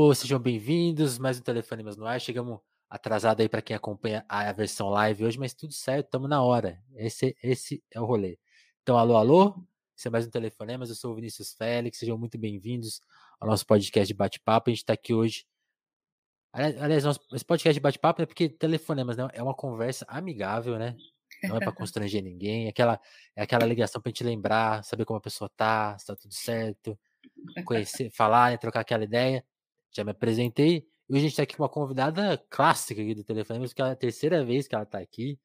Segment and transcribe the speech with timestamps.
[0.00, 2.20] Pô, sejam bem-vindos, mais um Telefonemas no ar.
[2.20, 6.40] Chegamos atrasado aí para quem acompanha a versão live hoje, mas tudo certo, estamos na
[6.40, 6.80] hora.
[6.94, 8.38] Esse, esse é o rolê.
[8.80, 9.66] Então, alô, alô,
[9.96, 13.02] esse é mais um Telefonemas, eu sou o Vinícius Félix, sejam muito bem-vindos
[13.40, 14.70] ao nosso podcast de bate-papo.
[14.70, 15.44] A gente está aqui hoje.
[16.52, 20.96] Aliás, nosso, esse podcast de bate-papo é porque Telefonemas né, é uma conversa amigável, né?
[21.42, 23.00] Não é para constranger ninguém, é aquela,
[23.34, 26.32] é aquela ligação para a gente lembrar, saber como a pessoa tá, se tá tudo
[26.32, 26.96] certo,
[27.64, 29.44] conhecer, falar, né, trocar aquela ideia.
[29.92, 30.86] Já me apresentei.
[31.08, 33.96] Hoje a gente está aqui com uma convidada clássica aqui do telefone, porque é a
[33.96, 35.38] terceira vez que ela está aqui.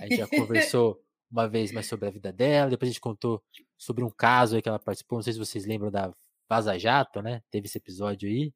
[0.00, 3.42] A gente já conversou uma vez mais sobre a vida dela, depois a gente contou
[3.76, 5.18] sobre um caso aí que ela participou.
[5.18, 6.12] Não sei se vocês lembram da
[6.48, 7.42] Vaza Jato, né?
[7.50, 8.52] Teve esse episódio aí.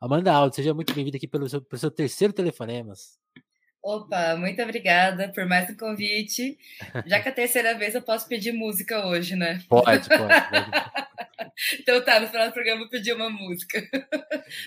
[0.00, 3.18] Amanda Aldo, seja muito bem-vinda aqui pelo seu, pelo seu terceiro telefonemas.
[3.86, 6.58] Opa, muito obrigada por mais um convite.
[7.06, 9.62] Já que é a terceira vez eu posso pedir música hoje, né?
[9.68, 10.08] Pode, pode.
[10.08, 10.26] pode.
[11.78, 13.80] então tá, no final do programa eu pedi uma música.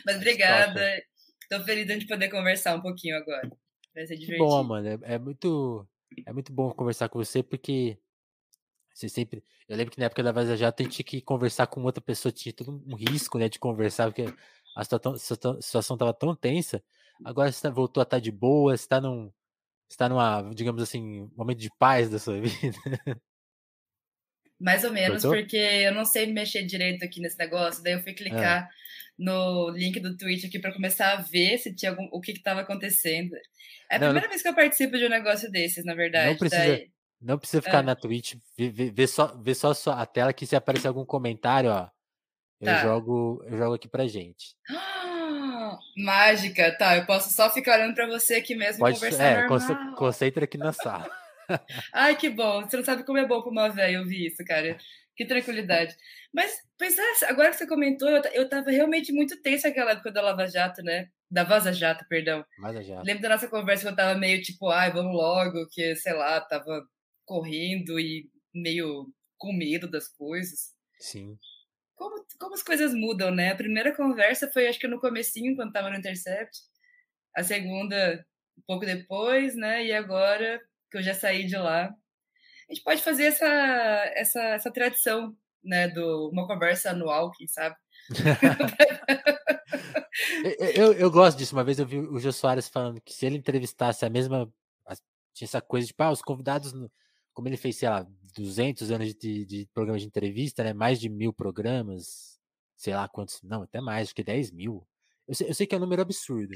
[0.06, 1.04] Mas obrigada.
[1.42, 3.52] Estou feliz de poder conversar um pouquinho agora.
[3.94, 4.48] Vai ser divertido.
[4.48, 4.88] Bom, mano.
[4.88, 5.86] É, é, muito,
[6.26, 7.98] é muito bom conversar com você, porque
[8.94, 9.44] você sempre.
[9.68, 12.02] Eu lembro que na época da Vaza Jato a gente tinha que conversar com outra
[12.02, 14.34] pessoa, tinha todo um risco né, de conversar, porque
[14.78, 16.82] a situação estava tão tensa
[17.24, 19.32] Agora você tá, voltou a estar tá de boa, você está num.
[19.90, 22.78] está numa, digamos assim, momento de paz da sua vida.
[24.60, 25.42] Mais ou menos, Cortou?
[25.42, 28.70] porque eu não sei mexer direito aqui nesse negócio, daí eu fui clicar é.
[29.18, 32.60] no link do Twitch aqui para começar a ver se tinha algum, o que estava
[32.62, 33.36] acontecendo.
[33.90, 34.30] É a não, primeira não...
[34.30, 36.32] vez que eu participo de um negócio desses, na verdade.
[36.32, 36.92] Não precisa, daí...
[37.22, 37.84] não precisa ficar é.
[37.84, 41.90] na Twitch, vê, vê, só, vê só a tela que se aparecer algum comentário, ó.
[42.60, 42.82] Eu tá.
[42.82, 44.54] jogo, eu jogo aqui pra gente.
[45.98, 46.98] Mágica, tá?
[46.98, 49.96] Eu posso só ficar olhando para você aqui mesmo Pode, e conversar é, normal.
[49.96, 51.10] concentra aqui na sala.
[51.94, 52.62] Ai, que bom.
[52.62, 54.78] Você não sabe como é bom para uma velha ouvir isso, cara.
[55.16, 55.96] Que tranquilidade.
[56.34, 60.22] Mas, pensar, agora que você comentou, eu, eu tava realmente muito tensa aquela época da
[60.22, 61.08] Lava Jato, né?
[61.30, 62.46] Da Vaza Jato, perdão.
[62.60, 63.06] Vaza Jato.
[63.06, 66.40] Lembro da nossa conversa que eu tava meio tipo, ai, vamos logo, que, sei lá,
[66.40, 66.84] tava
[67.26, 70.74] correndo e meio com medo das coisas.
[71.00, 71.38] Sim
[72.00, 73.52] como, como as coisas mudam, né?
[73.52, 76.58] A primeira conversa foi, acho que no comecinho, quando estava no Intercept.
[77.36, 78.26] A segunda,
[78.58, 79.86] um pouco depois, né?
[79.86, 81.94] E agora, que eu já saí de lá.
[82.70, 83.46] A gente pode fazer essa,
[84.16, 85.90] essa, essa tradição, né?
[85.90, 87.76] Do uma conversa anual, quem sabe?
[90.76, 91.54] eu, eu gosto disso.
[91.54, 94.52] Uma vez eu vi o Jô Soares falando que se ele entrevistasse a mesma.
[95.34, 96.74] Tinha essa coisa de, tipo, ah, os convidados
[97.34, 98.06] como ele fez, sei lá,
[98.40, 100.74] 200 anos de, de programa de entrevista, né?
[100.74, 102.40] Mais de mil programas,
[102.78, 104.86] sei lá quantos, não, até mais, acho que 10 mil.
[105.28, 106.56] Eu sei, eu sei que é um número absurdo.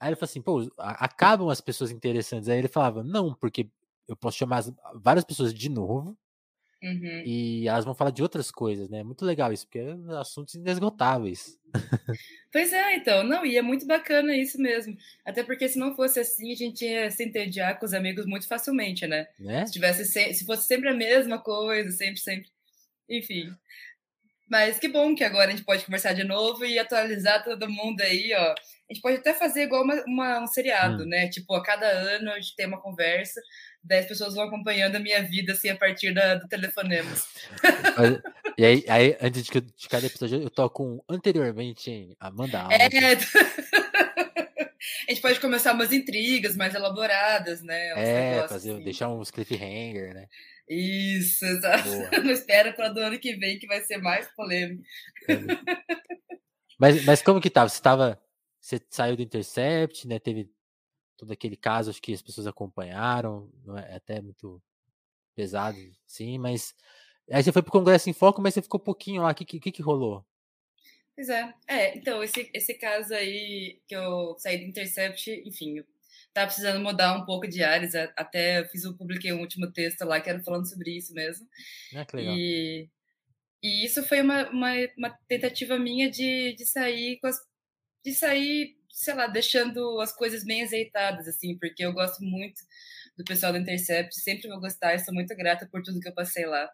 [0.00, 2.48] Aí ele falou assim, pô, acabam as pessoas interessantes.
[2.48, 3.68] Aí ele falava, não, porque
[4.06, 4.62] eu posso chamar
[4.94, 6.16] várias pessoas de novo
[6.82, 7.22] Uhum.
[7.26, 9.02] E elas vão falar de outras coisas, né?
[9.02, 11.58] Muito legal isso, porque é assuntos inesgotáveis.
[12.50, 13.22] Pois é, então.
[13.22, 14.96] Não, e é muito bacana isso mesmo.
[15.22, 18.48] Até porque se não fosse assim, a gente ia se entediar com os amigos muito
[18.48, 19.26] facilmente, né?
[19.38, 19.66] né?
[19.66, 22.48] Se, tivesse, se fosse sempre a mesma coisa, sempre, sempre.
[23.08, 23.54] Enfim.
[24.48, 28.00] Mas que bom que agora a gente pode conversar de novo e atualizar todo mundo
[28.00, 28.54] aí, ó.
[28.90, 31.06] A gente pode até fazer igual uma, uma um seriado, hum.
[31.06, 31.28] né?
[31.28, 33.42] Tipo, a cada ano a gente tem uma conversa
[33.88, 37.10] 10 pessoas vão acompanhando a minha vida assim a partir da, do telefonema.
[38.56, 42.78] e aí, aí, antes de, de cada episódio, eu toco um anteriormente em Amanda Alves.
[42.78, 42.86] É.
[45.08, 47.94] a gente pode começar umas intrigas mais elaboradas, né?
[47.94, 48.84] Uns é, fazer, assim.
[48.84, 50.26] deixar uns cliffhanger, né?
[50.68, 51.88] Isso, exato.
[52.22, 54.84] Não espera para do ano que vem que vai ser mais polêmico.
[56.78, 57.68] Mas, mas como que tava?
[57.68, 58.20] Você tava.
[58.60, 60.18] Você saiu do Intercept, né?
[60.18, 60.50] Teve
[61.18, 64.62] todo aquele caso, acho que as pessoas acompanharam, é, é até muito
[65.34, 66.74] pesado, sim, mas
[67.30, 69.44] aí você foi pro Congresso em Foco, mas você ficou um pouquinho lá, o que,
[69.44, 70.24] que, que rolou?
[71.14, 75.84] Pois é, é, então, esse, esse caso aí que eu saí do Intercept, enfim, eu
[76.32, 80.20] tava precisando mudar um pouco de áreas, até fiz, eu publiquei um último texto lá
[80.20, 81.48] que era falando sobre isso mesmo.
[81.96, 82.36] Ah, que legal.
[82.36, 82.88] E,
[83.60, 87.36] e isso foi uma, uma, uma tentativa minha de, de sair com as,
[88.04, 92.60] de sair sei lá, deixando as coisas bem azeitadas, assim, porque eu gosto muito
[93.16, 96.14] do pessoal do Intercept, sempre vou gostar e sou muito grata por tudo que eu
[96.14, 96.68] passei lá.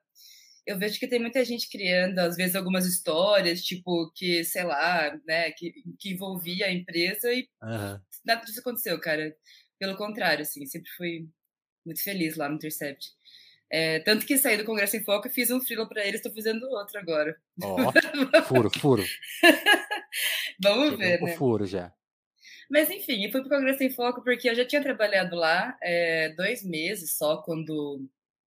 [0.66, 5.14] Eu vejo que tem muita gente criando, às vezes, algumas histórias, tipo, que, sei lá,
[5.26, 8.00] né, que, que envolvia a empresa e uhum.
[8.24, 9.36] nada disso aconteceu, cara.
[9.78, 11.28] Pelo contrário, assim, sempre fui
[11.84, 13.06] muito feliz lá no Intercept.
[13.70, 16.32] É, tanto que saí do Congresso em Foco e fiz um freelo para eles, estou
[16.32, 17.36] fazendo outro agora.
[17.62, 19.04] Ó, oh, furo, furo.
[20.62, 21.36] Vamos Chegou ver, né?
[21.36, 21.92] furo já.
[22.74, 25.78] Mas enfim, eu fui para o Congresso em Foco porque eu já tinha trabalhado lá
[25.80, 28.04] é, dois meses só quando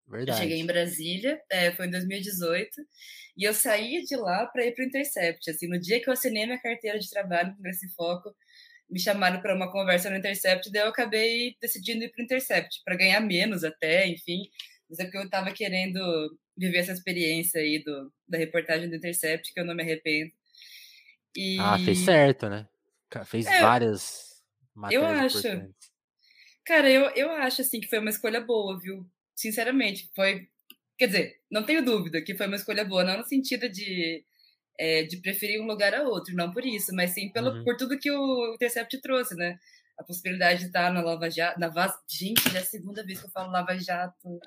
[0.06, 0.38] Verdade.
[0.38, 2.70] Eu cheguei em Brasília, é, foi em 2018,
[3.36, 5.50] e eu saí de lá para ir para o Intercept.
[5.50, 8.32] Assim, no dia que eu assinei minha carteira de trabalho no Congresso em Foco,
[8.88, 12.80] me chamaram para uma conversa no Intercept, daí eu acabei decidindo ir para o Intercept,
[12.84, 14.42] para ganhar menos até, enfim.
[14.88, 15.98] Mas é porque eu estava querendo
[16.56, 20.30] viver essa experiência aí do, da reportagem do Intercept, que eu não me arrependo.
[21.34, 21.58] E...
[21.58, 22.68] Ah, fez certo, né?
[23.25, 24.43] Fez é, várias
[24.75, 25.38] matérias eu acho.
[25.38, 25.93] importantes.
[26.64, 29.06] Cara, eu, eu acho assim que foi uma escolha boa, viu?
[29.35, 30.49] Sinceramente, foi.
[30.97, 34.25] Quer dizer, não tenho dúvida que foi uma escolha boa, não no sentido de,
[34.79, 37.64] é, de preferir um lugar a outro, não por isso, mas sim pelo, uhum.
[37.64, 39.59] por tudo que o Intercept trouxe, né?
[39.99, 41.93] A possibilidade de estar na Lava Jato, na Vaz...
[42.09, 44.41] Gente, já é a segunda vez que eu falo Lava Jato.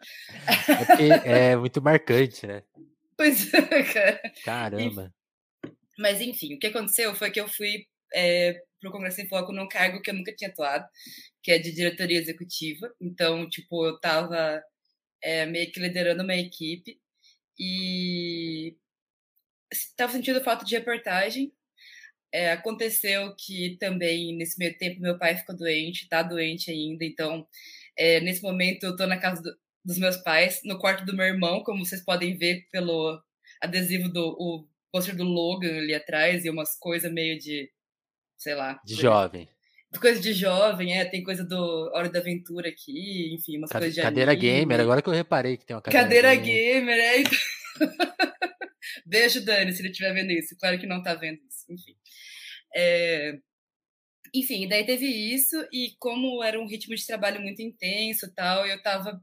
[1.23, 2.63] É, é muito marcante, né?
[3.17, 4.21] Pois é, cara.
[4.43, 5.13] Caramba.
[5.97, 9.51] Mas enfim, o que aconteceu foi que eu fui é, para o Congresso em Foco
[9.51, 10.87] num cargo que eu nunca tinha atuado,
[11.43, 12.91] que é de diretoria executiva.
[13.01, 14.63] Então, tipo, eu estava
[15.21, 16.99] é, meio que liderando uma equipe
[17.59, 18.75] e
[19.71, 21.51] estava sentindo falta de reportagem.
[22.33, 27.05] É, aconteceu que também, nesse meio tempo, meu pai ficou doente, está doente ainda.
[27.05, 27.47] Então,
[27.97, 31.25] é, nesse momento, eu estou na casa do, dos meus pais, no quarto do meu
[31.25, 33.21] irmão, como vocês podem ver pelo
[33.61, 37.69] adesivo do o pôster do Logan ali atrás e umas coisas meio de
[38.45, 38.79] sei lá.
[38.85, 39.49] De jovem.
[39.99, 44.01] Coisa de jovem, é, tem coisa do Hora da Aventura aqui, enfim, umas coisas de
[44.01, 44.59] Cadeira anime.
[44.59, 46.95] gamer, agora que eu reparei que tem uma cadeira, cadeira gamer.
[46.95, 47.23] gamer é.
[49.05, 50.55] Beijo, Dani, se ele estiver vendo isso.
[50.59, 51.95] Claro que não tá vendo isso, enfim.
[52.75, 53.39] É...
[54.33, 58.81] Enfim, daí teve isso, e como era um ritmo de trabalho muito intenso tal, eu
[58.83, 59.19] tava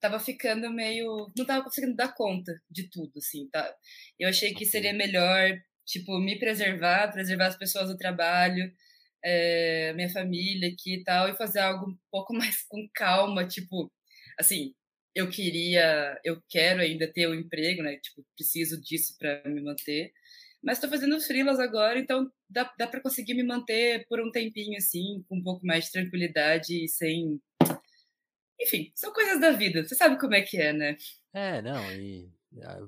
[0.00, 1.32] tava ficando meio.
[1.36, 3.72] não tava conseguindo dar conta de tudo, assim, tá?
[4.18, 8.72] Eu achei que seria melhor tipo, me preservar, preservar as pessoas do trabalho,
[9.24, 13.90] é, minha família aqui e tal, e fazer algo um pouco mais com calma, tipo,
[14.38, 14.74] assim,
[15.14, 17.96] eu queria, eu quero ainda ter um emprego, né?
[17.98, 20.12] Tipo, preciso disso para me manter.
[20.62, 24.76] Mas estou fazendo freelas agora, então dá, dá para conseguir me manter por um tempinho
[24.78, 27.40] assim, com um pouco mais de tranquilidade e sem.
[28.60, 29.84] Enfim, são coisas da vida.
[29.84, 30.96] Você sabe como é que é, né?
[31.34, 32.32] É, não, e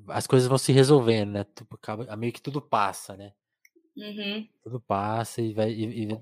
[0.09, 1.47] as coisas vão se resolvendo, né?
[2.17, 3.33] Meio que tudo passa, né?
[3.97, 4.49] Uhum.
[4.63, 5.71] Tudo passa e vai.
[5.71, 6.21] E, e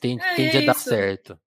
[0.00, 1.38] tende, é, tende é a dar certo.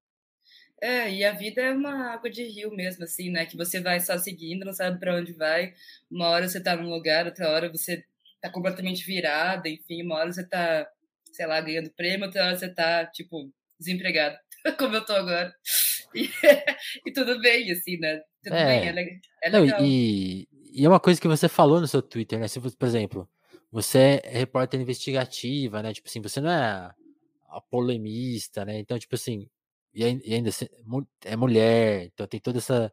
[0.82, 3.46] É, e a vida é uma água de rio mesmo, assim, né?
[3.46, 5.74] Que você vai só seguindo, não sabe para onde vai.
[6.10, 8.04] Uma hora você tá num lugar, outra hora você
[8.42, 10.90] tá completamente virada, enfim, uma hora você tá,
[11.32, 14.36] sei lá, ganhando prêmio, outra hora você tá, tipo, desempregado,
[14.80, 15.54] como eu tô agora.
[16.16, 16.28] E,
[17.06, 18.24] e tudo bem, assim, né?
[18.44, 18.66] Tudo é.
[18.66, 19.20] bem, é, legal.
[19.44, 22.48] É Não, e, e é uma coisa que você falou no seu Twitter, né?
[22.48, 23.30] Se, por exemplo,
[23.72, 25.94] você é repórter investigativa, né?
[25.94, 26.94] Tipo assim, você não é
[27.50, 28.80] a polemista, né?
[28.80, 29.48] Então, tipo assim,
[29.94, 30.50] e ainda
[31.26, 32.92] é mulher, então tem toda essa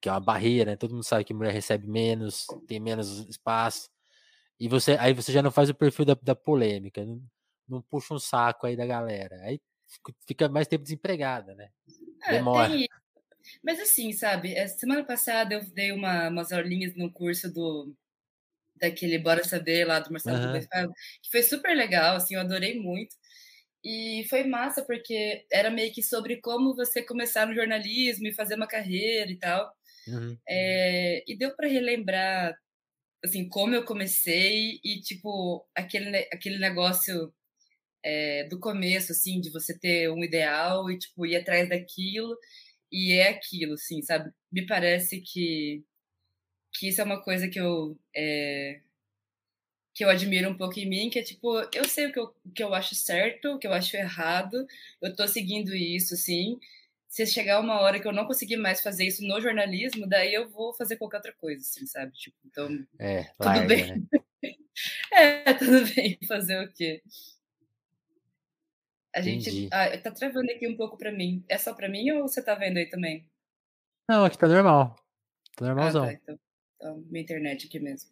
[0.00, 0.76] que é uma barreira, né?
[0.76, 3.90] Todo mundo sabe que mulher recebe menos, tem menos espaço.
[4.60, 7.22] E você aí você já não faz o perfil da, da polêmica, não,
[7.66, 9.36] não puxa um saco aí da galera.
[9.42, 9.60] Aí
[10.26, 11.70] fica mais tempo desempregada, né?
[12.24, 12.68] É, Demora.
[12.68, 12.88] Tem,
[13.62, 17.94] mas assim, sabe, semana passada eu dei uma, umas aulinhas no curso do
[18.80, 20.92] daquele Bora Saber lá do Marcelo uhum.
[21.22, 23.16] que foi super legal, assim, eu adorei muito.
[23.84, 28.54] E foi massa porque era meio que sobre como você começar no jornalismo e fazer
[28.54, 29.72] uma carreira e tal.
[30.08, 30.36] Uhum.
[30.48, 32.56] É, e deu para relembrar
[33.24, 37.32] assim como eu comecei e tipo aquele aquele negócio
[38.04, 42.36] é, do começo assim de você ter um ideal e tipo ir atrás daquilo
[42.90, 44.32] e é aquilo, assim, sabe?
[44.50, 45.82] Me parece que,
[46.72, 48.80] que isso é uma coisa que eu, é,
[49.94, 52.34] que eu admiro um pouco em mim, que é tipo, eu sei o que eu,
[52.44, 54.66] o que eu acho certo, o que eu acho errado,
[55.02, 56.58] eu tô seguindo isso, assim.
[57.08, 60.48] Se chegar uma hora que eu não conseguir mais fazer isso no jornalismo, daí eu
[60.48, 62.12] vou fazer qualquer outra coisa, assim, sabe?
[62.12, 63.86] Tipo, então, é, tudo larga, bem.
[63.86, 64.02] Né?
[65.12, 67.02] é, tudo bem, fazer o quê?
[69.14, 69.68] A gente.
[69.72, 71.44] Ah, tá travando aqui um pouco para mim.
[71.48, 73.28] É só para mim ou você tá vendo aí também?
[74.08, 74.96] Não, aqui tá normal.
[75.56, 76.04] Tá normalzão.
[76.04, 76.12] Ah, tá.
[76.12, 76.38] Então,
[76.76, 78.10] então, minha internet aqui mesmo.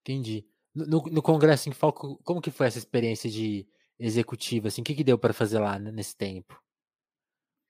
[0.00, 0.46] Entendi.
[0.74, 3.66] No, no Congresso em Foco, como que foi essa experiência de
[3.98, 4.68] executiva?
[4.68, 6.60] Assim, o que, que deu para fazer lá nesse tempo?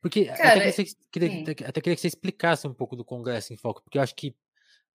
[0.00, 1.44] Porque Cara, até, que você, queria, hum.
[1.66, 4.36] até queria que você explicasse um pouco do Congresso em Foco, porque eu acho que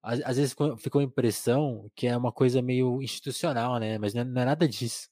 [0.02, 3.98] às, às vezes ficou a impressão que é uma coisa meio institucional, né?
[3.98, 5.08] Mas não é, não é nada disso.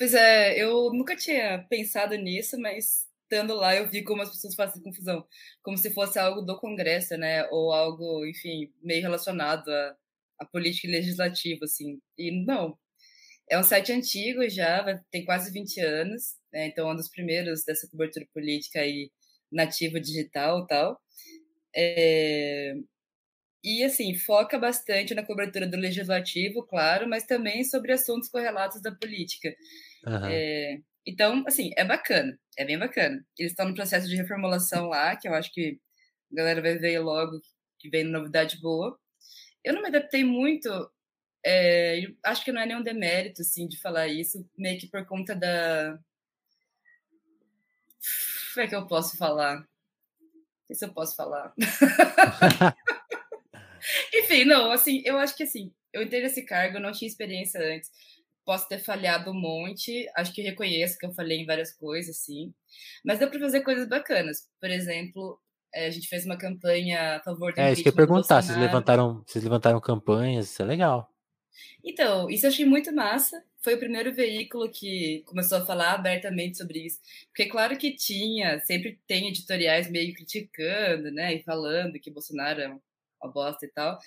[0.00, 4.54] Pois é, eu nunca tinha pensado nisso, mas estando lá eu vi como as pessoas
[4.54, 5.26] fazem confusão,
[5.62, 9.94] como se fosse algo do Congresso, né, ou algo, enfim, meio relacionado à,
[10.38, 12.00] à política legislativa, assim.
[12.16, 12.78] E não,
[13.50, 17.64] é um site antigo já, tem quase 20 anos, né, então é um dos primeiros
[17.64, 19.10] dessa cobertura política aí
[19.52, 21.00] nativo digital tal.
[21.76, 22.74] É,
[23.62, 28.90] e, assim, foca bastante na cobertura do legislativo, claro, mas também sobre assuntos correlatos da
[28.92, 29.54] política.
[30.06, 30.26] Uhum.
[30.26, 33.24] É, então, assim, é bacana, é bem bacana.
[33.38, 35.78] Eles estão no processo de reformulação lá, que eu acho que
[36.32, 37.40] a galera vai ver logo
[37.78, 38.98] que vem novidade boa.
[39.64, 40.68] Eu não me adaptei muito,
[41.44, 45.34] é, acho que não é nenhum demérito, assim, de falar isso, meio que por conta
[45.34, 45.98] da...
[48.54, 49.56] Como é que eu posso falar?
[49.56, 49.66] Não
[50.66, 51.54] sei se eu posso falar.
[54.14, 57.60] Enfim, não, assim, eu acho que assim, eu entrei nesse cargo, eu não tinha experiência
[57.60, 57.90] antes.
[58.44, 62.52] Posso ter falhado um monte, acho que reconheço que eu falhei em várias coisas, sim.
[63.04, 64.48] Mas deu para fazer coisas bacanas.
[64.60, 65.38] Por exemplo,
[65.74, 68.42] eh, a gente fez uma campanha a favor do É, isso que eu ia perguntar,
[68.42, 71.08] vocês levantaram, vocês levantaram campanhas, isso é legal.
[71.84, 73.42] Então, isso eu achei muito massa.
[73.62, 76.98] Foi o primeiro veículo que começou a falar abertamente sobre isso.
[77.28, 81.34] Porque, claro que tinha, sempre tem editoriais meio criticando, né?
[81.34, 83.98] E falando que Bolsonaro é uma bosta e tal.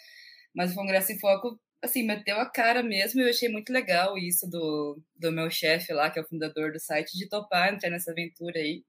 [0.55, 4.17] Mas o Congresso em Foco, assim, meteu a cara mesmo e eu achei muito legal
[4.17, 7.89] isso do, do meu chefe lá, que é o fundador do site, de topar entrar
[7.89, 8.83] nessa aventura aí.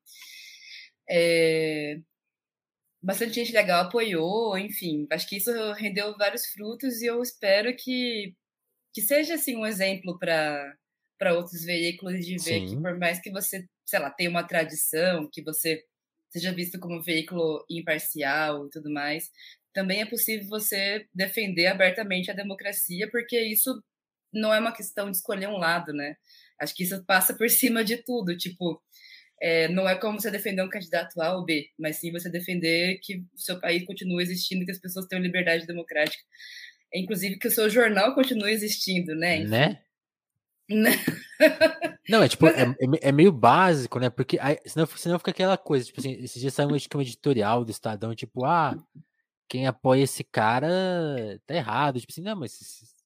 [1.11, 1.99] É...
[3.03, 8.35] Bastante gente legal apoiou, enfim, acho que isso rendeu vários frutos e eu espero que,
[8.95, 10.75] que seja, assim, um exemplo para
[11.17, 12.67] para outros veículos de ver Sim.
[12.67, 15.83] que por mais que você, sei lá, tenha uma tradição, que você
[16.29, 19.31] seja visto como um veículo imparcial e tudo mais,
[19.75, 23.83] também é possível você defender abertamente a democracia, porque isso
[24.33, 26.17] não é uma questão de escolher um lado, né?
[26.59, 28.37] Acho que isso passa por cima de tudo.
[28.37, 28.81] Tipo,
[29.43, 32.99] é, não é como você defender um candidato A ou B, mas sim você defender
[33.03, 36.23] que o seu país continue existindo, que as pessoas tenham liberdade democrática.
[36.93, 39.39] É, inclusive que o seu jornal continue existindo, né?
[39.39, 39.51] Enfim.
[39.51, 39.83] Né?
[40.71, 40.93] né?
[42.09, 44.09] Não, é tipo, é, é, é, meio básico, né?
[44.09, 47.71] Porque aí, senão, senão fica aquela coisa, tipo assim, esses dias saiu um editorial do
[47.71, 48.77] Estadão, tipo, ah,
[49.49, 50.69] quem apoia esse cara
[51.47, 52.01] tá errado.
[52.01, 52.53] Tipo assim, não, mas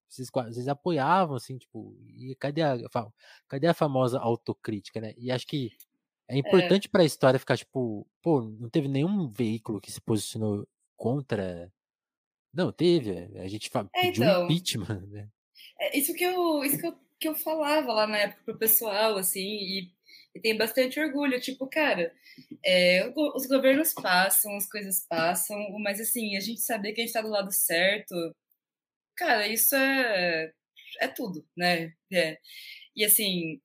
[0.09, 2.76] vocês, vocês apoiavam, assim, tipo, e cadê a,
[3.47, 5.14] cadê a famosa autocrítica, né?
[5.16, 5.73] E acho que
[6.28, 6.38] é, é.
[6.38, 6.90] importante é.
[6.90, 10.66] para a história ficar, tipo, pô, não teve nenhum veículo que se posicionou
[10.97, 11.73] contra.
[12.52, 13.11] Não, teve.
[13.38, 15.28] A gente é, pediu então, impeachment, né?
[15.80, 19.16] É isso que eu, isso que eu, que eu falava lá na época pro pessoal,
[19.16, 19.92] assim, e
[20.38, 21.40] e tem bastante orgulho.
[21.40, 22.12] Tipo, cara,
[22.64, 27.12] é, os governos passam, as coisas passam, mas assim, a gente saber que a gente
[27.12, 28.14] tá do lado certo,
[29.16, 30.52] cara, isso é,
[31.00, 31.92] é tudo, né?
[32.12, 32.38] É.
[32.97, 33.61] E assim,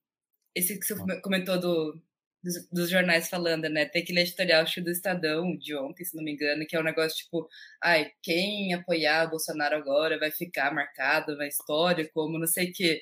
[0.56, 2.02] esse que você comentou do,
[2.44, 3.86] dos, dos, jornais falando, né?
[3.86, 7.18] Tem aquele editorial do Estadão de ontem, se não me engano, que é um negócio
[7.18, 7.48] tipo,
[7.84, 13.02] ai, quem apoiar Bolsonaro agora vai ficar marcado na história como não sei o quê.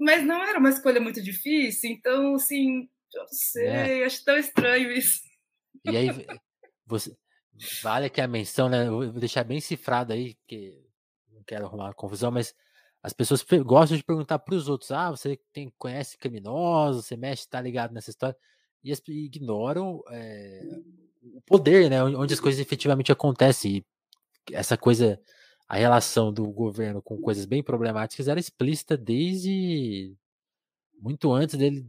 [0.00, 4.04] Mas não era uma escolha muito difícil, então, assim, eu não sei, é.
[4.06, 5.20] acho tão estranho isso.
[5.84, 6.08] E aí,
[6.86, 7.14] você,
[7.82, 8.86] vale aqui a menção, né?
[8.86, 10.82] Eu vou deixar bem cifrado aí, porque
[11.30, 12.54] não quero arrumar confusão, mas
[13.02, 17.48] as pessoas gostam de perguntar para os outros: ah, você tem, conhece criminosos, você mexe,
[17.48, 18.36] tá ligado nessa história,
[18.82, 20.62] e as, ignoram é,
[21.34, 22.02] o poder, né?
[22.02, 23.76] Onde as coisas efetivamente acontecem.
[24.50, 25.20] E essa coisa
[25.70, 30.12] a relação do governo com coisas bem problemáticas era explícita desde
[31.00, 31.88] muito antes dele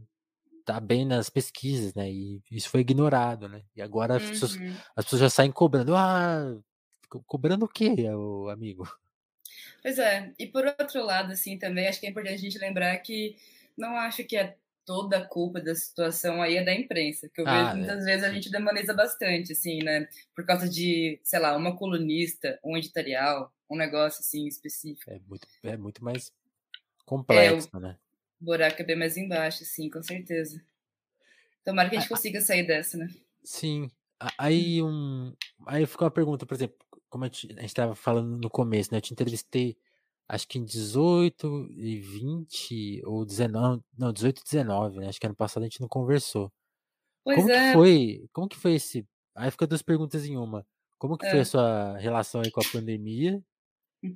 [0.60, 2.08] estar tá bem nas pesquisas, né?
[2.08, 3.64] E isso foi ignorado, né?
[3.74, 4.72] E agora as, pessoas, uhum.
[4.94, 5.96] as pessoas já saem cobrando.
[5.96, 6.56] Ah,
[7.26, 8.88] cobrando o quê, o amigo?
[9.82, 10.32] Pois é.
[10.38, 13.34] E por outro lado, assim, também acho que é importante a gente lembrar que
[13.76, 17.48] não acho que é toda a culpa da situação aí é da imprensa, que eu
[17.48, 20.08] ah, vejo muitas vezes a gente demoniza bastante, assim, né?
[20.36, 25.10] Por causa de, sei lá, uma colunista, um editorial, um negócio assim específico.
[25.10, 26.32] É muito, é muito mais
[27.04, 27.98] complexo, é, né?
[28.40, 30.62] O buraco é bem mais embaixo, sim, com certeza.
[31.64, 33.08] Tomara que a gente consiga sair dessa, né?
[33.44, 33.90] Sim.
[34.38, 35.34] Aí um.
[35.66, 36.76] Aí fica uma pergunta, por exemplo,
[37.08, 38.98] como a gente estava falando no começo, né?
[38.98, 39.76] Eu te entrevistei
[40.28, 45.08] acho que em 18 e 20 ou 19, não, 18 e 19, né?
[45.08, 46.50] Acho que ano passado a gente não conversou.
[47.22, 47.68] Pois como é.
[47.68, 48.28] que foi?
[48.32, 49.06] Como que foi esse?
[49.34, 50.66] Aí fica duas perguntas em uma.
[50.98, 51.30] Como que é.
[51.30, 53.42] foi a sua relação aí com a pandemia?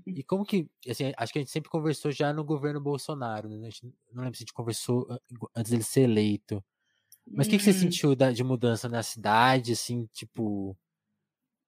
[0.06, 3.68] E como que, assim, acho que a gente sempre conversou já no governo Bolsonaro, né?
[4.12, 5.06] não lembro se a gente conversou
[5.54, 6.64] antes dele ser eleito.
[7.28, 7.78] Mas o que, que você uhum.
[7.78, 10.76] sentiu de mudança na cidade, assim, tipo...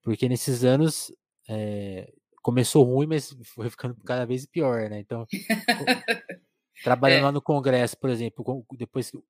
[0.03, 1.13] Porque nesses anos
[1.49, 5.01] é, começou ruim, mas foi ficando cada vez pior, né?
[5.01, 5.27] Então,
[6.83, 7.25] trabalhando é.
[7.25, 9.23] lá no Congresso, por exemplo, depois o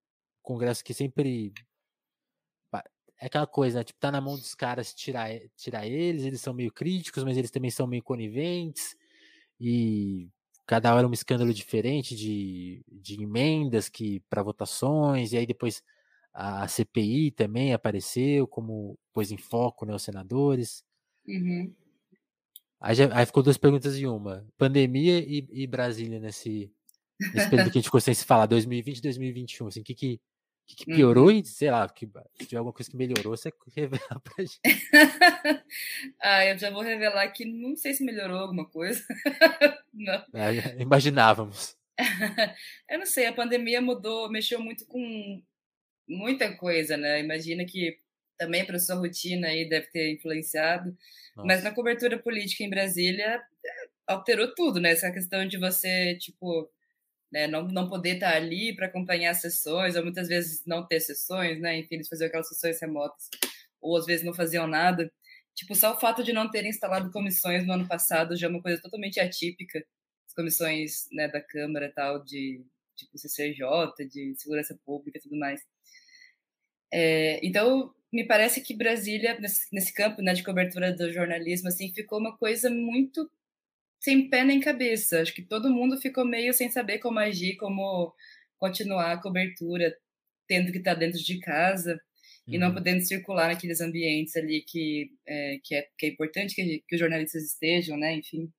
[0.42, 1.52] Congresso que sempre
[3.20, 3.84] é aquela coisa, né?
[3.84, 7.50] tipo, tá na mão dos caras tirar, tirar eles, eles são meio críticos, mas eles
[7.50, 8.96] também são meio coniventes,
[9.60, 10.28] e
[10.66, 15.82] cada hora um escândalo diferente de, de emendas que para votações, e aí depois
[16.32, 20.84] a CPI também apareceu, como pôs em foco né, os senadores.
[21.26, 21.74] Uhum.
[22.80, 24.46] Aí, já, aí ficou duas perguntas em uma.
[24.56, 26.70] Pandemia e, e Brasília nesse,
[27.34, 29.66] nesse período que a gente ficou sem se falar, 2020 e 2021.
[29.66, 30.20] Assim, o que, que,
[30.68, 31.38] que, que piorou Uhum.
[31.38, 32.06] e, sei lá, que,
[32.38, 34.60] se tiver alguma coisa que melhorou, você revela pra gente.
[36.20, 39.02] ah, eu já vou revelar que não sei se melhorou alguma coisa.
[39.92, 40.24] não.
[40.34, 41.76] É, imaginávamos.
[42.88, 45.42] eu não sei, a pandemia mudou, mexeu muito com
[46.06, 47.20] muita coisa, né?
[47.20, 47.98] Imagina que
[48.36, 50.96] também para sua rotina aí deve ter influenciado.
[51.34, 51.46] Nossa.
[51.46, 53.42] Mas na cobertura política em Brasília
[54.06, 54.92] alterou tudo, né?
[54.92, 56.70] Essa questão de você, tipo,
[57.30, 61.00] né, não, não poder estar ali para acompanhar as sessões, ou muitas vezes não ter
[61.00, 61.78] sessões, né?
[61.78, 63.28] Enfim, eles faziam aquelas sessões remotas,
[63.80, 65.12] ou às vezes não faziam nada.
[65.54, 68.62] Tipo, só o fato de não terem instalado comissões no ano passado já é uma
[68.62, 69.84] coisa totalmente atípica.
[70.26, 72.64] As comissões né, da Câmara e tal, de
[72.96, 73.64] tipo CCJ,
[74.10, 75.60] de segurança pública e tudo mais.
[76.92, 81.92] É, então, me parece que Brasília, nesse, nesse campo né, de cobertura do jornalismo, assim,
[81.92, 83.30] ficou uma coisa muito
[84.00, 85.20] sem pé nem cabeça.
[85.20, 88.14] Acho que todo mundo ficou meio sem saber como agir, como
[88.58, 89.96] continuar a cobertura,
[90.46, 91.92] tendo que estar dentro de casa
[92.46, 92.54] uhum.
[92.54, 96.82] e não podendo circular naqueles ambientes ali que é, que, é, que é importante que,
[96.86, 98.14] que os jornalistas estejam, né?
[98.14, 98.52] Enfim.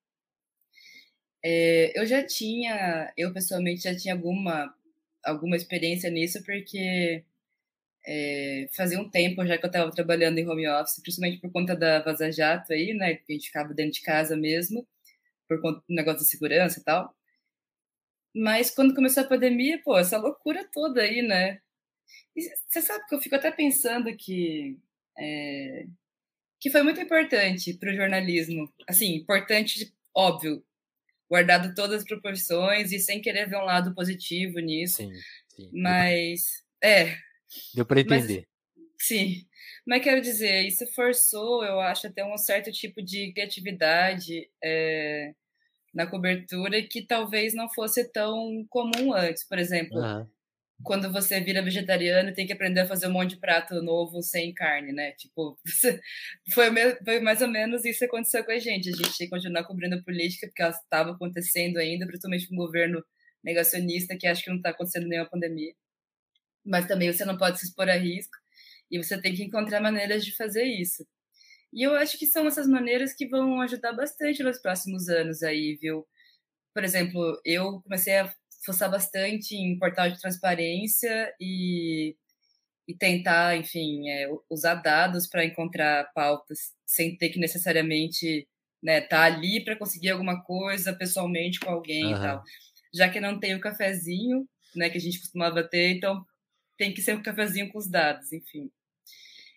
[1.43, 4.73] É, eu já tinha, eu pessoalmente já tinha alguma
[5.23, 7.23] alguma experiência nisso, porque
[8.07, 11.75] é, fazia um tempo já que eu estava trabalhando em home office, principalmente por conta
[11.75, 13.15] da Vaza Jato aí, né?
[13.15, 14.87] Que a gente ficava dentro de casa mesmo
[15.49, 17.13] por conta do negócio da segurança e tal.
[18.35, 21.59] Mas quando começou a pandemia, pô, essa loucura toda aí, né?
[22.35, 24.77] E você sabe que eu fico até pensando que
[25.17, 25.85] é,
[26.59, 30.63] que foi muito importante para o jornalismo, assim, importante, óbvio,
[31.29, 34.97] guardado todas as proporções e sem querer ver um lado positivo nisso.
[34.97, 35.11] Sim,
[35.55, 35.69] sim.
[35.73, 37.15] Mas é.
[37.73, 38.48] Deu para entender.
[39.01, 39.45] Sim.
[39.85, 45.33] Mas quero dizer, isso forçou, eu acho, até um certo tipo de criatividade é,
[45.93, 49.47] na cobertura que talvez não fosse tão comum antes.
[49.47, 50.27] Por exemplo, Uhum.
[50.83, 54.53] quando você vira vegetariano, tem que aprender a fazer um monte de prato novo sem
[54.53, 55.11] carne, né?
[55.13, 55.59] Tipo,
[56.53, 56.67] foi,
[57.05, 58.89] foi mais ou menos isso que aconteceu com a gente.
[58.89, 63.03] A gente continuar cobrindo política, porque ela estava acontecendo ainda, principalmente com um governo
[63.43, 65.73] negacionista, que acho que não está acontecendo nenhuma pandemia.
[66.65, 68.35] Mas também você não pode se expor a risco.
[68.91, 71.05] E você tem que encontrar maneiras de fazer isso.
[71.73, 75.77] E eu acho que são essas maneiras que vão ajudar bastante nos próximos anos aí,
[75.81, 76.07] viu?
[76.73, 78.33] Por exemplo, eu comecei a
[78.65, 82.15] fuçar bastante em portal de transparência e,
[82.87, 88.47] e tentar, enfim, é, usar dados para encontrar pautas sem ter que necessariamente
[88.81, 92.17] né, tá ali para conseguir alguma coisa pessoalmente com alguém Uhum.
[92.17, 92.43] e tal.
[92.93, 96.25] Já que não tem o cafezinho, né, que a gente costumava ter, então
[96.77, 98.71] tem que ser um cafezinho com os dados, enfim.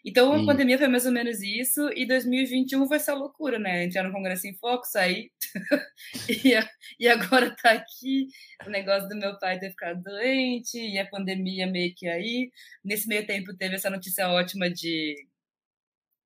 [0.05, 3.85] Então, a pandemia foi mais ou menos isso, e 2021 foi essa loucura, né?
[3.85, 5.31] Entrar no Congresso em Foco, sair,
[6.45, 8.27] e, a- e agora tá aqui
[8.67, 12.51] o negócio do meu pai ter ficado doente, e a pandemia meio que aí.
[12.85, 15.15] Nesse meio tempo teve essa notícia ótima de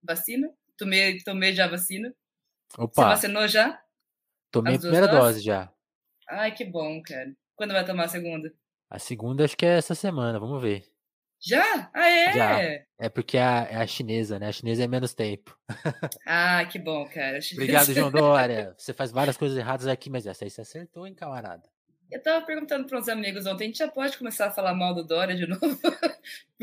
[0.02, 0.50] vacina.
[0.78, 2.14] Tomei, tomei já a vacina.
[2.70, 3.80] Você Opa, vacinou já?
[4.50, 5.20] tomei a primeira doses?
[5.34, 5.72] dose já.
[6.28, 7.32] Ai, que bom, cara.
[7.54, 8.52] Quando vai tomar a segunda?
[8.90, 10.84] A segunda acho que é essa semana, vamos ver.
[11.40, 11.90] Já?
[11.94, 12.32] Ah, é?
[12.32, 12.60] Já.
[12.98, 14.48] É porque é a, é a chinesa, né?
[14.48, 15.56] A chinesa é menos tempo.
[16.26, 17.38] Ah, que bom, cara.
[17.52, 18.74] Obrigado, João Dória.
[18.76, 21.62] Você faz várias coisas erradas aqui, mas essa aí você acertou, hein, camarada?
[22.10, 24.94] Eu tava perguntando para uns amigos ontem, a gente já pode começar a falar mal
[24.94, 25.78] do Dória de novo?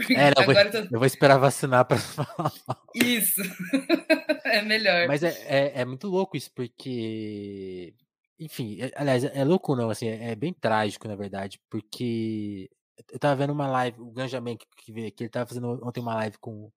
[0.09, 0.95] É, não, eu, vou, agora eu tô...
[0.95, 2.51] eu vou esperar vacinar pra falar.
[2.95, 3.41] Isso.
[4.45, 5.07] é melhor.
[5.07, 7.93] Mas é, é, é muito louco isso, porque.
[8.39, 12.69] Enfim, é- aliás, é louco não, assim, é, é bem trágico, na verdade, porque
[13.11, 16.37] eu tava vendo uma live, o Ganjamin que, que ele tava fazendo ontem uma live
[16.39, 16.71] com,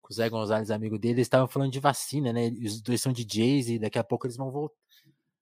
[0.00, 2.50] com o Zé Gonzalez, amigo dele, eles estavam falando de vacina, né?
[2.64, 4.76] Os dois são DJs e daqui a pouco eles vão voltar.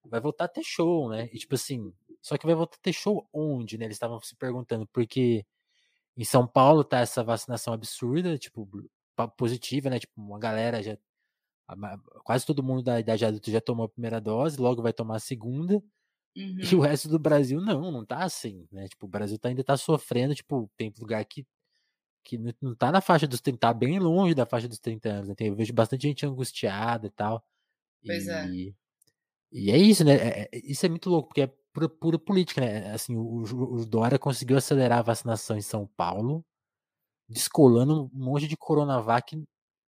[0.04, 1.28] Vai voltar a ter show, né?
[1.32, 3.84] E tipo assim, só que vai voltar a ter show onde, né?
[3.86, 5.44] Eles estavam se perguntando, porque
[6.16, 8.68] em São Paulo tá essa vacinação absurda, tipo,
[9.36, 9.98] positiva, né?
[9.98, 10.96] Tipo, uma galera já.
[12.24, 15.20] Quase todo mundo da idade adulta já tomou a primeira dose, logo vai tomar a
[15.20, 15.82] segunda.
[16.36, 16.72] Uhum.
[16.72, 18.88] E o resto do Brasil não, não tá assim, né?
[18.88, 21.46] Tipo, o Brasil tá, ainda tá sofrendo, tipo, tem lugar que,
[22.24, 25.28] que não, tá na faixa dos 30, tá bem longe da faixa dos 30 anos,
[25.28, 25.34] né?
[25.36, 27.44] Tem, eu vejo bastante gente angustiada e tal.
[28.04, 28.44] Pois é.
[28.50, 28.74] E,
[29.52, 30.14] e é isso, né?
[30.16, 32.92] É- é- isso é muito louco, porque é pura, pura política, né?
[32.92, 36.44] Assim, o, o Dória conseguiu acelerar a vacinação em São Paulo,
[37.28, 39.42] descolando um monte de Coronavac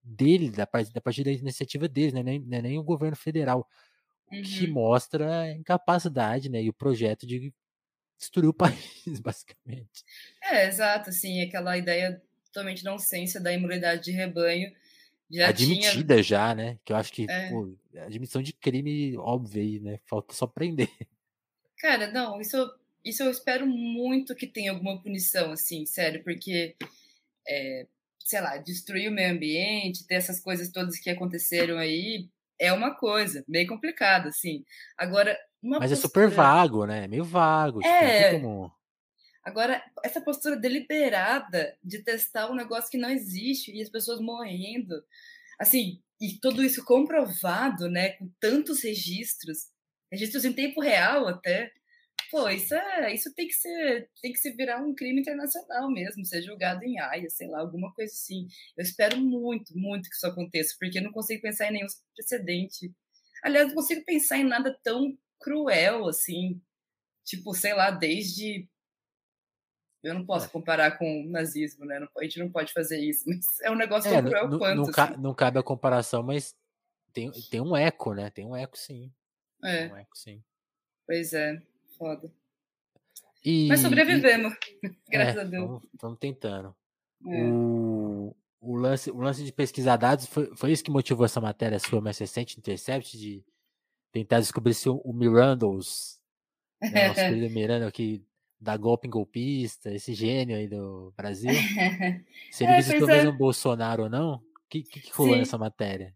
[0.03, 2.23] dele, da parte, da partir da iniciativa deles, né?
[2.23, 3.67] Nem, não é nem o governo federal
[4.31, 4.73] o que Uhum.
[4.73, 7.53] mostra a incapacidade, né, e o projeto de
[8.17, 8.53] destruir o
[9.07, 10.03] país, basicamente.
[10.43, 14.71] É, exato, assim, aquela ideia totalmente nonsense da imunidade de rebanho.
[15.31, 16.23] Já Admitida tinha...
[16.23, 16.79] já, né?
[16.83, 17.49] Que eu acho que, é.
[17.49, 19.99] pô, admissão de crime óbvio aí, né?
[20.05, 20.89] Falta só prender.
[21.77, 22.57] Cara, não, isso,
[23.05, 26.75] isso eu espero muito que tenha alguma punição, assim, sério, porque,
[27.47, 27.87] é,
[28.19, 32.27] sei lá, destruir o meio ambiente, ter essas coisas todas que aconteceram aí,
[32.59, 34.65] é uma coisa, meio complicada, assim.
[34.97, 35.93] Agora, Mas postura...
[35.93, 37.05] é super vago, né?
[37.05, 37.79] É meio vago.
[37.79, 38.33] Tipo, é.
[38.33, 38.79] Tipo, como...
[39.43, 45.01] Agora, essa postura deliberada de testar um negócio que não existe e as pessoas morrendo,
[45.57, 49.69] assim, e tudo isso comprovado, né, com tantos registros,
[50.11, 51.71] registros em tempo real até.
[52.31, 56.25] Pô, isso é, isso tem que ser, tem que se virar um crime internacional mesmo,
[56.25, 58.47] ser julgado em Haia, sei lá, alguma coisa assim.
[58.77, 62.93] Eu espero muito, muito que isso aconteça, porque eu não consigo pensar em nenhum precedente.
[63.43, 66.61] Aliás, não consigo pensar em nada tão cruel assim.
[67.25, 68.67] Tipo, sei lá, desde
[70.03, 70.49] eu não posso é.
[70.49, 71.99] comparar com o nazismo, né?
[72.17, 74.75] A gente não pode fazer isso, mas é um negócio é, tão cruel quanto.
[74.75, 75.21] Não, assim.
[75.21, 76.55] não, cabe a comparação, mas
[77.11, 78.29] tem, tem um eco, né?
[78.29, 79.11] Tem um eco, sim.
[79.63, 79.87] É.
[79.87, 80.43] um eco, sim.
[81.05, 81.59] Pois é,
[81.99, 82.31] foda.
[83.45, 85.81] E, mas sobrevivemos, e, graças é, a Deus.
[85.93, 86.75] Estamos tentando.
[87.27, 87.43] É.
[87.43, 91.77] O, o, lance, o lance de pesquisar dados foi, foi isso que motivou essa matéria
[91.79, 93.43] sua mais recente, Intercept, de
[94.11, 96.19] tentar descobrir se o, o Mirandos,
[96.81, 98.23] né, nosso querido Miranda, que
[98.59, 101.51] da golpe em golpista, esse gênio aí do Brasil.
[102.51, 103.17] Se ele é, visitou é.
[103.17, 104.35] mesmo o Bolsonaro ou não?
[104.35, 106.13] O que, que, que rolou nessa matéria?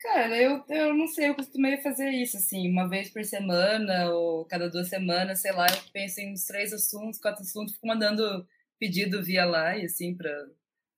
[0.00, 4.44] Cara, eu, eu não sei, eu costumei fazer isso, assim, uma vez por semana ou
[4.44, 8.46] cada duas semanas, sei lá, eu penso em uns três assuntos, quatro assuntos, fico mandando
[8.78, 10.30] pedido via lá e assim para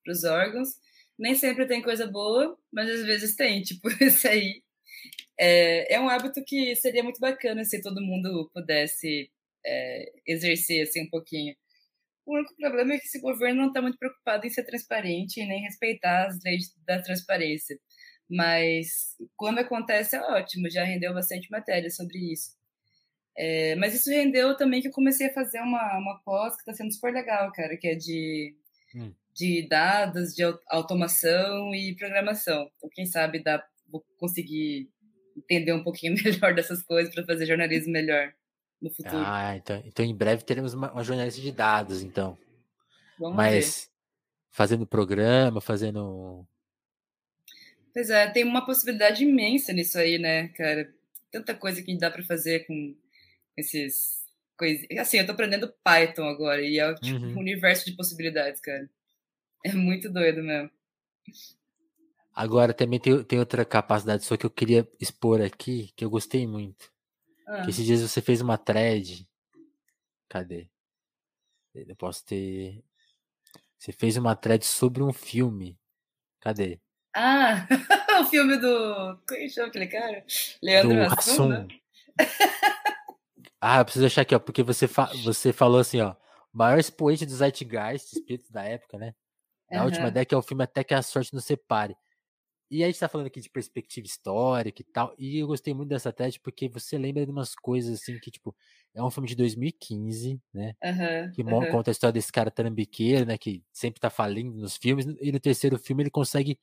[0.08, 0.70] os órgãos.
[1.18, 4.62] Nem sempre tem coisa boa, mas às vezes tem, tipo esse aí.
[5.38, 9.30] É, é um hábito que seria muito bacana se todo mundo pudesse
[9.64, 11.54] é, exercer assim, um pouquinho.
[12.26, 15.46] O único problema é que esse governo não está muito preocupado em ser transparente e
[15.46, 17.78] nem respeitar as leis da transparência.
[18.28, 22.56] Mas quando acontece é ótimo, já rendeu bastante matéria sobre isso.
[23.36, 26.72] É, mas isso rendeu também que eu comecei a fazer uma, uma pós que está
[26.72, 28.56] sendo super legal, cara, que é de,
[28.94, 29.12] hum.
[29.34, 32.70] de dados, de automação e programação.
[32.76, 34.88] Então, quem sabe dá, vou conseguir
[35.36, 38.32] entender um pouquinho melhor dessas coisas para fazer jornalismo melhor
[38.80, 39.22] no futuro.
[39.24, 42.38] Ah, então, então em breve teremos uma, uma jornalista de dados, então.
[43.18, 43.88] Vamos Mas ver.
[44.50, 46.46] fazendo programa, fazendo.
[47.96, 50.94] Pois é, tem uma possibilidade imensa nisso aí, né, cara?
[51.30, 52.94] Tanta coisa que dá para fazer com
[53.56, 54.22] esses
[54.54, 54.86] coisas.
[54.98, 57.36] Assim, eu tô aprendendo Python agora e é tipo, uhum.
[57.36, 58.86] um universo de possibilidades, cara.
[59.64, 60.70] É muito doido mesmo.
[62.34, 66.46] Agora também tem, tem outra capacidade só que eu queria expor aqui, que eu gostei
[66.46, 66.92] muito.
[67.46, 67.62] Ah.
[67.62, 69.26] Que esses dias você fez uma thread.
[70.28, 70.68] Cadê?
[71.74, 72.84] Eu posso ter.
[73.78, 75.78] Você fez uma thread sobre um filme.
[76.40, 76.78] Cadê?
[77.18, 77.66] Ah,
[78.20, 79.18] o filme do.
[79.26, 80.22] Como é chama aquele cara?
[80.62, 81.48] Leandro Hassum.
[81.48, 81.66] Né?
[83.58, 85.06] ah, eu preciso achar aqui, ó, porque você, fa...
[85.24, 86.14] você falou assim, ó.
[86.52, 89.14] Maior expoente do Zeitgeist, espírito da época, né?
[89.70, 89.86] Na uhum.
[89.86, 91.96] última década é o filme Até que a Sorte nos Separe.
[92.70, 95.88] E a gente tá falando aqui de perspectiva histórica e tal, e eu gostei muito
[95.88, 98.54] dessa tese porque você lembra de umas coisas assim que, tipo,
[98.92, 100.74] é um filme de 2015, né?
[100.82, 101.70] Uhum, que uhum.
[101.70, 103.38] conta a história desse cara trambiqueiro, né?
[103.38, 106.58] Que sempre tá falindo nos filmes, e no terceiro filme ele consegue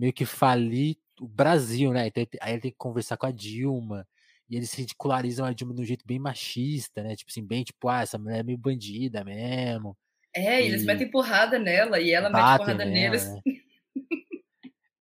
[0.00, 2.06] meio que falir o Brasil, né?
[2.06, 4.08] Então, aí ele tem que conversar com a Dilma,
[4.48, 7.14] e eles ridicularizam a Dilma de um jeito bem machista, né?
[7.14, 9.94] Tipo assim, bem tipo, ah, essa mulher é meio bandida mesmo.
[10.34, 13.28] É, e eles metem porrada nela, e ela mete porrada nela, neles.
[13.28, 13.40] Né?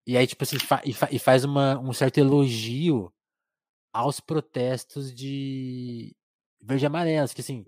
[0.07, 3.13] E aí, tipo assim, fa e, fa e, faz uma, um certo elogio
[3.93, 6.15] aos protestos de
[6.59, 7.63] verde e amarelos, que assim,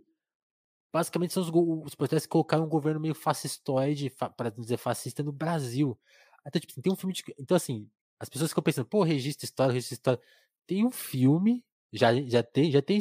[0.91, 1.51] basicamente são os,
[1.85, 5.95] os protestos que colocaram um governo meio fascistoide, fa para dizer fascista, no Brasil.
[6.45, 7.23] Então, tipo, assim, tem um filme de.
[7.39, 10.21] Então, assim, as pessoas ficam pensando, pô, registro história, registro história.
[10.67, 12.99] Tem um filme, já, já tem, já tem,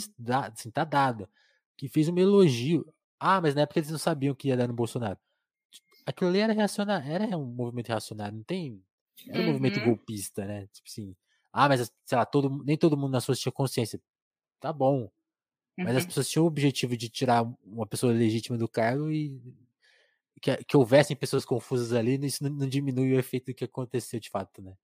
[0.53, 1.29] assim, tá dado,
[1.77, 2.87] que fez um elogio.
[3.19, 5.19] Ah, mas na época eles não sabiam que ia dar no Bolsonaro.
[6.07, 8.83] Aquilo ali era reacionário, era um movimento reacionário, não tem
[9.29, 9.47] era um uhum.
[9.49, 10.67] movimento golpista, né?
[10.73, 11.17] Tipo assim,
[11.53, 14.01] ah, mas sei lá, todo, nem todo mundo nas suas tinha consciência.
[14.59, 15.11] Tá bom.
[15.77, 16.09] Mas as uhum.
[16.09, 19.41] pessoas tinham o objetivo de tirar uma pessoa legítima do cargo e
[20.41, 24.19] que, que houvessem pessoas confusas ali, isso não, não diminui o efeito do que aconteceu
[24.19, 24.75] de fato, né?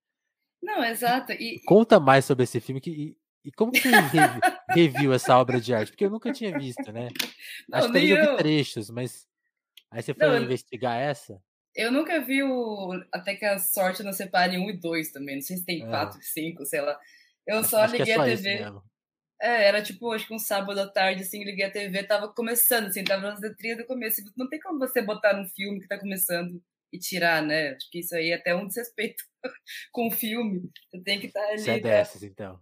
[0.61, 1.31] Não, exato.
[1.31, 1.61] E...
[1.65, 3.89] Conta mais sobre esse filme que, e, e como que você
[4.69, 5.91] reviu essa obra de arte?
[5.91, 7.09] Porque eu nunca tinha visto, né?
[7.69, 9.27] Não, Acho que eu vi trechos, mas
[9.91, 11.41] aí você foi não, investigar essa?
[11.75, 15.35] Eu nunca vi o Até que a Sorte não separe um e dois também.
[15.35, 15.87] Não sei se tem é.
[15.87, 16.99] quatro, cinco, sei lá.
[17.45, 18.65] Eu só acho liguei é só a TV.
[19.39, 22.87] É, era tipo, acho que um sábado à tarde, assim, liguei a TV, tava começando,
[22.87, 24.21] assim, tava nas letrinhas do começo.
[24.35, 27.71] Não tem como você botar num filme que tá começando e tirar, né?
[27.71, 29.23] Acho que isso aí é até um desrespeito
[29.91, 30.69] com o filme.
[30.89, 31.59] Você tem que estar tá ali.
[31.59, 32.59] Você é dessas, então.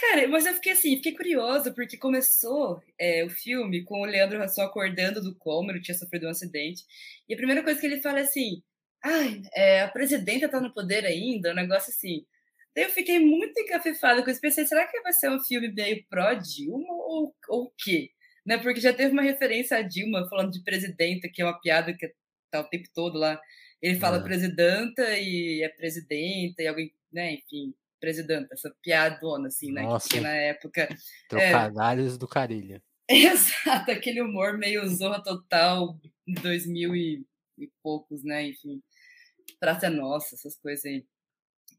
[0.00, 4.42] Cara, mas eu fiquei assim, fiquei curiosa, porque começou é, o filme com o Leandro
[4.42, 6.82] Hassum acordando do coma, ele tinha sofrido um acidente,
[7.28, 8.62] e a primeira coisa que ele fala é assim,
[9.04, 12.24] ai, é, a presidenta tá no poder ainda, um negócio assim.
[12.74, 16.04] Daí eu fiquei muito encafifada com isso, pensei, será que vai ser um filme meio
[16.08, 18.10] pró-Dilma ou, ou o quê?
[18.46, 21.92] Né, porque já teve uma referência a Dilma falando de presidenta, que é uma piada
[21.92, 22.12] que
[22.50, 23.40] tá o tempo todo lá.
[23.82, 24.22] Ele fala é.
[24.22, 29.82] presidenta e é presidenta e alguém, né, enfim, presidenta, essa piadona, assim, né?
[29.82, 30.88] Nossa, que na época.
[31.28, 32.18] Trocadilhos é...
[32.18, 32.82] do Carilha.
[33.08, 37.26] Exato, aquele humor meio zorra total, 2000 e,
[37.58, 38.46] e poucos, né?
[38.46, 38.80] Enfim,
[39.58, 41.04] Praça Nossa, essas coisas aí.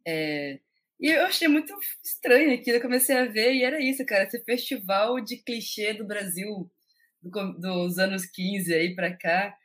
[0.05, 0.59] É...
[1.01, 4.43] E eu achei muito estranho aquilo, eu comecei a ver, e era isso, cara, esse
[4.43, 6.71] festival de clichê do Brasil
[7.21, 9.55] do, dos anos 15 aí pra cá,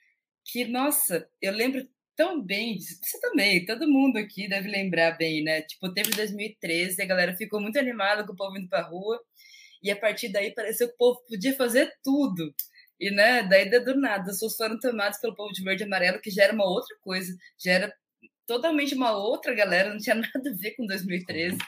[0.46, 5.60] que, nossa, eu lembro tão bem, você também, todo mundo aqui deve lembrar bem, né?
[5.62, 9.20] Tipo, teve 2013, a galera ficou muito animada com o povo indo pra rua,
[9.82, 12.54] e a partir daí pareceu que o povo podia fazer tudo.
[12.98, 16.20] E, né, daí do nada, os seus foram tomados pelo povo de verde e amarelo,
[16.20, 17.30] que já era uma outra coisa,
[17.62, 17.94] já era
[18.46, 21.58] totalmente uma outra galera, não tinha nada a ver com 2013.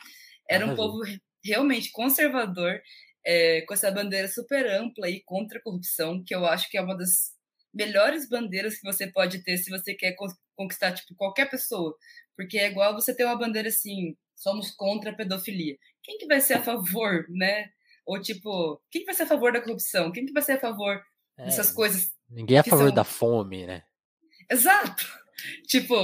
[0.48, 1.00] Era um povo
[1.44, 2.80] realmente conservador,
[3.24, 6.82] é, com essa bandeira super ampla e contra a corrupção, que eu acho que é
[6.82, 7.36] uma das
[7.74, 10.16] melhores bandeiras que você pode ter se você quer
[10.56, 11.94] conquistar tipo qualquer pessoa,
[12.36, 15.76] porque é igual você ter uma bandeira assim, somos contra a pedofilia.
[16.02, 17.68] Quem que vai ser a favor, né?
[18.06, 20.10] Ou tipo, quem que vai ser a favor da corrupção?
[20.10, 21.02] Quem que vai ser a favor
[21.36, 22.10] é, dessas coisas?
[22.30, 22.94] Ninguém é a favor são...
[22.94, 23.82] da fome, né?
[24.50, 25.06] Exato.
[25.68, 25.94] Tipo,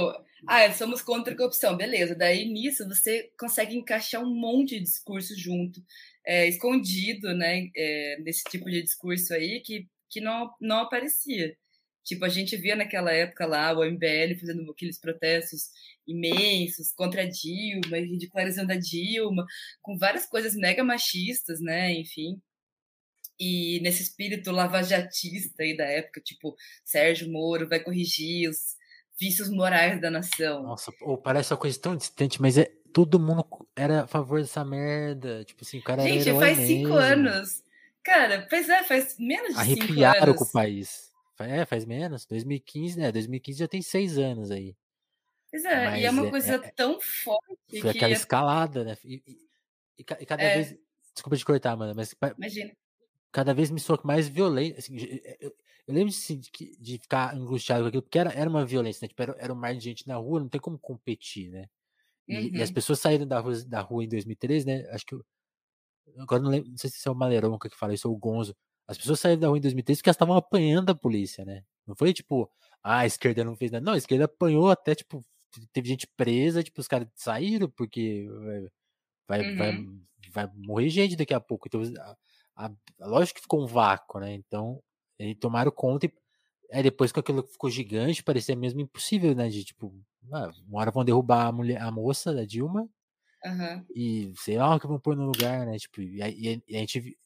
[0.47, 2.15] ah, somos contra a corrupção, beleza.
[2.15, 5.83] Daí nisso você consegue encaixar um monte de discurso junto,
[6.25, 7.69] é, escondido, né?
[7.75, 11.55] É, nesse tipo de discurso aí que, que não, não aparecia.
[12.03, 15.71] Tipo, a gente via naquela época lá o MBL fazendo aqueles protestos
[16.07, 19.45] imensos contra a Dilma, ridicularizando a Dilma,
[19.81, 21.91] com várias coisas mega machistas, né?
[21.93, 22.39] Enfim.
[23.39, 26.55] E nesse espírito lavajatista aí da época, tipo,
[26.85, 28.75] Sérgio Moro vai corrigir os
[29.19, 30.63] vícios morais da nação.
[30.63, 34.63] Nossa, pô, parece uma coisa tão distante, mas é todo mundo era a favor dessa
[34.63, 35.43] merda.
[35.43, 36.65] Tipo assim, o cara Gente, faz mesmo.
[36.65, 37.63] cinco anos.
[38.03, 40.03] Cara, pois é, faz menos de Arrepiaram cinco anos.
[40.03, 41.11] Arrepiaram com o país.
[41.39, 42.25] É, faz menos.
[42.25, 43.11] 2015, né?
[43.11, 44.75] 2015 já tem seis anos aí.
[45.51, 47.81] Pois é, Mas e é uma coisa é, tão forte.
[47.81, 48.97] Foi que aquela escalada, né?
[49.03, 49.39] E, e,
[49.97, 50.55] e cada é.
[50.55, 50.77] vez.
[51.13, 52.13] Desculpa te cortar, mano, mas.
[52.37, 52.71] Imagina.
[53.35, 54.79] Cada vez me soa mais violento.
[54.79, 54.95] Assim,
[55.41, 55.53] eu,
[55.85, 59.09] eu, lembro assim, de, de, ficar angustiado com aquilo, porque era, era uma violência, né?
[59.09, 61.67] Tipo, era, era um mar de gente na rua, não tem como competir, né?
[62.29, 62.41] E, uhum.
[62.53, 62.75] e, as uhum.
[62.75, 64.87] pessoas saíram da rua, da rua em 2013, né?
[64.89, 65.15] Acho que.
[65.15, 65.25] Eu,
[66.19, 68.55] agora não lembro, não sei se é o Maleronca que fala isso ou o Gonzo.
[68.87, 71.65] As pessoas saíram da rua em 2013 porque elas estavam apanhando a polícia, né?
[71.85, 72.49] Não foi tipo,
[72.81, 73.83] ah, a esquerda não fez nada.
[73.83, 75.21] Não, a esquerda apanhou até, tipo,
[75.73, 78.29] teve gente presa, tipo, os caras saíram porque
[79.27, 79.57] vai, uhum.
[79.57, 81.67] vai, vai morrer gente daqui a pouco.
[81.67, 82.15] Então, a,
[82.55, 84.33] a, lógico que ficou um vácuo, né?
[84.33, 84.81] Então,
[85.19, 86.13] eles tomaram conta e
[86.71, 89.47] aí depois que aquilo ficou gigante, parecia mesmo impossível, né?
[89.49, 89.93] De tipo,
[90.31, 92.89] ah, uma hora vão derrubar a mulher, a moça da Dilma.
[93.43, 93.85] Uhum.
[93.95, 95.77] E sei lá o que vão pôr no lugar, né?
[95.77, 97.17] Tipo, e a, e a gente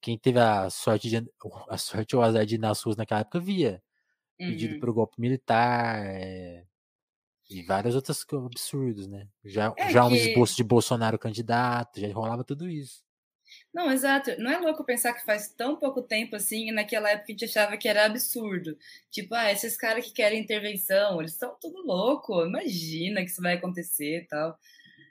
[0.00, 1.16] quem teve a sorte de
[1.68, 3.82] a sorte ou azar de ir nas ruas naquela época via
[4.38, 4.48] uhum.
[4.48, 6.64] pedido para o golpe militar é,
[7.50, 9.28] e vários outros absurdos, né?
[9.44, 10.12] Já, é já que...
[10.12, 13.02] um esboço de Bolsonaro candidato, já rolava tudo isso.
[13.74, 14.30] Não, exato.
[14.38, 17.44] Não é louco pensar que faz tão pouco tempo assim, e naquela época a gente
[17.44, 18.78] achava que era absurdo.
[19.10, 22.46] Tipo, ah, esses caras que querem intervenção, eles estão tudo louco.
[22.46, 24.56] Imagina que isso vai acontecer e tal.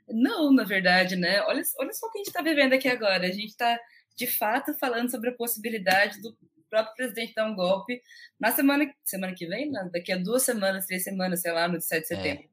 [0.08, 1.42] Não, na verdade, né?
[1.42, 3.28] Olha, olha só o que a gente está vivendo aqui agora.
[3.28, 3.78] A gente está
[4.16, 6.34] de fato falando sobre a possibilidade do
[6.70, 8.02] próprio presidente dar um golpe
[8.40, 11.82] na semana, semana que vem, não, daqui a duas semanas, três semanas, sei lá, no
[11.82, 12.16] 7 de é.
[12.16, 12.44] setembro.
[12.44, 12.48] É.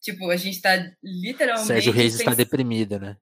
[0.00, 1.66] Tipo, a gente tá literalmente.
[1.66, 3.16] Sérgio Reis está deprimido, né?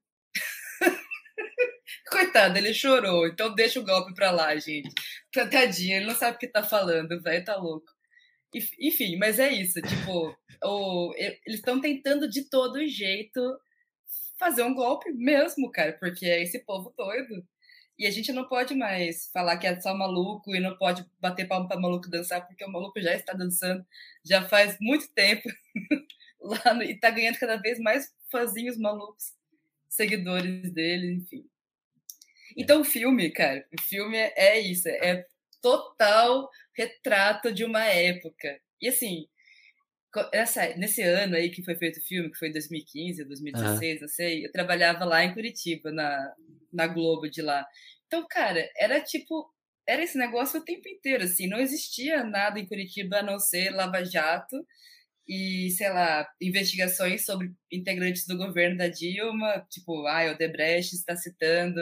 [2.14, 4.94] Coitado, ele chorou, então deixa o golpe pra lá, gente.
[5.32, 7.92] Tadinho, ele não sabe o que tá falando, velho tá louco.
[8.78, 13.40] Enfim, mas é isso, tipo, o, eles estão tentando de todo jeito
[14.38, 17.44] fazer um golpe mesmo, cara, porque é esse povo doido.
[17.98, 21.48] E a gente não pode mais falar que é só maluco e não pode bater
[21.48, 23.84] palma para maluco dançar, porque o maluco já está dançando
[24.24, 25.48] já faz muito tempo
[26.40, 29.34] lá no, e está ganhando cada vez mais fãzinhos malucos,
[29.88, 31.44] seguidores dele, enfim.
[32.56, 35.26] Então filme, cara, o filme é, é isso, é
[35.60, 38.60] total retrato de uma época.
[38.80, 39.26] E assim,
[40.32, 44.00] essa, nesse ano aí que foi feito o filme, que foi 2015, 2016, uhum.
[44.02, 46.34] não sei, eu trabalhava lá em Curitiba, na,
[46.72, 47.66] na Globo de lá.
[48.06, 49.50] Então, cara, era tipo,
[49.86, 53.70] era esse negócio o tempo inteiro, assim, não existia nada em Curitiba a não ser
[53.70, 54.56] Lava Jato
[55.26, 61.16] e, sei lá, investigações sobre integrantes do governo da Dilma, tipo, ah, o Debrecht está
[61.16, 61.80] citando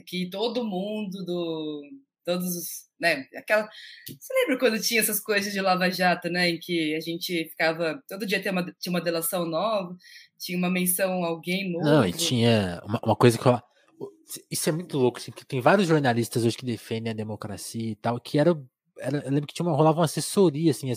[0.00, 1.82] aqui todo mundo do
[2.24, 2.66] todos os,
[3.00, 3.68] né, aquela
[4.06, 8.02] Você lembra quando tinha essas coisas de Lava Jato, né, em que a gente ficava
[8.08, 9.96] todo dia tinha uma, tinha uma delação nova,
[10.38, 11.84] tinha uma menção alguém novo.
[11.84, 13.58] Não, e tinha uma, uma coisa que eu,
[14.50, 17.96] isso é muito louco, assim, que tem vários jornalistas hoje que defendem a democracia e
[17.96, 18.56] tal, que era,
[18.98, 20.92] era eu lembro que tinha uma, rolava uma assessoria, assim,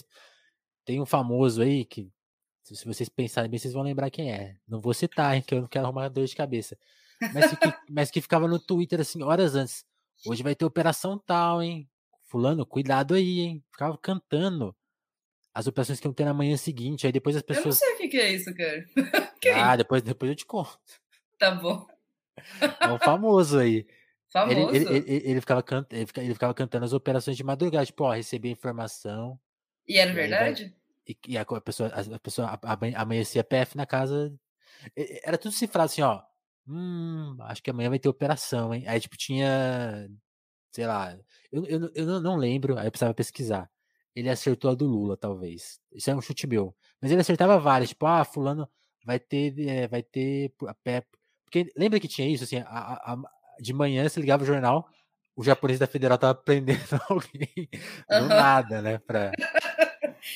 [0.85, 2.09] tem um famoso aí que,
[2.63, 4.57] se vocês pensarem bem, vocês vão lembrar quem é.
[4.67, 6.77] Não vou citar, hein, que eu não quero arrumar dor de cabeça.
[7.33, 9.85] Mas que, mas que ficava no Twitter, assim, horas antes.
[10.25, 11.89] Hoje vai ter operação tal, hein?
[12.25, 13.63] Fulano, cuidado aí, hein?
[13.71, 14.75] Ficava cantando
[15.53, 17.05] as operações que iam ter na manhã seguinte.
[17.05, 17.81] Aí depois as pessoas.
[17.81, 18.85] Eu não sei o que, que é isso, cara.
[19.71, 20.79] ah, depois, depois eu te conto.
[21.37, 21.85] Tá bom.
[22.59, 23.85] É um famoso aí.
[24.31, 24.75] Famoso.
[24.75, 25.85] Ele, ele, ele, ele, ficava can...
[25.91, 29.39] ele, ficava cantando as operações de madrugada, tipo, ó, recebi informação.
[29.87, 30.75] E era verdade?
[31.07, 32.59] E, e, a pessoa, a pessoa
[32.95, 34.33] amanhecia PF na casa.
[35.23, 36.21] Era tudo cifrado assim, ó.
[36.67, 38.85] Hum, acho que amanhã vai ter operação, hein?
[38.87, 40.09] Aí, tipo, tinha.
[40.71, 41.17] Sei lá.
[41.51, 43.69] Eu, eu, eu não lembro, aí eu precisava pesquisar.
[44.15, 45.79] Ele acertou a do Lula, talvez.
[45.91, 46.75] Isso é um chute meu.
[47.01, 48.67] Mas ele acertava várias, tipo, ah, fulano
[49.05, 49.59] vai ter.
[49.67, 50.53] É, vai ter.
[50.67, 51.07] A PEP.
[51.45, 53.17] Porque lembra que tinha isso, assim, a, a,
[53.59, 54.87] de manhã você ligava o jornal,
[55.35, 57.69] o japonês da federal tava prendendo alguém
[58.09, 58.97] do nada, né?
[58.99, 59.31] Pra...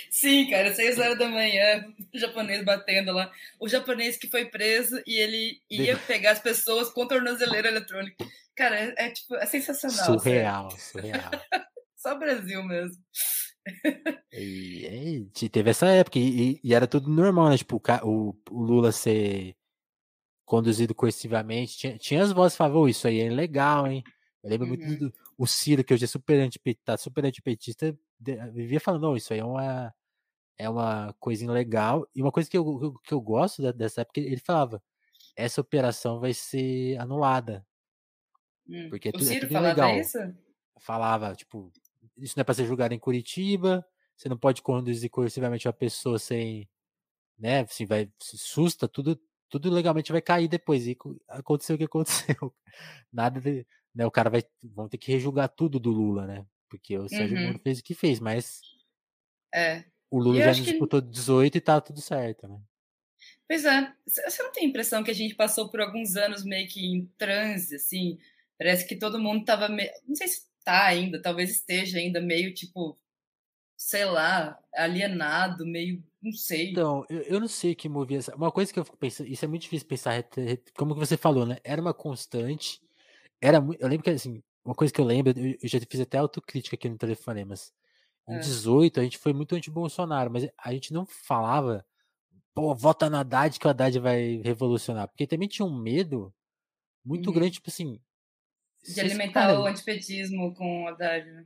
[0.10, 3.32] Sim, cara, seis horas da manhã, o japonês batendo lá.
[3.60, 8.26] O japonês que foi preso e ele ia pegar as pessoas com tornozeleira eletrônica.
[8.56, 10.06] Cara, é, é tipo, é sensacional.
[10.06, 11.32] Surreal, surreal.
[11.96, 12.98] Só Brasil mesmo.
[14.32, 17.58] E, e, teve essa época, e, e, era tudo normal, né?
[17.58, 19.56] Tipo, o, o Lula ser
[20.46, 21.78] conduzido coercivamente.
[21.78, 24.04] Tinha, tinha as vozes que falavam, isso aí é legal, hein?
[24.44, 24.78] Eu lembro uhum.
[24.78, 29.16] muito do o Ciro, que hoje é super antipetista, tá super antipetista, vivia falando, não,
[29.16, 29.94] isso aí é uma,
[30.58, 32.08] é uma coisinha legal.
[32.16, 34.82] E uma coisa que eu, que eu gosto dessa época, ele falava,
[35.36, 37.66] essa operação vai ser anulada.
[38.68, 38.90] Hum.
[38.90, 40.02] Porque é, tu, é tudo falava legal.
[40.80, 41.72] Falava, tipo,
[42.18, 46.18] isso não é para ser julgado em Curitiba, você não pode conduzir coercivamente uma pessoa
[46.18, 46.68] sem,
[47.38, 50.88] né, assim, vai, susta, tudo, tudo legalmente vai cair depois.
[50.88, 52.54] E aconteceu o que aconteceu.
[53.14, 56.46] Nada de, né, o cara vai vão ter que rejulgar tudo do Lula, né?
[56.70, 57.48] Porque o Sérgio uhum.
[57.48, 58.62] Moro fez o que fez, mas
[59.54, 59.84] é.
[60.10, 61.10] o Lula já disputou que...
[61.10, 62.60] 18 e tá tudo certo, né?
[63.48, 63.94] Pois é.
[64.06, 67.06] Você não tem a impressão que a gente passou por alguns anos meio que em
[67.18, 68.20] transe, assim?
[68.58, 69.90] Parece que todo mundo tava meio...
[70.08, 72.98] Não sei se tá ainda, talvez esteja ainda meio, tipo,
[73.78, 76.04] sei lá, alienado, meio...
[76.22, 76.72] Não sei.
[76.72, 78.36] Então, eu, eu não sei o que movia essa...
[78.36, 79.30] Uma coisa que eu fico pensando...
[79.30, 80.22] Isso é muito difícil pensar,
[80.76, 81.58] como que você falou, né?
[81.64, 82.82] Era uma constante
[83.42, 86.76] era eu lembro que, assim, uma coisa que eu lembro, eu, já fiz até autocrítica
[86.76, 87.74] aqui no Telefonemas.
[88.28, 88.40] Em é.
[88.40, 91.86] 18, a gente foi muito anti-Bolsonaro, mas a gente não falava,
[92.54, 95.08] pô, vota no Haddad que o Haddad vai revolucionar.
[95.08, 96.34] Porque também tinha um medo
[97.04, 97.34] muito uhum.
[97.34, 98.02] grande, tipo assim.
[98.84, 99.60] De alimentar cara...
[99.60, 101.46] o antipetismo com o Haddad, né?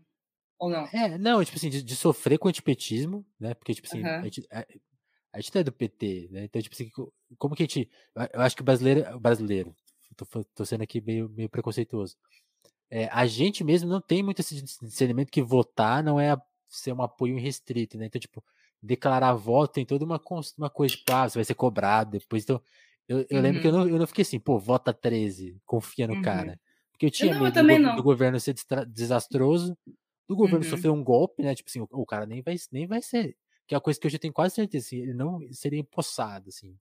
[0.57, 0.85] Ou não?
[0.87, 3.53] É, não, tipo assim, de, de sofrer com o antipetismo, né?
[3.53, 4.15] Porque, tipo assim, uhum.
[4.15, 4.65] a, gente, a,
[5.33, 6.43] a gente não é do PT, né?
[6.45, 6.89] Então, tipo assim,
[7.37, 7.89] como que a gente.
[8.33, 9.15] Eu acho que o brasileiro.
[9.15, 9.75] O brasileiro
[10.15, 12.17] tô, tô sendo aqui meio, meio preconceituoso.
[12.91, 16.35] É, a gente mesmo não tem muito esse discernimento que votar não é
[16.67, 18.05] ser um apoio irrestrito, né?
[18.05, 18.43] Então, tipo,
[18.83, 20.21] declarar voto tem toda uma,
[20.57, 22.43] uma coisa, tipo, ah, você vai ser cobrado depois.
[22.43, 22.61] Então,
[23.07, 23.41] eu, eu uhum.
[23.41, 23.79] lembro que eu uhum.
[23.79, 26.21] não, eu não fiquei assim, pô, vota 13, confia no uhum.
[26.21, 26.59] cara.
[26.91, 28.55] Porque eu tinha não, medo eu do, do, governo ser
[28.87, 29.77] desastroso,
[30.27, 30.69] do governo uhum.
[30.69, 31.55] sofrer um golpe, né?
[31.55, 33.37] Tipo assim, o, o, cara nem vai, nem vai ser.
[33.65, 36.49] Que é uma coisa que eu já tenho quase certeza, assim, ele não seria empossado,
[36.49, 36.77] assim.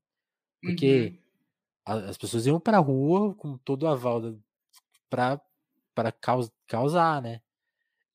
[0.60, 1.30] Porque uhum.
[1.84, 4.38] As pessoas iam pra rua com todo o aval
[5.08, 5.40] pra,
[6.10, 7.40] caus, causar, né?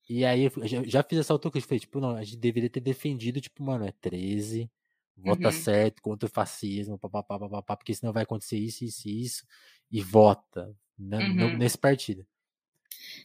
[0.08, 1.68] E aí eu já, já fiz essa autocrítica.
[1.68, 4.70] Falei, tipo, não, a gente deveria ter defendido, tipo, mano, é 13,
[5.16, 5.52] vota uhum.
[5.52, 9.46] certo contra o fascismo, papapá, papapá, porque senão vai acontecer isso, isso e isso,
[9.90, 11.56] e vota né, uhum.
[11.56, 12.26] nesse partido.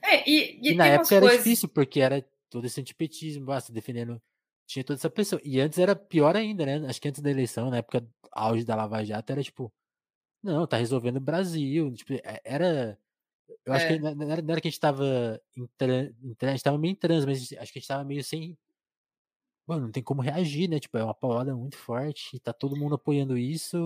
[0.01, 1.43] É, e, e, e na época era coisas...
[1.43, 4.21] difícil, porque era todo esse antipetismo, basta defendendo.
[4.65, 5.41] Tinha toda essa pessoa.
[5.43, 6.87] E antes era pior ainda, né?
[6.87, 9.71] Acho que antes da eleição, na época auge da Lava Jato, era tipo,
[10.41, 11.93] não, tá resolvendo o Brasil.
[11.93, 12.97] Tipo, é, era.
[13.65, 13.87] Eu acho é.
[13.87, 16.95] que era, não era, que a gente tava em, trans, a gente tava meio em
[16.95, 18.57] trans, mas acho que a gente tava meio sem.
[19.67, 20.79] Mano, não tem como reagir, né?
[20.79, 23.77] Tipo, é uma paulada muito forte, tá todo mundo apoiando isso.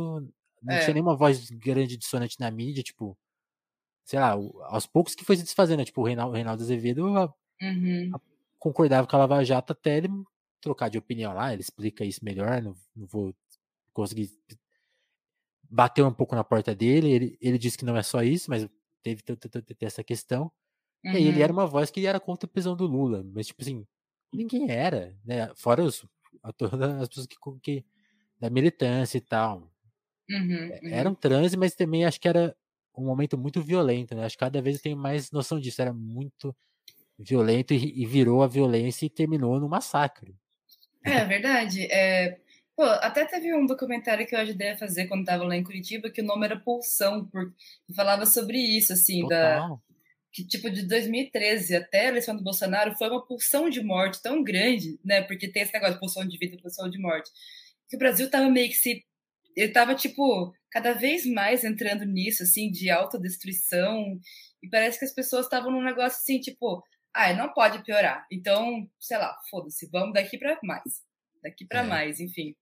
[0.62, 0.80] Não é.
[0.82, 3.18] tinha nenhuma voz grande dissonante na mídia, tipo.
[4.04, 5.86] Sei lá, aos poucos que foi se desfazendo, né?
[5.86, 8.12] Tipo, o Reinaldo, Reinaldo Azevedo a, uhum.
[8.14, 8.22] a,
[8.60, 10.10] concordava com a Lava Jato até ele
[10.62, 13.36] trocar de opinião lá, ele explica isso melhor, não, não vou
[13.94, 14.32] conseguir
[15.70, 18.68] bateu um pouco na porta dele, ele, ele disse que não é só isso, mas
[19.14, 20.52] teve essa questão.
[21.04, 21.14] Uhum.
[21.14, 21.60] E aí ele era uhum.
[21.60, 23.86] uma voz que era contra a prisão do Lula, mas tipo assim,
[24.34, 25.52] ninguém era, né?
[25.56, 26.06] Fora os,
[26.58, 27.86] todas as pessoas que, que,
[28.40, 29.72] da militância e tal.
[30.30, 30.90] Uhum, uhum.
[30.90, 32.56] Era um transe, mas também acho que era
[32.98, 34.26] um momento muito violento, né?
[34.26, 35.82] Acho que cada vez eu tenho mais noção disso.
[35.82, 36.56] Era muito
[37.18, 40.36] violento e, e virou a violência e terminou no massacre.
[41.04, 41.86] É verdade.
[41.92, 42.40] É...
[42.76, 46.10] Pô, até teve um documentário que eu ajudei a fazer quando tava lá em Curitiba,
[46.10, 47.56] que o nome era Pulsão, porque
[47.96, 49.82] falava sobre isso, assim, da, Total.
[50.34, 54.44] que tipo de 2013 até a eleição do Bolsonaro foi uma pulsão de morte tão
[54.44, 55.22] grande, né?
[55.22, 57.32] Porque tem esse negócio de pulsão de vida, pulsão de morte,
[57.88, 59.06] que o Brasil tava meio que se
[59.56, 64.20] ele tava tipo cada vez mais entrando nisso assim de autodestruição
[64.62, 68.26] e parece que as pessoas estavam num negócio assim, tipo, ah, não pode piorar.
[68.30, 71.02] Então, sei lá, foda-se, vamos daqui para mais.
[71.46, 71.84] Daqui para É.
[71.84, 72.56] mais, enfim.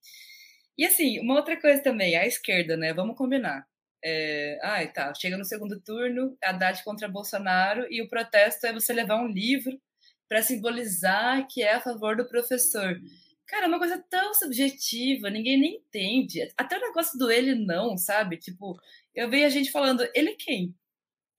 [0.77, 2.93] E assim, uma outra coisa também, a esquerda, né?
[2.93, 3.65] Vamos combinar.
[4.03, 5.13] É, ai, tá.
[5.15, 9.79] Chega no segundo turno, Haddad contra Bolsonaro, e o protesto é você levar um livro
[10.27, 12.99] para simbolizar que é a favor do professor.
[13.47, 16.41] Cara, é uma coisa tão subjetiva, ninguém nem entende.
[16.57, 18.37] Até o negócio do ele não, sabe?
[18.37, 18.75] Tipo,
[19.15, 20.75] eu vejo a gente falando, ele quem?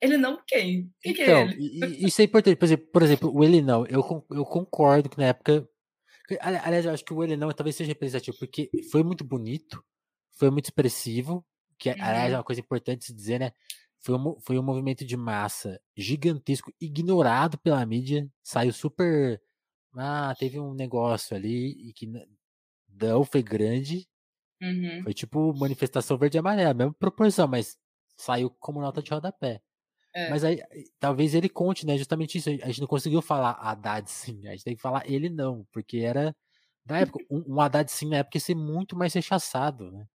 [0.00, 0.90] Ele não quem?
[1.02, 2.06] Quem que é Então, ele?
[2.06, 2.56] isso é importante.
[2.56, 3.86] Por exemplo, por exemplo, o ele não.
[3.86, 5.68] Eu, eu concordo que na época.
[6.40, 9.84] Aliás, eu acho que o ele não talvez seja representativo, porque foi muito bonito,
[10.32, 11.46] foi muito expressivo,
[11.78, 12.38] que aliás é Uhum.
[12.38, 13.52] uma coisa importante de se dizer, né?
[14.00, 19.40] Foi um, foi um movimento de massa gigantesco, ignorado pela mídia, saiu super.
[19.96, 22.06] Ah, teve um negócio ali e que
[22.88, 24.08] não foi grande,
[24.60, 25.04] Uhum.
[25.04, 27.76] foi tipo manifestação verde e amarela, mesma proporção, mas
[28.16, 29.62] saiu como nota de rodapé.
[30.14, 30.30] É.
[30.30, 30.62] Mas aí,
[31.00, 31.98] talvez ele conte, né?
[31.98, 32.48] Justamente isso.
[32.50, 34.46] A gente não conseguiu falar Haddad sim.
[34.46, 35.66] A gente tem que falar ele não.
[35.72, 36.34] Porque era.
[36.86, 40.06] Na época, um, um Haddad sim na época ia ser muito mais rechaçado, né?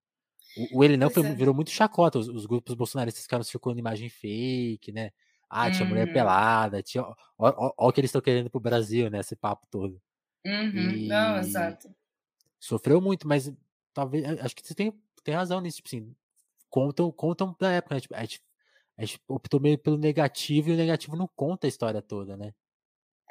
[0.57, 1.33] O, o ele não foi, é.
[1.35, 2.19] virou muito chacota.
[2.19, 5.11] Os, os grupos bolsonaristas ficaram circulando imagem fake, né?
[5.49, 6.13] Ah, tinha mulher Uhum.
[6.13, 7.03] pelada, tinha.
[7.03, 9.19] Ó, ó, ó o que eles estão querendo pro Brasil, né?
[9.19, 10.01] Esse papo todo.
[10.45, 11.07] Uhum.
[11.07, 11.89] Não, E exato.
[12.59, 13.51] sofreu muito, mas
[13.93, 14.25] talvez.
[14.41, 14.93] Acho que você tem,
[15.23, 16.15] tem razão nisso, tipo assim.
[16.69, 18.01] Contam, contam da época, né?
[18.01, 18.41] Tipo, a gente,
[18.99, 22.51] a gente optou meio pelo negativo e o negativo não conta a história toda, né?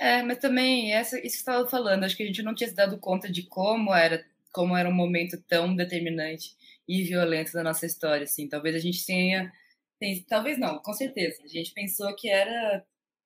[0.00, 2.68] É, mas também, essa, isso que você estava falando, acho que a gente não tinha
[2.68, 6.56] se dado conta de como era, como era um momento tão determinante
[6.88, 8.48] e violento da nossa história, assim.
[8.48, 9.52] Talvez a gente tenha,
[9.98, 11.42] tem- talvez não, com certeza.
[11.44, 12.82] A gente pensou que era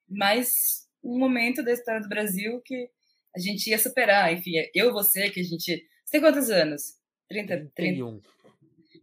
[0.08, 2.90] mais um momento da história do Brasil que
[3.36, 4.32] a gente ia superar.
[4.32, 5.86] Enfim, eu, você, que a gente...
[6.04, 6.98] Você tem quantos anos?
[7.28, 8.20] 30, 30, 31.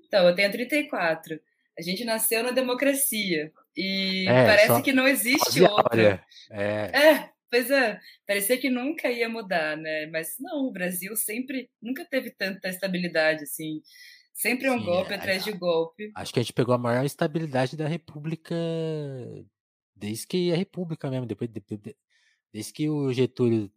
[0.08, 1.40] Então, eu tenho 34.
[1.80, 3.54] A gente nasceu na democracia.
[3.76, 6.22] E É, parece que não existe outra.
[6.52, 7.98] é, É, pois é.
[8.28, 10.06] Parecia que nunca ia mudar, né?
[10.08, 13.82] Mas não, o Brasil sempre, nunca teve tanta estabilidade, assim.
[14.34, 16.12] Sempre é um Sim, golpe é, atrás a- de golpe.
[16.16, 18.56] acho que a gente pegou a maior estabilidade da República
[19.96, 21.96] desde que a República mesmo, depois, depois- de-
[22.52, 23.72] desde que o Getúlio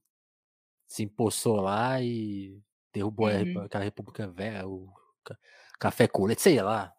[0.86, 2.60] se empossou lá e
[2.92, 3.60] derrubou a Uhum.
[3.62, 4.92] aquela República velha, o
[5.24, 5.38] ca-
[5.80, 6.92] café com leite, sei lá.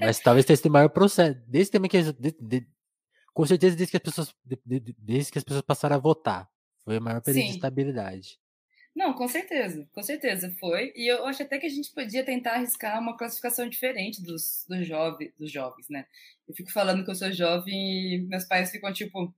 [0.00, 1.38] Mas talvez tenha sido o maior processo.
[1.46, 2.66] Desde também que de- de-
[3.32, 6.48] com certeza desde que as pessoas de- de- desde que as pessoas passaram a votar,
[6.84, 7.56] foi o maior período de Sim.
[7.56, 8.38] estabilidade.
[8.94, 10.92] Não, com certeza, com certeza foi.
[10.96, 14.84] E eu acho até que a gente podia tentar arriscar uma classificação diferente dos, dos,
[14.86, 16.06] jovens, dos jovens, né?
[16.48, 17.74] Eu fico falando que eu sou jovem
[18.14, 19.32] e meus pais ficam tipo.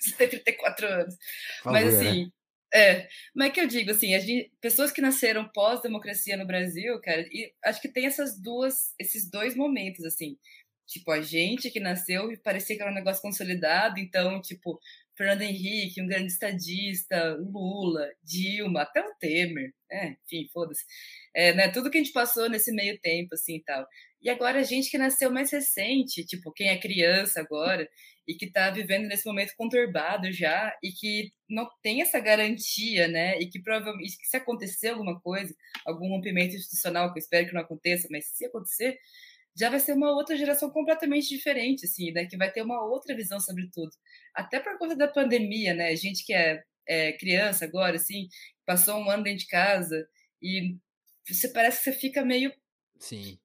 [0.00, 1.14] Você tem 34 anos.
[1.62, 2.30] Por Mas favor, né?
[2.72, 3.08] É.
[3.34, 7.22] Mas é que eu digo, assim, a gente, pessoas que nasceram pós-democracia no Brasil, cara,
[7.32, 10.36] e acho que tem essas duas, esses dois momentos, assim.
[10.86, 14.80] Tipo, a gente que nasceu e parecia que era um negócio consolidado, então, tipo,
[15.16, 20.84] Fernando Henrique, um grande estadista, Lula, Dilma, até o Temer, é, enfim, foda-se.
[21.34, 23.86] É, né, tudo que a gente passou nesse meio tempo, assim, e tal.
[24.20, 27.88] E agora a gente que nasceu mais recente, tipo, quem é criança agora,
[28.28, 33.38] e que está vivendo nesse momento conturbado já e que não tem essa garantia, né?
[33.38, 35.54] E que provavelmente se acontecer alguma coisa,
[35.86, 38.98] algum rompimento institucional, que eu espero que não aconteça, mas se acontecer,
[39.56, 42.26] já vai ser uma outra geração completamente diferente, assim, né?
[42.26, 43.90] Que vai ter uma outra visão sobre tudo.
[44.34, 45.96] Até por conta da pandemia, né?
[45.96, 48.28] Gente que é, é criança agora, assim,
[48.66, 50.06] passou um ano dentro de casa
[50.42, 50.76] e
[51.26, 52.52] você parece que você fica meio
[52.98, 53.38] Sim.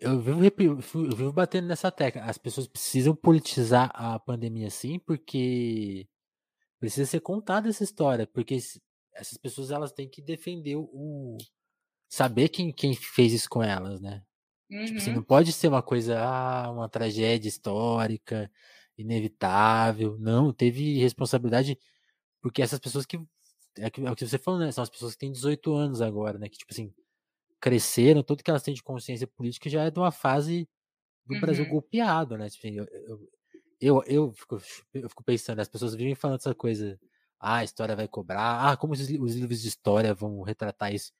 [0.00, 2.22] Eu, vivo, eu vivo batendo nessa tecla.
[2.22, 6.08] As pessoas precisam politizar a pandemia sim, porque
[6.80, 8.26] precisa ser contada essa história.
[8.26, 8.56] Porque
[9.14, 11.38] essas pessoas elas têm que defender o.
[12.08, 14.22] saber quem, quem fez isso com elas, né?
[14.84, 18.50] Tipo assim, não Uhum, pode ser uma coisa, ah, uma tragédia histórica,
[18.98, 20.18] inevitável.
[20.18, 21.78] Não, teve responsabilidade,
[22.42, 23.18] porque essas pessoas que.
[23.78, 24.72] É, que- é o que você falou, né?
[24.72, 26.48] São as pessoas que têm 18 anos agora, né?
[26.48, 26.92] Que, tipo assim,
[27.60, 30.68] cresceram, tudo que elas têm de consciência política já é de uma fase
[31.26, 32.48] do Brasil uhum, golpeado, né?
[32.48, 32.86] Tipo assim, eu,
[33.80, 34.60] eu, eu, fico,
[34.94, 36.98] eu fico pensando, as pessoas vivem falando essa coisa,
[37.38, 41.12] ah, a história vai cobrar, ah, como os, os livros de história vão retratar isso.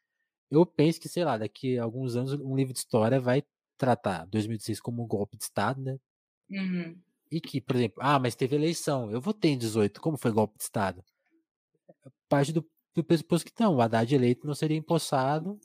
[0.50, 3.44] eu penso que, sei lá, daqui a alguns anos um livro de história vai
[3.76, 5.98] tratar 2016 como um golpe de Estado, né?
[6.50, 6.98] Uhum.
[7.30, 10.56] E que, por exemplo, ah, mas teve eleição, eu votei em 18, como foi golpe
[10.56, 11.04] de Estado?
[12.28, 15.58] Parte do, do pressuposto que não, o Haddad eleito não seria empossado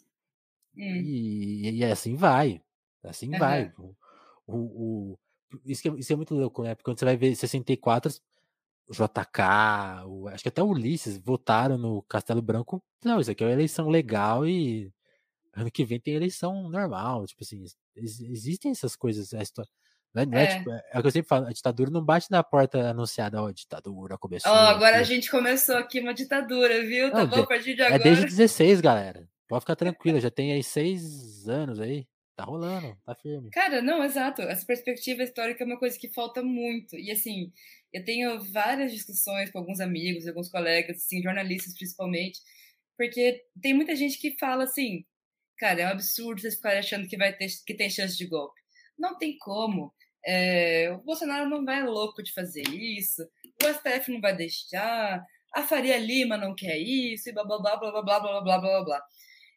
[0.76, 0.82] Hum.
[0.82, 2.62] e, e assim vai.
[3.04, 3.66] Assim vai.
[3.78, 3.96] Aham.
[4.48, 4.58] O, o,
[5.14, 5.20] o-
[5.66, 6.74] isso, é, isso é muito louco, né?
[6.76, 8.12] Porque quando você vai ver 64,
[8.88, 12.84] o JK, o- acho que até o Ulisses votaram no Castelo Branco.
[13.04, 14.92] Não, isso aqui é uma eleição legal e
[15.54, 17.26] ano que vem tem eleição normal.
[17.28, 17.64] Tipo assim,
[17.96, 19.34] ex- existem essas coisas.
[19.34, 19.70] A história,
[20.14, 20.58] não é, não é, É.
[20.58, 23.42] tipo, é, é o que eu sempre falo, a ditadura não bate na porta anunciada,
[23.42, 24.52] ó, a ditadura começou.
[24.52, 25.06] Ó, agora a aqui.
[25.10, 27.12] gente começou aqui uma ditadura, viu?
[27.12, 27.36] Tá Não, bom?
[27.38, 28.04] de- A partir de É agora.
[28.04, 29.28] desde 16, galera.
[29.48, 32.08] Pode ficar tranquilo, já tem aí seis anos aí.
[32.36, 33.52] Tá rolando, tá firme.
[33.52, 34.42] Cara, não, exato.
[34.42, 36.98] Essa perspectiva histórica é uma coisa que falta muito.
[36.98, 37.52] E assim,
[37.92, 42.40] eu tenho várias discussões com alguns amigos, alguns colegas, assim, jornalistas principalmente,
[42.98, 45.06] porque tem muita gente que fala assim,
[45.60, 48.60] cara, é um absurdo vocês ficarem achando que vai ter que tem chance de golpe.
[48.98, 49.94] Não tem como.
[50.26, 53.22] É, o Bolsonaro não vai louco de fazer isso,
[53.62, 55.24] o STF não vai deixar,
[55.54, 58.60] a Faria Lima não quer isso, e blá blá blá blá blá blá blá blá
[58.60, 59.04] blá blá.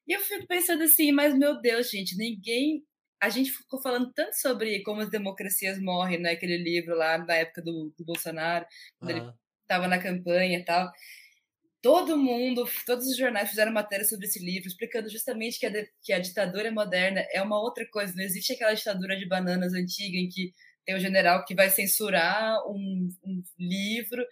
[0.06, 2.84] E eu fico pensando assim, mas meu Deus, gente, ninguém.
[3.20, 7.62] A gente ficou falando tanto sobre como as democracias morrem naquele livro lá na época
[7.62, 8.66] do, do Bolsonaro,
[8.98, 9.34] quando ele Aham.
[9.62, 10.92] estava na campanha e tal.
[11.82, 15.70] Todo mundo, todos os jornais fizeram matéria sobre esse livro, explicando justamente que a,
[16.02, 18.14] que a ditadura moderna é uma outra coisa.
[18.16, 20.52] Não existe aquela ditadura de bananas antiga em que
[20.84, 24.24] tem o general que vai censurar um, um livro,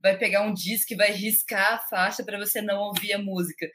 [0.00, 3.66] vai pegar um disco e vai riscar a faixa para você não ouvir a música.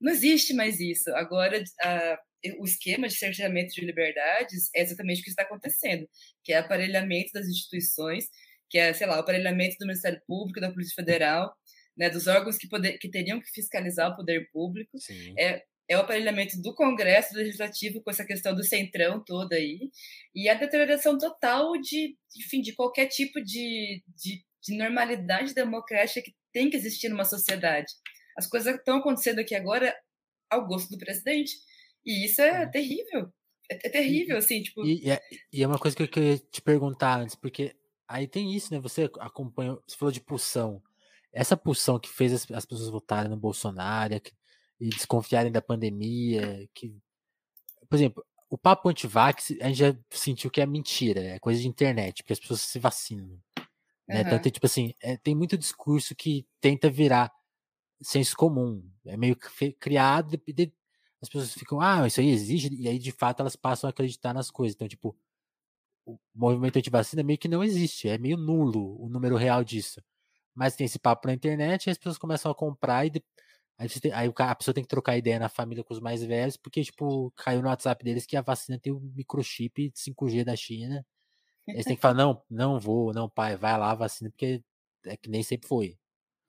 [0.00, 1.10] Não existe mais isso.
[1.14, 2.18] Agora, a-
[2.58, 6.08] o esquema de cerceamento de liberdades é exatamente o que está acontecendo,
[6.44, 8.26] que é aparelhamento das instituições,
[8.70, 11.54] que é, sei lá, o aparelhamento do Ministério Público, da Polícia Federal,
[11.96, 15.34] né, dos órgãos que, poder, que teriam que fiscalizar o poder público, Sim.
[15.38, 19.90] é, é o aparelhamento do Congresso do Legislativo com essa questão do centrão toda aí,
[20.34, 26.34] e a deterioração total de, enfim, de qualquer tipo de, de, de normalidade democrática que
[26.52, 27.92] tem que existir numa sociedade.
[28.36, 29.94] As coisas estão acontecendo aqui agora
[30.50, 31.52] ao gosto do presidente,
[32.04, 32.70] e isso é Uhum.
[32.70, 33.32] terrível.
[33.70, 34.84] É, é terrível, assim, tipo...
[34.84, 35.20] E, e é,
[35.52, 37.74] e é uma coisa que eu queria te perguntar antes, porque
[38.06, 38.78] aí tem isso, né?
[38.80, 40.82] Você acompanhou, você falou de pulsão.
[41.32, 44.22] Essa pulsão que fez as, as pessoas votarem no Bolsonaro e,
[44.80, 46.96] e desconfiarem da pandemia, que,
[47.88, 51.66] por exemplo, o papo antivax, a gente já sentiu que é mentira, é coisa de
[51.66, 53.40] internet, porque as pessoas se vacinam.
[54.08, 54.20] Né?
[54.20, 54.20] Aham.
[54.20, 57.32] Então, tem, tipo assim, é, tem muito discurso que tenta virar
[58.02, 58.82] senso comum.
[59.06, 60.72] É meio que criado, de-
[61.20, 64.34] as pessoas ficam, ah, isso aí existe, e aí de fato elas passam a acreditar
[64.34, 64.74] nas coisas.
[64.74, 65.16] Então, tipo,
[66.04, 70.02] o movimento antivacina meio que não existe, é meio nulo o número real disso.
[70.54, 73.24] Mas tem esse papo na internet e as pessoas começam a comprar e de-
[73.78, 76.56] aí, tem- aí a pessoa tem que trocar ideia na família com os mais velhos,
[76.58, 81.06] porque, tipo, caiu no WhatsApp deles que a vacina tem o microchip 5G da China.
[81.72, 84.62] Eles têm que falar, não, não vou, não, pai, vai lá, vacina, porque
[85.06, 85.98] é que nem sempre foi.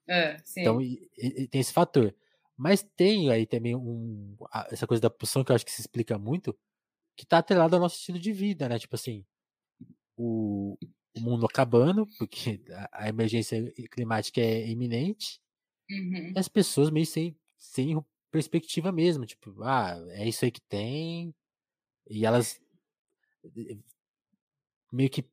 [0.08, 0.36] É.
[0.56, 2.14] Então, e- e- tem esse fator.
[2.56, 5.80] Mas tem aí também um, a- essa coisa da pulsão que eu acho que se
[5.80, 6.56] explica muito,
[7.16, 8.78] que tá atrelado ao nosso estilo de vida, né?
[8.78, 9.24] Tipo assim,
[10.16, 10.76] o,
[11.16, 15.40] o mundo acabando, porque a, a emergência climática é iminente,
[15.90, 16.32] Uhum.
[16.36, 17.98] e as pessoas meio sem, sem
[18.30, 21.34] perspectiva mesmo, tipo, ah, é isso aí que tem,
[22.10, 22.60] e elas
[24.92, 25.24] meio que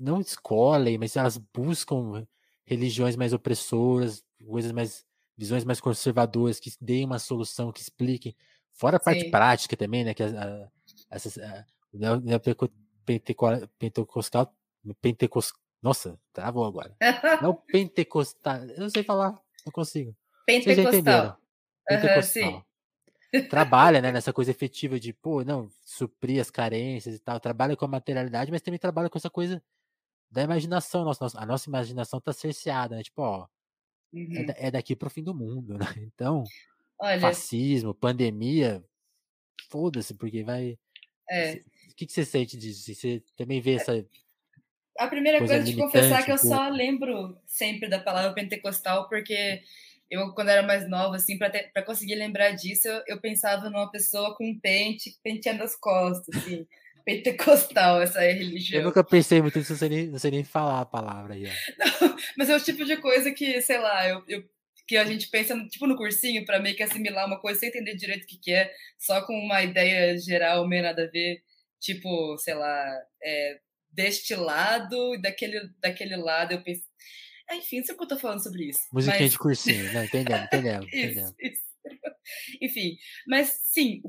[0.00, 2.26] não escolhem, mas elas buscam
[2.68, 5.04] religiões mais opressoras, coisas mais
[5.36, 8.34] visões mais conservadoras que deem uma solução, que expliquem,
[8.72, 9.30] fora a parte Sim.
[9.30, 10.68] prática também, né, que as- a-
[11.10, 11.64] essas a-
[13.78, 14.54] pentecostal,
[15.00, 15.52] pentecos,
[15.82, 16.94] nossa, travou agora.
[17.42, 19.32] Não pentecostal, eu não sei falar,
[19.64, 20.14] não consigo.
[20.46, 21.38] Pentecostal.
[21.86, 22.66] Pentecostal.
[23.50, 27.38] Trabalha, né, nessa coisa efetiva de, pô, não, suprir as carências e tal.
[27.38, 29.62] Trabalha com a materialidade, mas também trabalha com essa coisa
[30.30, 31.04] da imaginação.
[31.04, 33.02] Nossa, nossa- a nossa imaginação tá cerceada, né?
[33.02, 33.48] Tipo, ó,
[34.34, 34.44] é, Uhum.
[34.44, 35.86] da- é daqui pro fim do mundo, né?
[35.98, 36.52] Então,
[36.98, 38.84] Olha, fascismo, pandemia,
[39.70, 40.78] foda-se, porque vai.
[41.30, 41.62] é.
[41.90, 42.94] O que, que você sente disso?
[42.94, 43.92] Você também vê essa.
[44.98, 49.08] A primeira coisa coisa de confessar militante que eu só lembro sempre da palavra pentecostal,
[49.08, 49.62] porque
[50.10, 54.34] eu, quando era mais nova, assim, para conseguir lembrar disso, eu, eu pensava numa pessoa
[54.36, 56.66] com um pente penteando as costas, assim.
[57.08, 58.82] Pentecostal, essa é a Eu religião.
[58.84, 62.16] nunca pensei muito nisso, não sei nem, não sei nem falar a palavra aí, ó.
[62.36, 64.44] Mas é o tipo de coisa que, sei lá, eu, eu-
[64.86, 67.94] que a gente pensa, tipo, no cursinho, para meio que assimilar uma coisa sem entender
[67.94, 71.42] direito o que, que é, só com uma ideia geral, meio nada a ver.
[71.80, 72.86] Tipo, sei lá,
[73.22, 73.58] é,
[73.90, 76.82] deste lado e daquele, daquele lado, eu penso.
[77.48, 78.80] Ah, enfim, não sei o que eu tô falando sobre isso.
[78.92, 79.32] Musiquinha mas...
[79.32, 80.04] de cursinho, né?
[80.04, 81.34] Entendemos, entendemos, Isso, entendemos.
[81.40, 81.62] isso.
[82.60, 82.96] Enfim,
[83.26, 84.02] mas sim,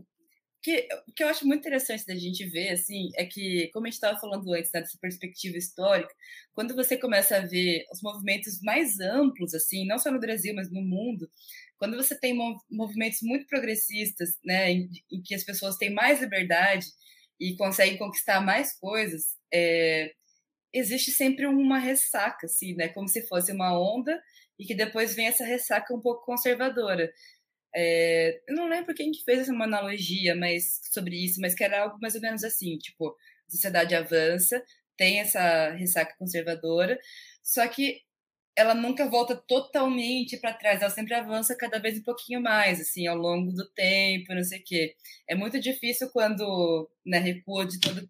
[0.61, 3.95] que, que eu acho muito interessante da gente ver, assim, é que, como a gente
[3.95, 6.13] estava falando antes, né, dessa perspectiva histórica,
[6.53, 10.71] quando você começa a ver os movimentos mais amplos, assim, não só no Brasil, mas
[10.71, 11.29] no mundo,
[11.77, 12.37] quando você tem
[12.69, 16.87] movimentos muito progressistas, né, em, em que as pessoas têm mais liberdade
[17.39, 20.11] e conseguem conquistar mais coisas, é,
[20.73, 24.21] existe sempre uma ressaca, assim, né, como se fosse uma onda
[24.59, 27.09] e que depois vem essa ressaca um pouco conservadora.
[27.75, 31.83] É, eu não lembro quem que fez essa analogia mas, sobre isso, mas que era
[31.83, 34.63] algo mais ou menos assim, tipo, a sociedade avança,
[34.97, 36.99] tem essa ressaca conservadora,
[37.43, 38.01] só que
[38.55, 43.07] ela nunca volta totalmente para trás, ela sempre avança cada vez um pouquinho mais, assim,
[43.07, 44.95] ao longo do tempo, não sei o quê.
[45.27, 48.09] É muito difícil quando né, recua de todo,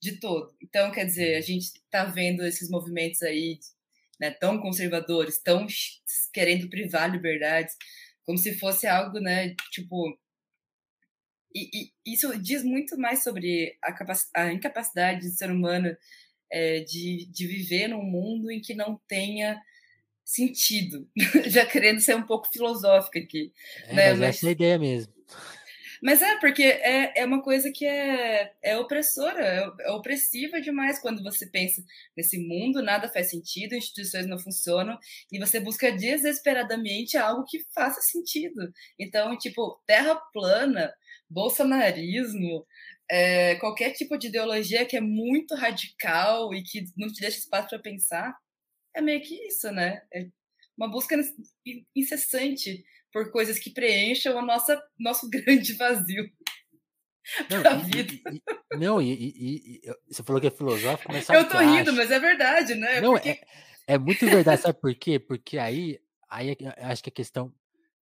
[0.00, 0.54] de todo.
[0.62, 3.58] Então, quer dizer, a gente está vendo esses movimentos aí
[4.18, 5.66] né, tão conservadores, tão
[6.32, 7.76] querendo privar liberdades,
[8.30, 10.16] como se fosse algo, né, tipo.
[11.52, 13.92] E, e isso diz muito mais sobre a,
[14.36, 15.96] a incapacidade do ser humano
[16.48, 19.60] é, de, de viver num mundo em que não tenha
[20.24, 21.10] sentido.
[21.48, 23.52] Já querendo ser um pouco filosófica aqui.
[23.86, 24.10] É, né?
[24.10, 25.12] mas, mas essa é a ideia mesmo.
[26.02, 30.98] Mas é, porque é, é uma coisa que é, é opressora, é, é opressiva demais
[30.98, 31.84] quando você pensa
[32.16, 34.98] nesse mundo, nada faz sentido, instituições não funcionam,
[35.30, 38.72] e você busca desesperadamente algo que faça sentido.
[38.98, 40.92] Então, tipo, terra plana,
[41.28, 42.66] bolsonarismo,
[43.10, 47.68] é, qualquer tipo de ideologia que é muito radical e que não te deixa espaço
[47.68, 48.34] para pensar,
[48.94, 50.02] é meio que isso, né?
[50.12, 50.26] É
[50.76, 51.16] uma busca
[51.94, 56.30] incessante por coisas que preencham o nossa, nosso grande vazio.
[57.48, 58.12] Não, da vida.
[58.12, 58.42] E,
[58.72, 61.96] e, não, e, e, você falou que é filosófico, mas Eu tô rindo, acho?
[61.96, 63.00] mas é verdade, né?
[63.00, 63.28] Não, Porque...
[63.28, 63.40] é,
[63.86, 65.18] é muito verdade, sabe por quê?
[65.18, 66.56] Porque aí, aí é
[66.86, 67.52] acho que a questão.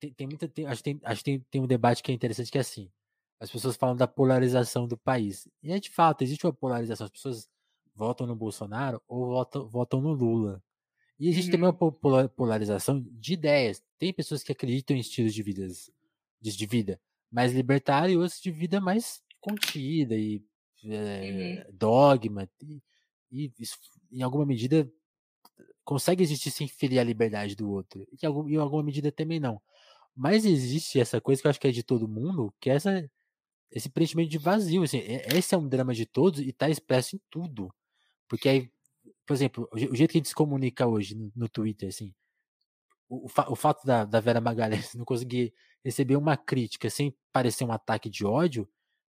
[0.00, 0.48] Tem, tem muita.
[0.48, 2.62] Tem, acho que, tem, acho que tem, tem um debate que é interessante que é
[2.62, 2.90] assim.
[3.38, 5.48] As pessoas falam da polarização do país.
[5.62, 7.04] E é de fato, existe uma polarização.
[7.04, 7.48] As pessoas
[7.94, 10.62] votam no Bolsonaro ou votam, votam no Lula.
[11.22, 11.70] E existe uhum.
[11.70, 13.80] também uma polarização de ideias.
[13.96, 15.88] Tem pessoas que acreditam em estilos de, vidas,
[16.40, 17.00] de vida
[17.30, 20.44] mais libertário e outros de vida mais contida e
[20.84, 21.76] é, uhum.
[21.78, 22.50] dogma.
[22.60, 22.82] E,
[23.30, 23.78] e isso,
[24.10, 24.90] em alguma medida,
[25.84, 28.04] consegue existir sem ferir a liberdade do outro.
[28.12, 29.62] E em alguma medida também não.
[30.16, 33.08] Mas existe essa coisa que eu acho que é de todo mundo, que é essa,
[33.70, 34.82] esse preenchimento de vazio.
[34.82, 34.98] Assim,
[35.32, 37.72] esse é um drama de todos e está expresso em tudo.
[38.26, 38.72] Porque aí
[39.26, 42.12] por exemplo, o jeito que a gente se comunica hoje no, Twitter, assim,
[43.08, 45.54] o, o, fato da, da Vera Magalhães não conseguir
[45.84, 48.68] receber uma crítica sem parecer um ataque de ódio,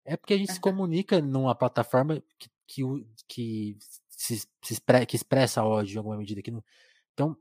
[0.05, 2.83] é porque a gente se comunica numa plataforma que, que,
[3.29, 3.79] que,
[4.09, 6.43] se, se expre, que expressa ódio em alguma medida.
[6.43, 6.65] Que não,
[7.13, 7.37] então,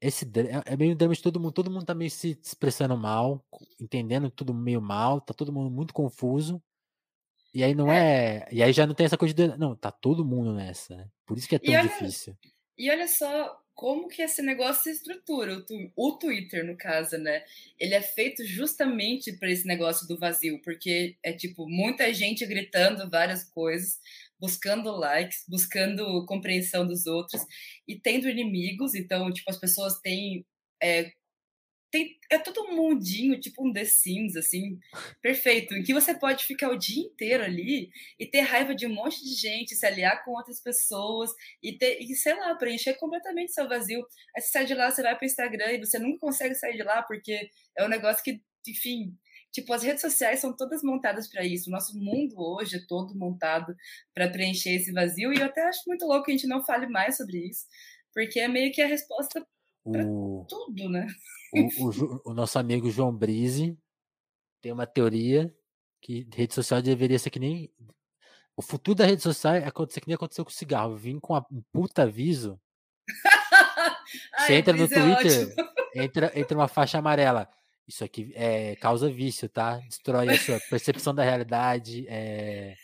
[0.00, 1.52] esse é, é meio drama de todo mundo.
[1.52, 3.44] Todo mundo tá meio se expressando mal,
[3.80, 6.62] entendendo tudo meio mal, tá todo mundo muito confuso.
[7.54, 8.36] E aí não é.
[8.36, 8.48] é.
[8.50, 9.48] E aí já não tem essa coisa de.
[9.58, 11.08] Não, tá todo mundo nessa, né?
[11.26, 12.36] Por isso que é tão e difícil.
[12.78, 17.18] E olha só como que esse negócio se estrutura, o, tu, o Twitter, no caso,
[17.18, 17.42] né?
[17.78, 23.08] Ele é feito justamente para esse negócio do vazio, porque é tipo muita gente gritando
[23.10, 23.98] várias coisas,
[24.38, 27.42] buscando likes, buscando compreensão dos outros
[27.86, 28.94] e tendo inimigos.
[28.94, 30.46] Então, tipo, as pessoas têm
[30.82, 31.12] é,
[31.92, 34.80] tem, é todo um mundinho, tipo um The Sims, assim,
[35.20, 38.94] perfeito, em que você pode ficar o dia inteiro ali e ter raiva de um
[38.94, 41.30] monte de gente, se aliar com outras pessoas
[41.62, 44.00] e ter, e sei lá, preencher completamente seu vazio.
[44.34, 46.76] Aí você sai de lá, você vai para o Instagram e você nunca consegue sair
[46.78, 49.14] de lá porque é um negócio que, enfim,
[49.52, 51.68] tipo, as redes sociais são todas montadas para isso.
[51.68, 53.76] O nosso mundo hoje é todo montado
[54.14, 56.86] para preencher esse vazio e eu até acho muito louco que a gente não fale
[56.86, 57.66] mais sobre isso,
[58.14, 59.46] porque é meio que a resposta
[59.84, 60.44] o...
[60.48, 61.06] tudo, né?
[61.52, 61.60] O,
[62.28, 63.76] o, o, nosso amigo João Brise
[64.60, 65.54] tem uma teoria
[66.00, 67.70] que rede social deveria ser que nem.
[68.56, 70.96] O futuro da rede social é acontecer que nem aconteceu com o cigarro.
[70.96, 72.60] Vim com um puta aviso.
[74.38, 75.54] Você entra no é Twitter,
[75.94, 77.48] é entra, entra uma faixa amarela.
[77.86, 79.78] Isso aqui é, causa vício, tá?
[79.78, 82.74] Destrói a sua percepção da realidade, é,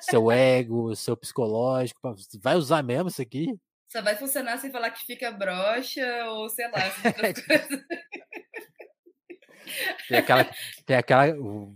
[0.00, 2.00] seu ego, seu psicológico.
[2.40, 3.58] Vai usar mesmo isso aqui?
[3.88, 6.80] Só vai funcionar sem falar que fica broxa ou sei lá,
[10.08, 10.50] tem aquela.
[10.84, 11.74] Tem aquela o,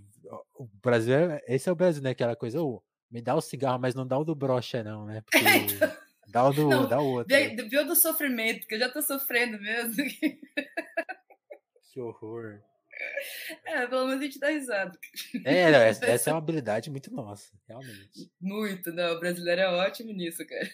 [0.54, 2.10] o, Brasil, é, esse é o Brasil, né?
[2.10, 5.22] Aquela coisa, oh, me dá o cigarro, mas não dá o do brocha, não, né?
[5.22, 5.38] Porque
[5.74, 5.96] então,
[6.28, 7.34] dá o do, não, dá o outro.
[7.68, 10.04] Viu do sofrimento, que eu já tô sofrendo mesmo.
[11.92, 12.60] que horror.
[13.64, 14.98] É, pelo menos a gente dá risada.
[15.44, 18.30] É, não, essa, essa, é uma habilidade muito nossa, realmente.
[18.40, 19.14] Muito, não.
[19.14, 20.70] O brasileiro é ótimo nisso, cara.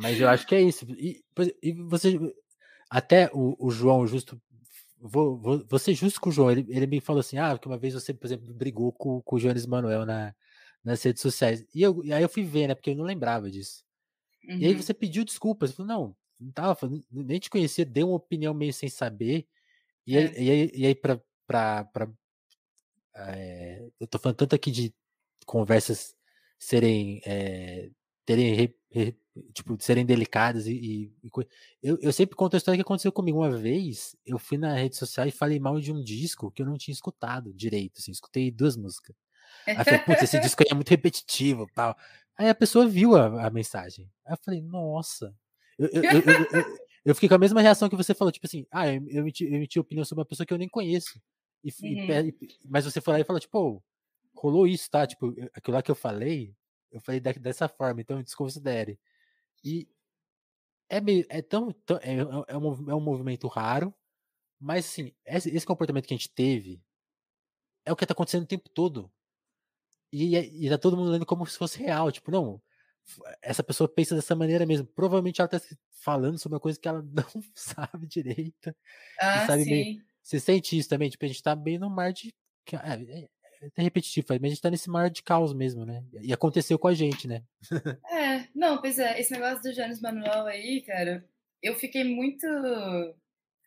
[0.00, 0.86] Mas eu acho que é isso.
[0.90, 1.24] E,
[1.62, 2.18] e você.
[2.90, 4.40] Até o, o João Justo
[5.00, 6.50] vou, vou, ser justo com o João.
[6.50, 9.36] Ele, ele me falou assim: ah, que uma vez você, por exemplo, brigou com, com
[9.36, 10.34] o Jones Manuel na,
[10.82, 11.64] nas redes sociais.
[11.74, 12.74] E, eu, e aí eu fui ver, né?
[12.74, 13.84] Porque eu não lembrava disso.
[14.48, 14.56] Uhum.
[14.58, 14.82] E aí uhum.
[14.82, 15.70] você pediu desculpas.
[15.70, 19.46] Você falou, não, não tava, nem te conhecia, deu uma opinião meio sem saber.
[20.06, 20.20] E, é.
[20.20, 22.10] aí, e aí, e aí pra, pra, pra
[23.14, 24.94] é, eu tô falando tanto aqui de
[25.44, 26.14] conversas
[26.58, 27.90] serem é,
[28.24, 28.54] terem
[29.52, 31.30] tipo serem delicadas e, e, e,
[31.82, 33.38] eu, eu sempre conto a história que aconteceu comigo.
[33.38, 36.66] Uma vez eu fui na rede social e falei mal de um disco que eu
[36.66, 39.14] não tinha escutado direito assim escutei duas músicas.
[39.66, 41.96] Aí eu falei putz esse disco aí é muito repetitivo tal.
[42.36, 44.10] Aí a pessoa viu a, a mensagem.
[44.26, 45.34] Aí eu falei nossa.
[45.78, 48.88] Eu, eu, eu, eu, fiquei com a mesma reação que você falou tipo assim ah
[48.88, 51.20] eu, eu, emiti, eu emiti opinião sobre uma pessoa que eu nem conheço.
[51.62, 52.28] E, uhum.
[52.28, 52.34] e,
[52.68, 53.82] mas você foi lá e falou, tipo,
[54.34, 55.06] rolou isso, tá?
[55.06, 56.54] Tipo, aquilo lá que eu falei,
[56.90, 58.98] eu falei dessa forma, então desconsidere.
[59.64, 59.88] E
[60.88, 61.26] é meio.
[61.28, 61.72] É tão.
[61.72, 62.14] tão é,
[62.48, 63.94] é, um, é um movimento raro,
[64.60, 66.82] mas assim, esse, esse, comportamento que a gente teve
[67.84, 69.10] é o que tá acontecendo o tempo todo.
[70.12, 72.10] E, e tá todo mundo lendo como se fosse real.
[72.10, 72.62] Tipo, não,
[73.42, 74.86] essa pessoa pensa dessa maneira mesmo.
[74.86, 75.60] Provavelmente ela tá
[75.90, 77.24] falando sobre uma coisa que ela não
[77.54, 78.74] sabe direito.
[79.20, 79.70] Ah, sabe sim.
[79.70, 81.10] Meio, você sente isso também?
[81.10, 82.34] Tipo, a gente tá bem no mar de.
[83.60, 86.04] É, é, é repetitivo, mas a gente tá nesse mar de caos mesmo, né?
[86.20, 87.42] E aconteceu com a gente, né?
[88.10, 91.24] é, não, pois é, esse negócio do Jones Manuel aí, cara,
[91.62, 92.46] eu fiquei muito.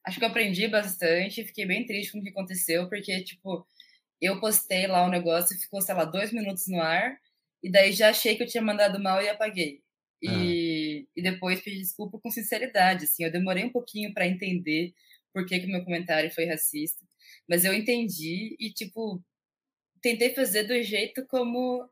[0.06, 3.66] Acho que eu aprendi bastante, fiquei bem triste com o que aconteceu, porque, tipo,
[4.20, 7.18] eu postei lá o um negócio e ficou, sei lá, dois minutos no ar,
[7.62, 9.82] e daí já achei que eu tinha mandado mal e apaguei.
[10.22, 11.12] E, ah.
[11.16, 14.94] e depois pedi desculpa com sinceridade, assim, eu demorei um pouquinho para entender
[15.34, 17.04] por que, que meu comentário foi racista.
[17.48, 19.24] Mas eu entendi e, tipo,
[20.02, 21.90] tentei fazer do jeito como.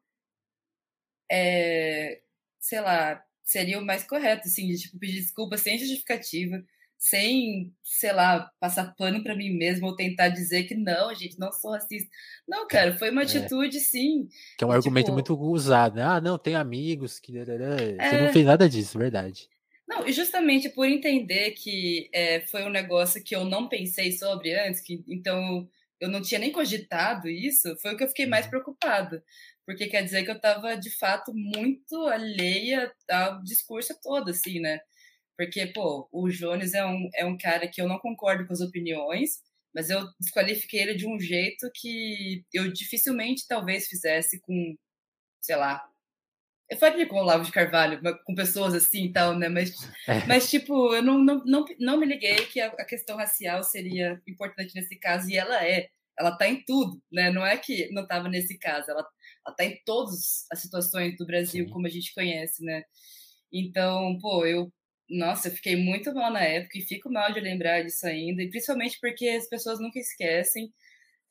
[1.32, 2.22] É,
[2.60, 6.64] sei lá, seria o mais correto, assim, de tipo, pedir desculpa sem justificativa,
[6.98, 11.52] sem, sei lá, passar pano para mim mesmo ou tentar dizer que não, gente, não
[11.52, 12.10] sou racista.
[12.48, 13.24] Não, cara, foi uma é.
[13.24, 13.80] atitude, é.
[13.80, 14.28] sim.
[14.58, 16.04] Que é um argumento tipo, muito usado, né?
[16.04, 17.32] Ah, não, tem amigos que.
[17.32, 18.26] Você é...
[18.26, 19.48] não fez nada disso, verdade.
[19.88, 24.54] Não, e justamente por entender que é, foi um negócio que eu não pensei sobre
[24.54, 25.68] antes, que então
[26.00, 28.52] eu não tinha nem cogitado isso, foi o que eu fiquei mais uhum.
[28.52, 29.24] preocupada.
[29.66, 34.80] Porque quer dizer que eu estava, de fato, muito alheia ao discurso todo, assim, né?
[35.38, 38.62] Porque, pô, o Jones é um, é um cara que eu não concordo com as
[38.62, 39.42] opiniões,
[39.74, 44.76] mas eu desqualifiquei ele de um jeito que eu dificilmente talvez fizesse com,
[45.42, 45.89] sei lá,
[46.70, 49.50] eu faria com o Olavo de Carvalho, com pessoas assim e tal, né?
[49.50, 49.72] Mas,
[50.08, 50.26] é.
[50.28, 54.22] mas tipo, eu não, não, não, não me liguei que a, a, questão racial seria
[54.28, 55.90] importante nesse caso, e ela é.
[56.18, 57.32] Ela tá em tudo, né?
[57.32, 59.08] Não é que não estava nesse caso, ela,
[59.46, 61.72] ela tá em todas as situações do Brasil, Sim.
[61.72, 62.84] como a gente conhece, né?
[63.52, 64.72] Então, pô, eu,
[65.10, 68.50] nossa, eu fiquei muito mal na época e fico mal de lembrar disso ainda, e
[68.50, 70.70] principalmente porque as pessoas nunca esquecem.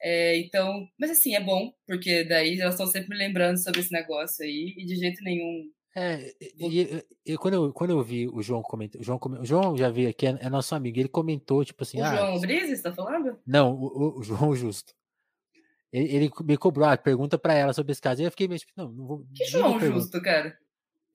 [0.00, 4.44] É, então, mas assim, é bom, porque daí elas estão sempre lembrando sobre esse negócio
[4.44, 5.70] aí, e de jeito nenhum.
[5.96, 9.76] É, e, e, quando, eu, quando eu vi o João comentar, o João, o João
[9.76, 12.00] já veio aqui, é, é, nosso amigo, ele comentou, tipo assim.
[12.00, 13.36] O ah, João Brise, está falando?
[13.44, 14.94] Não, o, o, João Justo.
[15.92, 18.22] Ele, ele, me cobrou, ah, pergunta pra ela sobre esse caso.
[18.22, 19.26] E eu fiquei meio tipo, não, não vou.
[19.34, 20.56] Que João Justo, cara?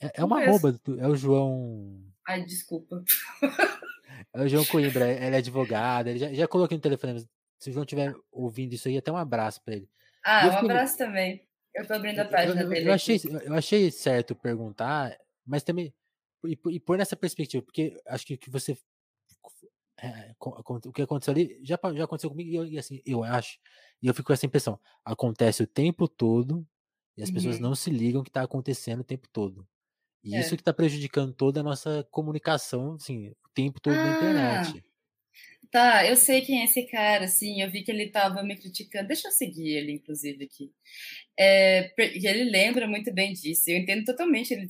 [0.01, 2.03] É, é uma rouba, é o João.
[2.27, 3.01] Ai, desculpa.
[4.33, 7.25] É o João Coimbra, ele é advogado, ele já, já coloquei no telefone,
[7.63, 9.89] se o João estiver ouvindo isso aí, até um abraço para ele.
[10.23, 11.47] Ah, um abraço também.
[11.73, 12.89] Eu tô abrindo a página eu, eu, dele.
[12.89, 15.93] Eu achei, eu achei certo perguntar, mas também.
[16.45, 18.77] E, e pôr nessa perspectiva, porque acho que, que você.
[19.97, 23.57] É, o que aconteceu ali já, já aconteceu comigo, e, eu, e, assim, eu acho,
[24.01, 24.77] e eu fico com essa impressão.
[25.05, 26.67] Acontece o tempo todo,
[27.15, 27.35] e as uhum.
[27.35, 29.65] pessoas não se ligam que está acontecendo o tempo todo.
[30.21, 30.39] E é.
[30.41, 34.03] isso que está prejudicando toda a nossa comunicação, assim, o tempo todo ah.
[34.03, 34.85] na internet.
[35.73, 39.07] Tá, eu sei quem é esse cara, assim, eu vi que ele tava me criticando.
[39.07, 40.71] Deixa eu seguir ele, inclusive, aqui.
[41.37, 43.71] É, ele lembra muito bem disso.
[43.71, 44.69] Eu entendo totalmente ele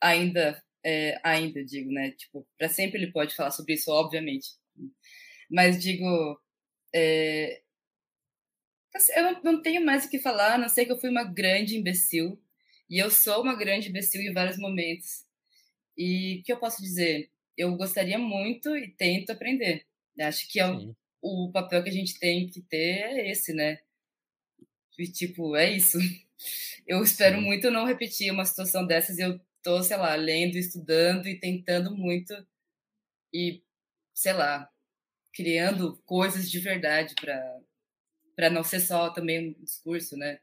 [0.00, 2.10] ainda, é, ainda digo, né?
[2.12, 4.50] Tipo, para sempre ele pode falar sobre isso, obviamente.
[5.50, 6.04] Mas digo,
[6.94, 7.62] é,
[8.94, 11.24] assim, eu não, tenho mais o que falar, a não sei que eu fui uma
[11.24, 12.38] grande imbecil.
[12.90, 15.24] E eu sou uma grande imbecil em vários momentos.
[15.96, 17.30] E o que eu posso dizer?
[17.56, 19.86] Eu gostaria muito e tento aprender
[20.20, 23.80] Acho que é o, o, papel que a gente tem que ter é esse, né?
[24.98, 25.98] E, tipo, é isso.
[26.86, 27.44] Eu espero Sim.
[27.44, 29.18] muito não repetir uma situação dessas.
[29.18, 32.34] Eu tô, sei lá, lendo, estudando e tentando muito
[33.32, 33.62] e,
[34.12, 34.70] sei lá,
[35.32, 37.60] criando coisas de verdade para
[38.36, 40.40] para não ser só também um discurso, né?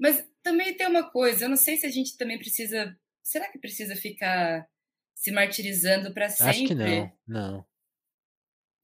[0.00, 3.58] Mas também tem uma coisa, eu não sei se a gente também precisa, será que
[3.58, 4.68] precisa ficar
[5.14, 6.50] se martirizando para sempre?
[6.50, 7.66] Acho que não, não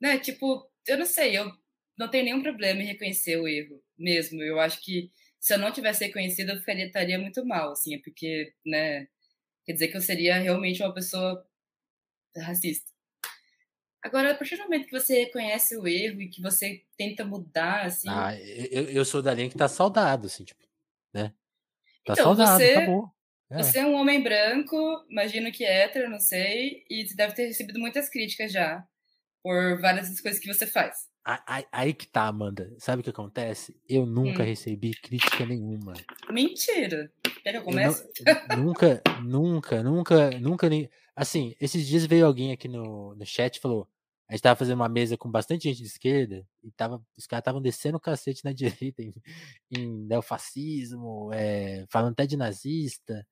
[0.05, 0.19] né?
[0.19, 1.51] Tipo, eu não sei, eu
[1.97, 4.43] não tenho nenhum problema em reconhecer o erro mesmo.
[4.43, 8.53] Eu acho que se eu não tivesse reconhecido, eu ficaria, estaria muito mal, assim, porque,
[8.67, 9.09] né,
[9.65, 11.43] quer dizer que eu seria realmente uma pessoa
[12.37, 12.93] racista.
[14.03, 17.87] Agora, a partir do momento que você reconhece o erro e que você tenta mudar,
[17.87, 18.07] assim.
[18.11, 20.63] Ah, eu, eu sou da linha que tá saudado, assim, tipo,
[21.15, 21.33] né?
[22.05, 23.11] Tá então, saudado, você, acabou.
[23.49, 23.57] É.
[23.63, 24.77] Você é um homem branco,
[25.09, 28.87] imagino que é hétero, não sei, e você deve ter recebido muitas críticas já
[29.45, 31.07] por várias coisas que você faz.
[31.47, 32.75] Aí, aí que tá, Amanda.
[32.79, 33.79] Sabe o que acontece?
[33.87, 34.47] Eu nunca hum.
[34.47, 35.93] recebi crítica nenhuma.
[36.31, 37.13] Mentira.
[37.43, 38.09] Quer que eu comece?
[38.51, 40.89] Eu nunca, nunca, nunca, nunca nem.
[41.15, 43.87] Assim, esses dias veio alguém aqui no, no chat e falou:
[44.29, 47.43] a gente tava fazendo uma mesa com bastante gente de esquerda e tava, os caras
[47.43, 49.13] estavam descendo o cacete na direita em,
[49.71, 53.27] em neofascismo, é, falando até de nazista.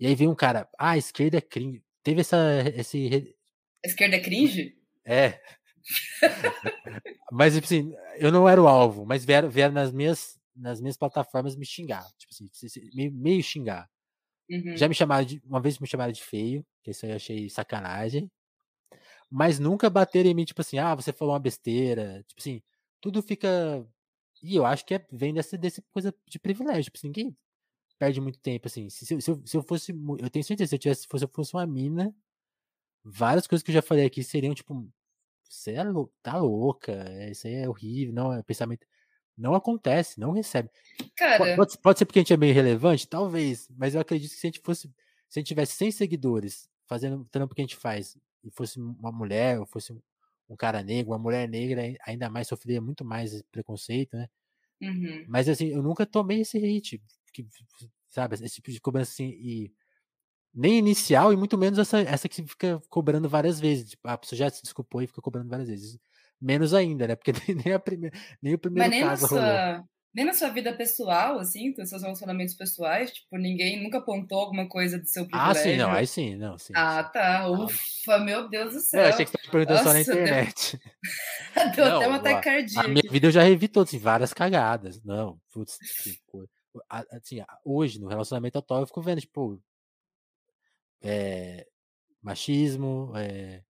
[0.00, 1.82] E aí veio um cara, ah, a esquerda é cringe.
[2.02, 2.36] Teve essa.
[2.74, 3.36] Esse...
[3.84, 4.83] A esquerda é cringe?
[5.04, 5.40] É.
[7.30, 10.96] mas, tipo assim, eu não era o alvo, mas vieram, vieram nas, minhas, nas minhas
[10.96, 12.06] plataformas me xingar.
[12.16, 12.48] Tipo assim,
[12.94, 13.88] meio, meio xingar.
[14.50, 14.76] Uhum.
[14.76, 15.42] Já me chamaram de.
[15.44, 18.30] Uma vez me chamaram de feio, que isso eu achei sacanagem
[19.36, 22.24] mas nunca bater em mim, tipo assim, ah, você falou uma besteira.
[22.28, 22.62] Tipo assim,
[23.00, 23.84] tudo fica.
[24.40, 26.84] E eu acho que é, vem dessa, dessa coisa de privilégio.
[26.84, 27.36] Tipo assim, ninguém
[27.98, 28.88] perde muito tempo, assim.
[28.88, 29.92] Se, se, se, eu, se eu fosse.
[30.20, 32.14] Eu tenho certeza, se eu tivesse, se eu fosse uma mina,
[33.04, 34.88] várias coisas que eu já falei aqui seriam, tipo,
[35.42, 38.86] você é lou tá louca, é, isso aí é horrível, não, é pensamento.
[39.36, 40.70] Não acontece, não recebe.
[41.16, 41.56] Cara.
[41.56, 43.08] Pode, pode ser porque a gente é meio relevante?
[43.08, 44.88] Talvez, mas eu acredito que se a gente fosse.
[45.28, 48.78] Se a gente tivesse 100 seguidores fazendo o trampo que a gente faz e fosse
[48.78, 49.92] uma mulher, ou fosse
[50.48, 54.28] um cara negro, uma mulher negra, ainda mais sofreria muito mais preconceito, né?
[54.80, 55.24] Uhum.
[55.28, 57.02] Mas assim, eu nunca tomei esse hate,
[57.32, 57.44] que,
[58.08, 59.72] sabe, esse tipo de cobrança assim, e
[60.54, 63.90] nem inicial, e muito menos essa, essa que fica cobrando várias vezes.
[63.90, 65.98] Tipo, a pessoa já se desculpou e fica cobrando várias vezes.
[66.40, 67.16] Menos ainda, né?
[67.16, 67.32] Porque
[67.64, 69.44] nem, a primeira, nem o primeiro Mas nem caso rolou.
[69.44, 69.84] Sua
[70.14, 74.68] nem na sua vida pessoal, assim, dos seus relacionamentos pessoais, tipo, ninguém nunca apontou alguma
[74.68, 75.50] coisa do seu privilégio?
[75.50, 76.72] Ah, sim, não, aí sim, não, sim.
[76.76, 79.02] Ah, tá, ufa, meu Deus do céu.
[79.02, 80.80] Eu achei que você estava perguntando Nossa, só na internet.
[81.54, 82.80] Deu, deu não, até uma taquicardia.
[82.80, 86.48] A minha vida eu já revi todos, assim, várias cagadas, não, putz, tipo,
[86.88, 89.60] assim, hoje, no relacionamento atual, eu fico vendo, tipo,
[91.04, 91.66] é,
[92.22, 93.62] machismo, é,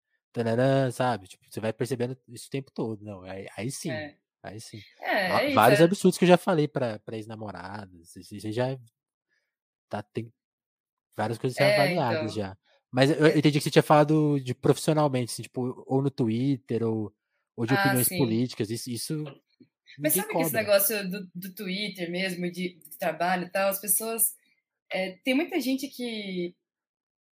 [0.93, 1.29] sabe?
[1.29, 3.91] Tipo, você vai percebendo isso o tempo todo, não, aí, aí sim.
[3.91, 4.17] É.
[4.45, 4.79] Aí sim.
[5.01, 8.13] É, é Vários isso, absurdos que eu já falei pra, pra ex-namoradas.
[8.13, 8.79] Você já.
[9.89, 10.31] Tá, tem
[11.17, 12.35] várias coisas é, avaliadas então.
[12.35, 12.59] já.
[12.93, 16.83] Mas eu, eu, entendi que você tinha falado de profissionalmente, assim, tipo, ou no Twitter,
[16.85, 17.13] ou,
[17.57, 18.19] ou de ah, opiniões sim.
[18.19, 18.69] políticas.
[18.71, 18.91] Isso.
[18.91, 19.25] isso
[19.99, 20.41] Mas sabe cobra.
[20.41, 24.37] que esse negócio do, do Twitter mesmo, de, de trabalho e tal, as pessoas.
[24.93, 26.55] É, tem muita gente que.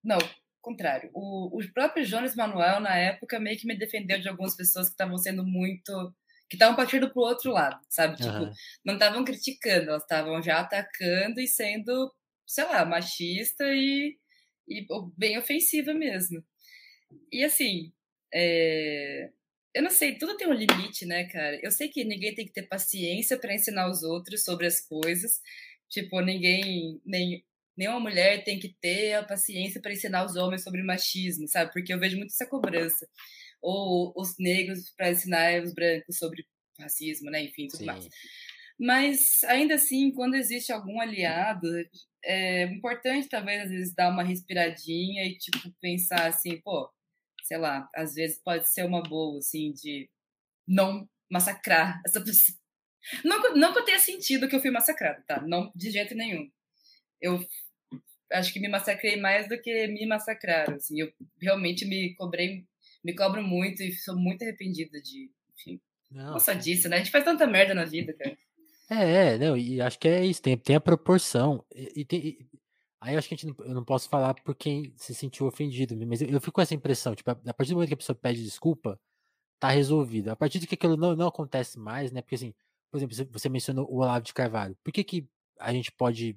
[0.03, 0.19] Não,
[0.61, 1.11] contrário.
[1.13, 4.93] O, o próprio Jonas Manuel, na época, meio que me defendeu de algumas pessoas que
[4.93, 6.15] estavam sendo muito
[6.53, 8.15] que estavam partindo para o outro lado, sabe?
[8.15, 8.53] Tipo, uhum.
[8.85, 12.15] não estavam criticando, elas estavam já atacando e sendo,
[12.47, 14.19] sei lá, machista e,
[14.69, 14.87] e
[15.17, 16.45] bem ofensiva mesmo.
[17.33, 17.91] E assim,
[18.35, 19.31] é...
[19.75, 21.59] eu não sei, tudo tem um limite, né, cara?
[21.63, 25.41] Eu sei que ninguém tem que ter paciência para ensinar os outros sobre as coisas.
[25.89, 27.43] Tipo, ninguém, nem
[27.77, 31.73] nenhuma mulher tem que ter a paciência para ensinar os homens sobre machismo, sabe?
[31.73, 33.07] Porque eu vejo muito essa cobrança
[33.61, 36.47] ou os negros para ensinar os brancos sobre
[36.79, 37.45] racismo, né?
[37.45, 37.87] Enfim, tudo Sim.
[37.87, 38.09] mais.
[38.79, 41.69] Mas ainda assim, quando existe algum aliado,
[42.25, 46.91] é importante talvez às vezes dar uma respiradinha e tipo pensar assim, pô,
[47.45, 50.11] sei lá, às vezes pode ser uma boa assim de
[50.67, 52.59] não massacrar essa pessoa.
[53.25, 55.41] Não, não que eu tenha sentido que eu fui massacrado, tá?
[55.41, 56.51] Não de jeito nenhum.
[57.23, 57.43] Eu
[58.33, 60.75] acho que me massacrei mais do que me massacraram.
[60.75, 62.67] Assim, eu realmente me cobrei
[63.05, 65.81] me cobro muito e sou muito arrependida de, enfim.
[66.11, 66.33] Não.
[66.33, 66.97] Nossa disso, né?
[66.97, 68.37] A gente faz tanta merda na vida, cara.
[68.91, 71.65] É, é, não, e acho que é isso, tem, tem a proporção.
[71.75, 72.49] E, e, tem, e
[73.01, 75.97] aí acho que a gente não, eu não posso falar por quem se sentiu ofendido,
[76.07, 77.97] mas eu, eu, fico com essa impressão, tipo, a, a, partir do momento que a
[77.97, 79.01] pessoa pede desculpa,
[79.59, 80.29] tá resolvido.
[80.29, 82.21] A partir do que aquilo não, não acontece mais, né?
[82.21, 82.55] Porque assim,
[82.91, 84.77] por exemplo, você, você mencionou o Olavo de Carvalho.
[84.85, 85.27] Por que, que
[85.59, 86.37] a gente pode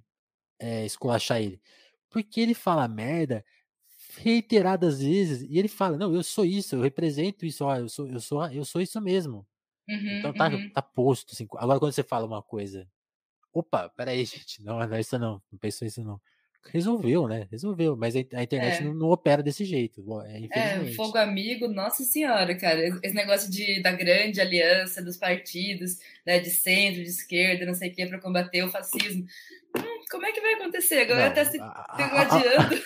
[0.60, 1.62] é, esculachar ele?
[2.10, 3.44] Porque ele fala merda
[4.18, 8.08] reiteradas vezes e ele fala: "Não, eu sou isso, eu represento isso, ó, eu sou
[8.08, 9.46] eu sou eu sou isso mesmo".
[9.88, 10.70] Uhum, então tá, uhum.
[10.72, 11.48] tá posto assim.
[11.58, 12.88] Agora quando você fala uma coisa,
[13.54, 16.20] opa, peraí, gente, não, não é isso não, não pensou isso não.
[16.72, 17.48] Resolveu, né?
[17.52, 18.84] Resolveu, mas a, internet é.
[18.84, 23.84] não, não, opera desse jeito, é, é, fogo amigo, nossa senhora, cara, esse negócio de,
[23.84, 28.20] da grande aliança dos partidos, né, de centro, de esquerda, não sei o que, para
[28.20, 29.28] combater o fascismo.
[29.76, 31.02] Hum, como é que vai acontecer?
[31.02, 31.58] A galera tá se
[31.98, 32.84] degladiando.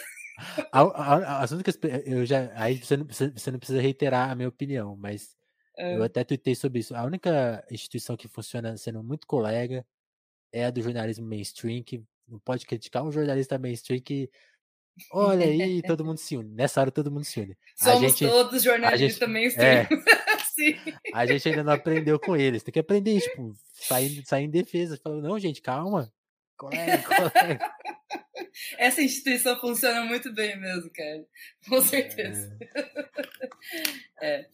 [0.71, 1.71] a, a, a, assunto que
[2.05, 5.35] eu já aí você não, precisa, você não precisa reiterar a minha opinião, mas
[5.77, 6.93] Eu até tuitei sobre isso.
[6.95, 9.85] A única instituição que funciona sendo muito colega
[10.51, 14.29] é a do jornalismo mainstream, que não pode criticar um jornalista mainstream que
[15.11, 16.53] olha aí, todo mundo se une.
[16.53, 17.57] Nessa hora todo mundo se une.
[17.75, 19.67] Somos a gente, todos jornalistas mainstream.
[19.67, 19.87] É,
[21.13, 22.63] a gente ainda não aprendeu com eles.
[22.63, 24.99] Tem que aprender, tipo, sair, sair em defesa.
[25.01, 26.11] Falando, não, gente, calma.
[26.59, 27.73] Colega, colega.
[28.77, 31.25] Essa instituição funciona muito bem mesmo, cara.
[31.67, 32.55] Com certeza.
[34.21, 34.45] É.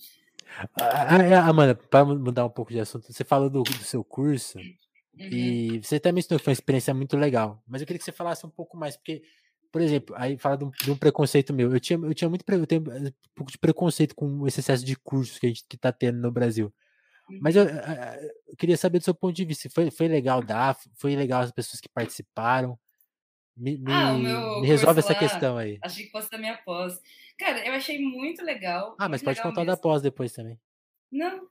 [0.80, 1.36] é.
[1.36, 4.76] Amanda, para mudar um pouco de assunto, você falou do, do seu curso uhum.
[5.18, 8.12] e você também mencionou que foi uma experiência muito legal, mas eu queria que você
[8.12, 9.24] falasse um pouco mais, porque,
[9.72, 11.74] por exemplo, aí fala de um, de um preconceito meu.
[11.74, 14.96] Eu tinha, eu tinha muito eu tenho um pouco de preconceito com esse excesso de
[14.96, 16.72] cursos que a gente que tá tendo no Brasil.
[17.42, 17.70] Mas eu, uhum.
[18.48, 21.52] eu, queria saber do seu ponto de vista, foi, foi legal dar, foi legal as
[21.52, 22.78] pessoas que participaram.
[23.58, 25.80] Me, ah, me, me resolve essa lá, questão aí.
[25.82, 27.00] Achei que fosse da minha pós.
[27.38, 28.96] Cara, eu achei muito legal.
[29.00, 29.76] Ah, mas pode contar mesmo.
[29.76, 30.60] da pós depois também.
[31.12, 31.48] Não.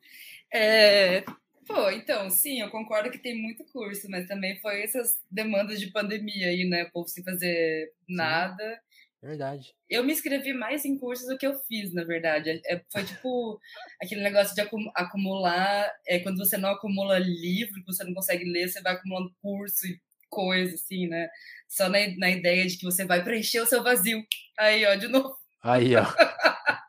[0.53, 1.25] É...
[1.67, 5.91] Pô, então, sim, eu concordo que tem muito curso, mas também foi essas demandas de
[5.91, 6.85] pandemia aí, né?
[6.85, 8.81] O povo sem fazer nada.
[9.25, 9.75] Verdade.
[9.89, 12.61] Eu me inscrevi mais em cursos do que eu fiz, na verdade.
[12.67, 13.59] É, foi tipo
[14.01, 14.61] aquele negócio de
[14.95, 15.91] acumular.
[16.07, 19.87] É, quando você não acumula livro, que você não consegue ler, você vai acumulando curso
[19.87, 19.99] e
[20.29, 21.27] coisa, assim, né?
[21.67, 24.23] Só na, na ideia de que você vai preencher o seu vazio.
[24.59, 25.35] Aí, ó, de novo.
[25.63, 26.05] Aí, ó.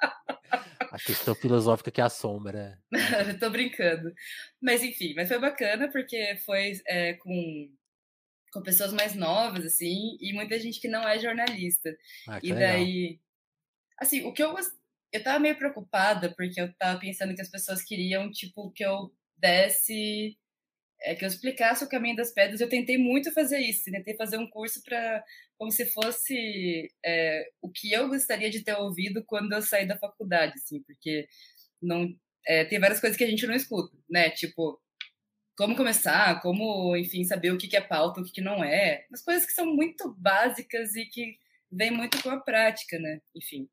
[0.92, 2.78] A questão filosófica que assombra.
[3.40, 4.14] Tô brincando.
[4.62, 7.70] Mas enfim, mas foi bacana porque foi é, com,
[8.56, 11.94] com pessoas mais novas, assim, e muita gente que não é jornalista.
[12.30, 13.02] Ah, e daí.
[13.02, 13.20] Legal.
[14.00, 14.56] Assim, o que eu
[15.12, 19.14] Eu tava meio preocupada porque eu tava pensando que as pessoas queriam, tipo, que eu
[19.38, 20.38] desse
[21.02, 22.62] é, que eu explicasse o caminho das pedras.
[22.62, 25.24] Eu tentei muito fazer isso, tentei fazer um curso para
[25.58, 29.98] como se fosse é, o que eu gostaria de ter ouvido quando eu saí da
[29.98, 31.28] faculdade, assim, porque
[31.82, 32.08] não
[32.48, 34.30] é, tem várias coisas que a gente não escuta, né?
[34.30, 34.82] Tipo,
[35.58, 39.22] como começar, como, enfim, saber o que, é pauta, o que, que não é, as
[39.22, 41.38] coisas que são muito básicas e que
[41.72, 43.22] vêm muito com a prática, né?
[43.34, 43.70] Enfim.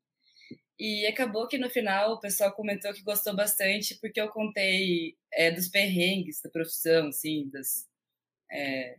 [0.79, 5.51] E acabou que no final o pessoal comentou que gostou bastante porque eu contei é,
[5.51, 7.87] dos perrengues da profissão, assim, das,
[8.51, 8.97] é,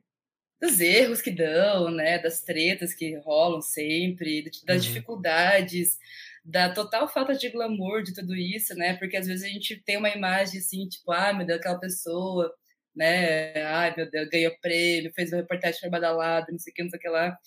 [0.60, 4.88] dos erros que dão, né, das tretas que rolam sempre, das uhum.
[4.92, 5.98] dificuldades,
[6.44, 9.96] da total falta de glamour de tudo isso, né, porque às vezes a gente tem
[9.96, 12.54] uma imagem assim, tipo, ah, meu Deus, aquela pessoa,
[12.94, 16.82] né, ai meu Deus, ganhou prêmio, fez uma reportagem para badalada, não sei o que,
[16.82, 17.38] não sei o que lá.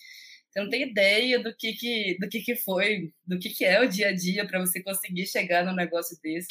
[0.49, 3.79] Você não tem ideia do que, que, do que, que foi, do que, que é
[3.81, 6.47] o dia a dia para você conseguir chegar num negócio desse.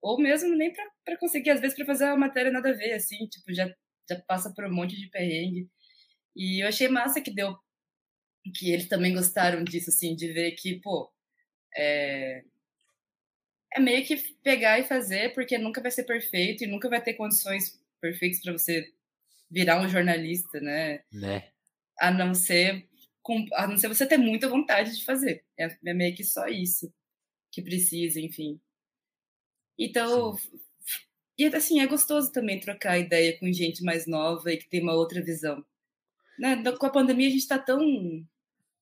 [0.00, 0.72] Ou mesmo nem
[1.04, 3.68] para conseguir, às vezes, para fazer uma matéria nada a ver, assim, tipo, já,
[4.08, 5.68] já passa por um monte de perrengue.
[6.36, 7.56] E eu achei massa que deu,
[8.54, 11.10] que eles também gostaram disso, assim, de ver que, pô,
[11.76, 12.44] é,
[13.74, 17.14] é meio que pegar e fazer, porque nunca vai ser perfeito e nunca vai ter
[17.14, 18.92] condições perfeitas para você
[19.50, 21.02] virar um jornalista, né?
[21.12, 21.48] Né?
[21.98, 22.88] A não ser
[23.54, 25.44] a não ser você ter muita vontade de fazer.
[25.58, 26.92] É, é meio que só isso
[27.52, 28.60] que precisa, enfim.
[29.78, 30.60] Então, Sim.
[31.38, 34.94] e assim, é gostoso também trocar ideia com gente mais nova e que tem uma
[34.94, 35.64] outra visão.
[36.38, 36.62] Né?
[36.72, 37.80] Com a pandemia a gente está tão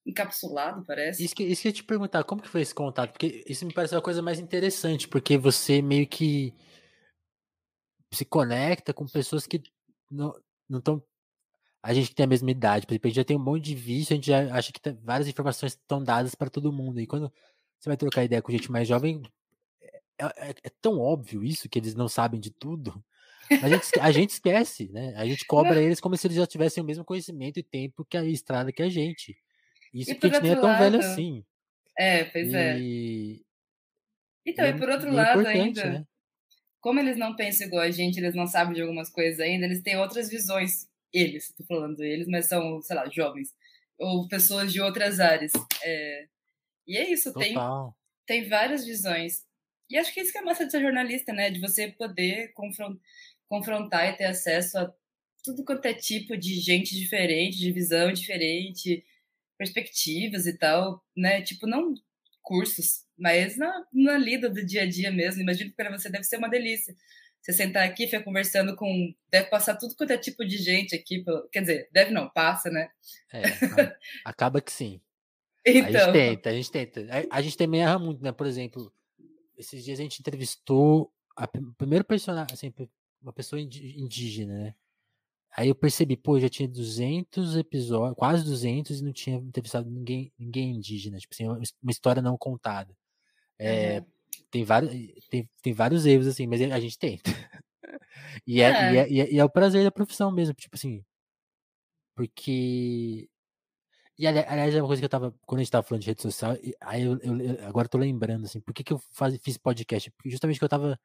[0.06, 1.24] encapsulado, parece.
[1.24, 3.12] Isso que, isso que eu ia te perguntar, como que foi esse contato?
[3.12, 6.54] Porque isso me parece uma coisa mais interessante, porque você meio que
[8.12, 9.62] se conecta com pessoas que
[10.10, 10.34] não
[10.70, 11.02] estão
[11.82, 13.64] a gente que tem a mesma idade, por exemplo, a gente já tem um monte
[13.64, 17.00] de vício, a gente já acha que várias informações estão dadas para todo mundo.
[17.00, 17.32] E quando
[17.78, 19.22] você vai trocar ideia com gente mais jovem,
[20.20, 23.02] é, é, é, tão óbvio isso que eles não sabem de tudo.
[23.62, 25.14] A gente, a gente esquece, né?
[25.16, 28.16] A gente cobra eles como se eles já tivessem o mesmo conhecimento e tempo que
[28.16, 29.36] a estrada que a gente.
[29.94, 31.44] Isso porque a gente nem é tão lado, velho assim.
[31.96, 32.78] É, pois é.
[32.78, 33.40] e...
[34.44, 34.50] é.
[34.50, 36.06] Então, e, por outro lado ainda, né?
[36.80, 39.82] Como eles não pensam igual a gente, eles não sabem de algumas coisas ainda, eles
[39.82, 43.54] têm outras visões eles, estou falando eles, mas são, sei lá, jovens,
[43.98, 45.52] ou pessoas de outras áreas.
[45.82, 46.28] É...
[46.86, 47.54] E é isso, tem,
[48.26, 49.44] tem várias visões.
[49.90, 51.50] E acho que isso que é massa de ser jornalista, né?
[51.50, 52.52] De você poder
[53.48, 54.92] confrontar e ter acesso a
[55.42, 59.04] tudo quanto é tipo de gente diferente, de visão diferente,
[59.56, 61.42] perspectivas e tal, né?
[61.42, 61.94] Tipo, não
[62.42, 65.42] cursos, mas na, na lida do dia a dia mesmo.
[65.42, 66.94] Imagino que para você deve ser uma delícia
[67.48, 69.14] você sentar aqui ficar conversando com.
[69.30, 71.24] Deve passar tudo quanto é tipo de gente aqui.
[71.50, 72.90] Quer dizer, deve não, passa, né?
[73.32, 73.42] É,
[74.24, 75.00] acaba que sim.
[75.64, 75.80] Então.
[75.80, 76.12] A gente então.
[76.12, 77.00] tenta, a gente tenta.
[77.00, 78.32] A, a, gente também erra muito, né?
[78.32, 78.92] Por exemplo,
[79.56, 82.72] esses dias a gente entrevistou a, o primeiro personagem, assim,
[83.22, 84.74] uma pessoa indígena, né?
[85.56, 90.30] Aí eu percebi, pô, já tinha 200 episódios, quase 200 e não tinha entrevistado ninguém,
[90.38, 92.94] ninguém indígena, tipo assim, uma história não contada.
[93.58, 94.06] É, uhum.
[94.50, 94.92] tem, vários,
[95.28, 97.22] tem, tem vários erros, assim, mas a gente tenta.
[98.46, 98.92] e, é, é.
[98.92, 101.04] E, é, e, é, e é o prazer da profissão mesmo, tipo assim.
[102.14, 103.28] Porque
[104.18, 105.32] e aliás, é uma coisa que eu tava.
[105.46, 107.98] Quando a gente tava falando de rede social, aí eu, eu, eu agora eu tô
[107.98, 110.12] lembrando, assim, por que, que eu faz, fiz podcast?
[110.26, 110.98] Justamente que eu tava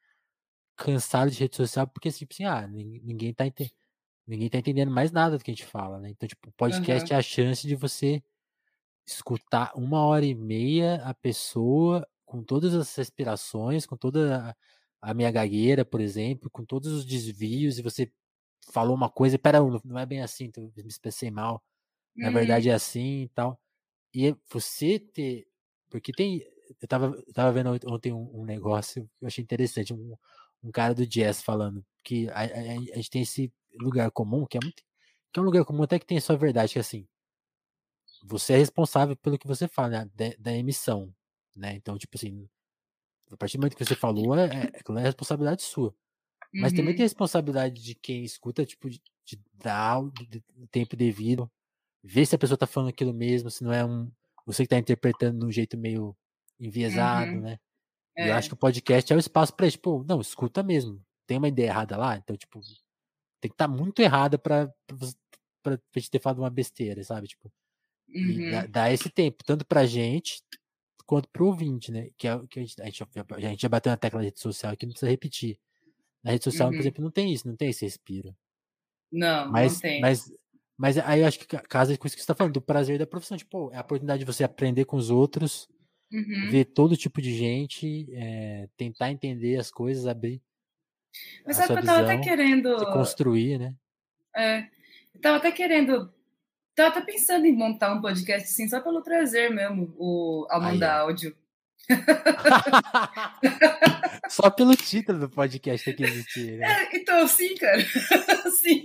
[0.75, 3.45] cansado de rede social, porque tipo assim, ah, ninguém tá,
[4.25, 6.09] ninguém tá entendendo mais nada do que a gente fala, né?
[6.09, 7.15] Então, tipo, podcast uhum.
[7.15, 8.23] é a chance de você
[9.05, 14.55] escutar uma hora e meia a pessoa com todas as respirações, com toda
[14.99, 18.11] a, minha gagueira, por exemplo, com todos os desvios, e você
[18.71, 21.63] falou uma coisa, pera, não é bem assim, então me expressei mal
[22.15, 22.33] na uhum.
[22.33, 23.59] verdade é assim e tal.
[24.11, 25.47] E é você ter.
[25.91, 26.43] Porque tem.
[26.81, 29.93] Eu tava, eu tava vendo ontem um, um negócio que eu achei interessante.
[29.93, 30.15] Um,
[30.63, 34.57] um cara do jazz falando que a, a, a, gente tem esse lugar comum, que
[34.57, 34.81] é muito.
[35.31, 37.07] Que é um lugar comum até que tem a sua verdade, que é assim.
[38.25, 41.13] Você é responsável pelo que você fala, né, da, da, emissão.
[41.55, 41.75] Né?
[41.75, 42.47] Então, tipo assim.
[43.31, 45.95] A partir do momento que você falou, é, é, é responsabilidade sua.
[46.53, 46.77] Mas uhum.
[46.77, 50.95] também tem a responsabilidade de quem escuta, tipo, de, de dar o de, de tempo
[50.95, 51.49] devido
[52.03, 54.11] ver se a pessoa tá falando aquilo mesmo, se não é um.
[54.45, 56.15] Você que tá interpretando de um jeito meio
[56.59, 57.41] enviesado, uhum.
[57.41, 57.59] né?
[58.15, 58.29] É.
[58.29, 61.01] Eu acho que o podcast é o espaço para tipo, não, escuta mesmo.
[61.25, 62.59] Tem uma ideia errada lá, então, tipo,
[63.39, 67.27] tem que estar tá muito errada pra, pra, pra gente ter falado uma besteira, sabe?
[67.27, 67.51] Tipo,
[68.09, 68.51] uhum.
[68.51, 70.43] dá, dá, esse tempo, tanto pra gente
[71.05, 72.09] quanto pro ouvinte, né?
[72.17, 74.39] Que, é, que a, gente, a, gente, a gente já bateu na tecla da rede
[74.39, 75.59] social aqui, não precisa repetir.
[76.23, 76.75] Na rede social, uhum.
[76.75, 78.35] por exemplo, não tem isso, não tem esse respiro.
[79.11, 80.01] Não, mas, não tem.
[80.01, 80.31] Mas
[80.77, 83.05] mas aí eu acho que casa com isso que você está falando, do prazer da
[83.05, 83.37] profissão.
[83.37, 85.69] Tipo, é a oportunidade de você aprender com os outros,
[86.11, 86.49] uhum.
[86.49, 90.41] ver todo tipo de gente, é, tentar entender as coisas, abrir.
[91.45, 92.75] Mas sabe que eu tava até querendo.
[92.91, 93.75] construir, né?
[94.35, 94.67] É.
[95.13, 96.11] Eu tava até querendo.
[96.75, 100.99] Tava até pensando em montar um podcast assim, só pelo prazer mesmo, o Amanda aí,
[101.01, 101.37] Áudio.
[104.29, 106.57] só pelo título do podcast tem que existir.
[106.57, 106.65] Né?
[106.65, 107.83] É, então, sim, cara.
[108.57, 108.83] sim.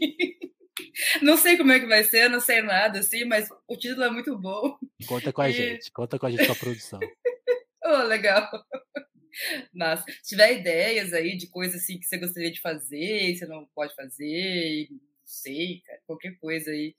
[1.23, 4.11] Não sei como é que vai ser, não sei nada, assim, mas o título é
[4.11, 4.77] muito bom.
[5.07, 5.53] Conta com a e...
[5.53, 7.01] gente, conta com a gente com a produção.
[7.85, 8.47] oh, legal.
[9.73, 13.67] Mas se tiver ideias aí de coisas assim que você gostaria de fazer, você não
[13.75, 16.95] pode fazer, não sei, cara, qualquer coisa aí.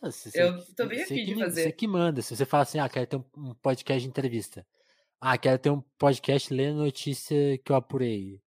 [0.00, 1.62] Nossa, eu tô bem afim de fazer.
[1.64, 2.22] Você que manda.
[2.22, 4.66] Se você fala assim, ah, quero ter um podcast de entrevista.
[5.20, 8.42] Ah, quero ter um podcast lendo notícia que eu apurei.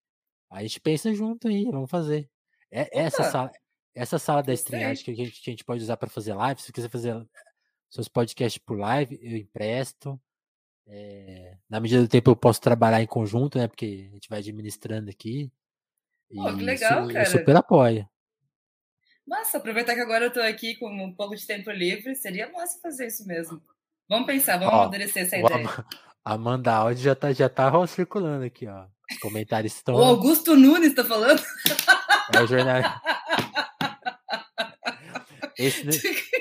[0.50, 2.28] Aí a gente pensa junto aí, vamos fazer.
[2.70, 3.50] É, essa, sala,
[3.94, 6.60] essa sala da streaming que a gente, que a gente pode usar para fazer live,
[6.60, 7.26] se você quiser fazer
[7.88, 10.20] seus podcasts por live, eu empresto.
[10.86, 13.66] É, na medida do tempo eu posso trabalhar em conjunto, né?
[13.66, 15.50] Porque a gente vai administrando aqui.
[16.32, 17.26] Pô, que legal, isso, cara.
[17.26, 18.08] Eu super apoio.
[19.26, 22.78] Massa, aproveitar que agora eu tô aqui com um pouco de tempo livre, seria massa
[22.80, 23.60] fazer isso mesmo.
[24.08, 25.68] Vamos pensar, vamos ó, amadurecer essa ideia.
[26.24, 28.86] Amanda Audi já tá, já tá circulando aqui, ó.
[29.10, 29.96] Os comentários estão.
[29.96, 31.42] O Augusto Nunes tá falando?
[32.34, 33.00] É o jornalista.
[35.58, 35.86] Esse,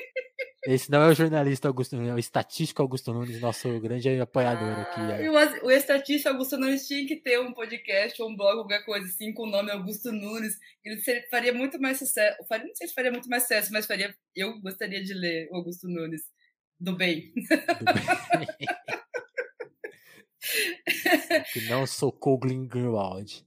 [0.68, 4.70] esse não é o jornalista Augusto Nunes, é o estatístico Augusto Nunes, nosso grande apoiador
[4.70, 5.24] ah, aqui.
[5.24, 5.30] É.
[5.30, 9.07] O, o estatístico Augusto Nunes tinha que ter um podcast ou um blog, qualquer coisa
[9.07, 10.59] assim, com o nome Augusto Nunes.
[10.84, 12.43] Ele faria muito mais sucesso.
[12.47, 14.16] Faria, não sei se faria muito mais sucesso, mas faria.
[14.36, 16.24] Eu gostaria de ler o Augusto Nunes.
[16.80, 17.32] Do bem.
[17.36, 17.45] Do
[18.38, 18.47] bem.
[21.53, 23.45] que não sou Coglin Greenwald.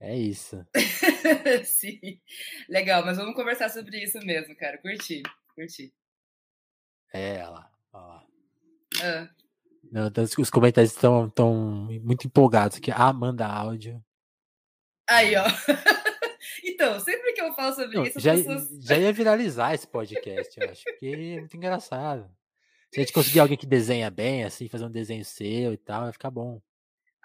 [0.00, 0.66] É isso.
[1.64, 2.20] Sim.
[2.68, 4.76] Legal, mas vamos conversar sobre isso mesmo, cara.
[4.78, 5.22] Curti,
[5.54, 5.92] curti.
[7.14, 7.70] É, olha lá.
[7.92, 8.24] Olha lá.
[9.00, 9.28] Ah.
[9.92, 11.54] Não, os comentários estão tão
[12.02, 12.90] muito empolgados aqui.
[12.90, 14.04] Ah, manda áudio.
[15.08, 15.44] Aí, ó.
[16.64, 18.68] então, sempre que eu falo sobre Não, isso, já, pessoas...
[18.80, 22.28] já ia viralizar esse podcast, eu acho, porque é muito engraçado.
[22.92, 26.02] Se a gente conseguir alguém que desenha bem, assim, fazer um desenho seu e tal,
[26.02, 26.60] vai ficar bom.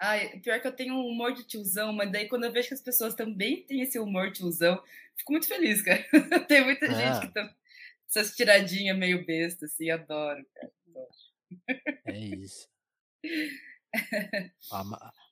[0.00, 2.74] Ai, pior que eu tenho um humor de tiozão, mas daí quando eu vejo que
[2.74, 4.80] as pessoas também têm esse humor tiozão,
[5.16, 6.04] fico muito feliz, cara.
[6.46, 6.92] Tem muita ah.
[6.92, 7.54] gente que tá
[8.10, 10.72] essas tiradinhas meio besta, assim, adoro, cara.
[10.88, 11.08] Adoro.
[12.06, 12.68] É isso.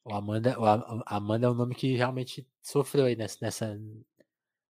[0.04, 0.64] O Amanda, o
[1.06, 3.80] Amanda é um nome que realmente sofreu aí nessa, nessa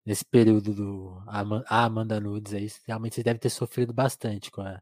[0.04, 2.68] nesse período do a Amanda Nudes aí.
[2.86, 4.80] Realmente você deve ter sofrido bastante com a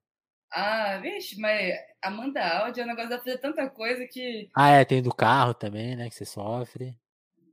[0.53, 4.51] ah, vixe, mas Amanda Audi é um negócio de fazer tanta coisa que.
[4.55, 6.09] Ah, é, tem do carro também, né?
[6.09, 6.97] Que você sofre.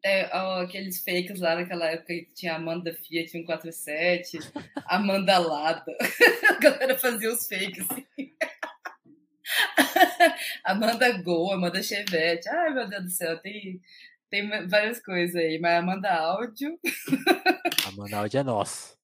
[0.04, 4.40] É, ó, aqueles fakes lá naquela época que tinha Amanda Fiat 147,
[4.86, 5.96] Amanda Lada.
[6.50, 8.06] A galera fazia os fakes assim.
[10.64, 12.48] Amanda Gol, Amanda Chevette.
[12.50, 13.82] Ai, meu Deus do céu, tem,
[14.30, 16.78] tem várias coisas aí, mas Amanda Áudio.
[17.88, 18.98] Amanda Áudio é nossa.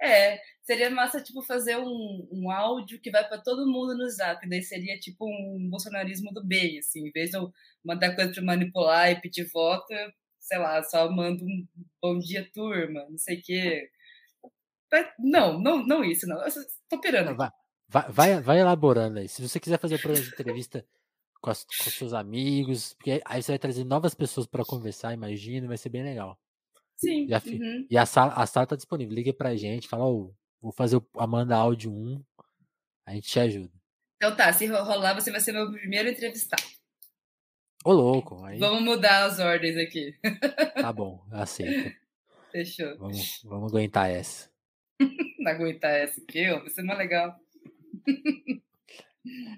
[0.00, 4.48] É, seria massa, tipo, fazer um, um áudio que vai para todo mundo no zap.
[4.48, 7.08] Daí seria, tipo, um bolsonarismo do bem, assim.
[7.08, 7.52] Em vez de eu
[7.84, 9.92] mandar coisa para manipular e pedir voto,
[10.48, 11.66] sei lá, só mando um
[12.02, 13.90] bom dia, turma, não sei o quê.
[15.18, 16.40] Não, não, não isso, não.
[16.42, 16.50] Eu
[16.88, 17.36] tô pirando.
[17.36, 19.28] Vai, vai, vai, elaborando aí.
[19.28, 20.84] Se você quiser fazer programa de entrevista
[21.42, 25.68] com, as, com seus amigos, porque aí você vai trazer novas pessoas para conversar, imagino,
[25.68, 26.38] vai ser bem legal.
[26.96, 27.28] Sim.
[27.30, 27.86] uhum.
[27.90, 29.14] E a sala, a sala tá disponível.
[29.14, 32.24] Liga pra gente, fala, oh, vou fazer o Amanda Áudio 1,
[33.06, 33.72] a gente te ajuda.
[34.16, 36.77] Então tá, se rolar, você vai ser meu primeiro entrevistado.
[37.88, 38.44] Ô, louco.
[38.44, 38.58] Aí...
[38.58, 40.14] Vamos mudar as ordens aqui.
[40.74, 41.96] Tá bom, aceito.
[42.52, 42.98] Fechou.
[42.98, 44.50] Vamos, vamos aguentar essa.
[45.40, 47.34] Não aguentar essa aqui, ó, vai ser mais legal.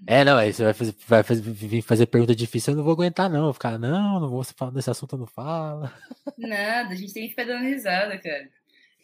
[0.06, 2.92] É, não, aí você vai fazer, vai fazer, vir fazer pergunta difícil, eu não vou
[2.92, 3.44] aguentar, não.
[3.44, 5.92] Vou ficar, não, não vou falar desse assunto, não fala.
[6.38, 8.48] Nada, a gente tem que ficar dando risada, cara.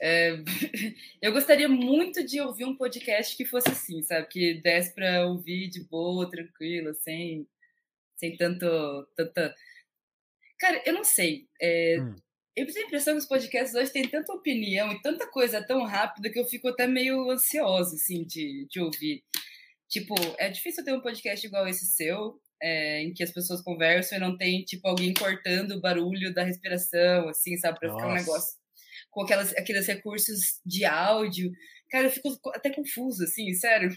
[0.01, 0.37] É,
[1.21, 4.29] eu gostaria muito de ouvir um podcast que fosse assim, sabe?
[4.29, 7.47] Que desse para ouvir de boa, tranquila, sem,
[8.17, 8.67] sem tanto,
[9.17, 9.55] tanta.
[10.59, 11.47] Cara, eu não sei.
[11.61, 12.15] É, hum.
[12.57, 15.85] Eu tenho a impressão que os podcasts hoje têm tanta opinião e tanta coisa tão
[15.85, 19.23] rápida que eu fico até meio ansiosa, assim, de, de ouvir.
[19.89, 24.17] Tipo, é difícil ter um podcast igual esse seu, é, em que as pessoas conversam
[24.17, 27.79] e não tem, tipo, alguém cortando o barulho da respiração, assim, sabe?
[27.79, 28.01] Pra Nossa.
[28.01, 28.59] ficar um negócio
[29.11, 31.53] com aquelas, aqueles recursos de áudio.
[31.91, 33.91] Cara, eu fico até confuso, assim, sério.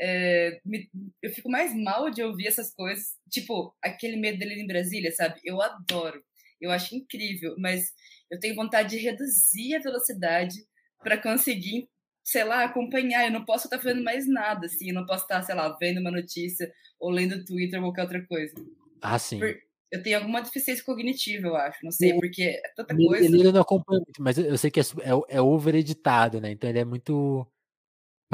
[0.00, 0.90] É, me,
[1.22, 3.16] eu fico mais mal de ouvir essas coisas.
[3.30, 5.40] Tipo, aquele medo dele em Brasília, sabe?
[5.44, 6.22] Eu adoro.
[6.60, 7.92] Eu acho incrível, mas
[8.30, 10.56] eu tenho vontade de reduzir a velocidade
[11.02, 11.88] para conseguir
[12.24, 13.26] sei lá, acompanhar.
[13.26, 14.88] Eu não posso estar fazendo mais nada, assim.
[14.88, 18.26] Eu não posso estar, sei lá, vendo uma notícia ou lendo Twitter ou qualquer outra
[18.26, 18.54] coisa.
[19.00, 19.38] Ah, sim.
[19.38, 19.54] Por...
[19.92, 21.78] Eu tenho alguma deficiência cognitiva, eu acho.
[21.84, 23.24] Não sei, porque é tanta coisa.
[23.24, 26.50] Ele não acompanha muito, mas eu sei que é, é, é over-editado, né?
[26.50, 27.46] Então ele é muito.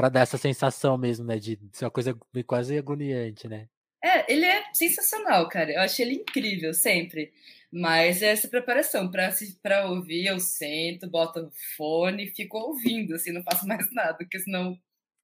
[0.01, 1.39] Para dar essa sensação mesmo, né?
[1.39, 3.69] De ser uma coisa quase agoniante, né?
[4.03, 5.73] É, ele é sensacional, cara.
[5.73, 7.31] Eu acho ele incrível, sempre.
[7.71, 13.43] Mas é essa preparação para ouvir, eu sento, boto o fone, fico ouvindo, assim, não
[13.43, 14.75] faço mais nada, porque senão,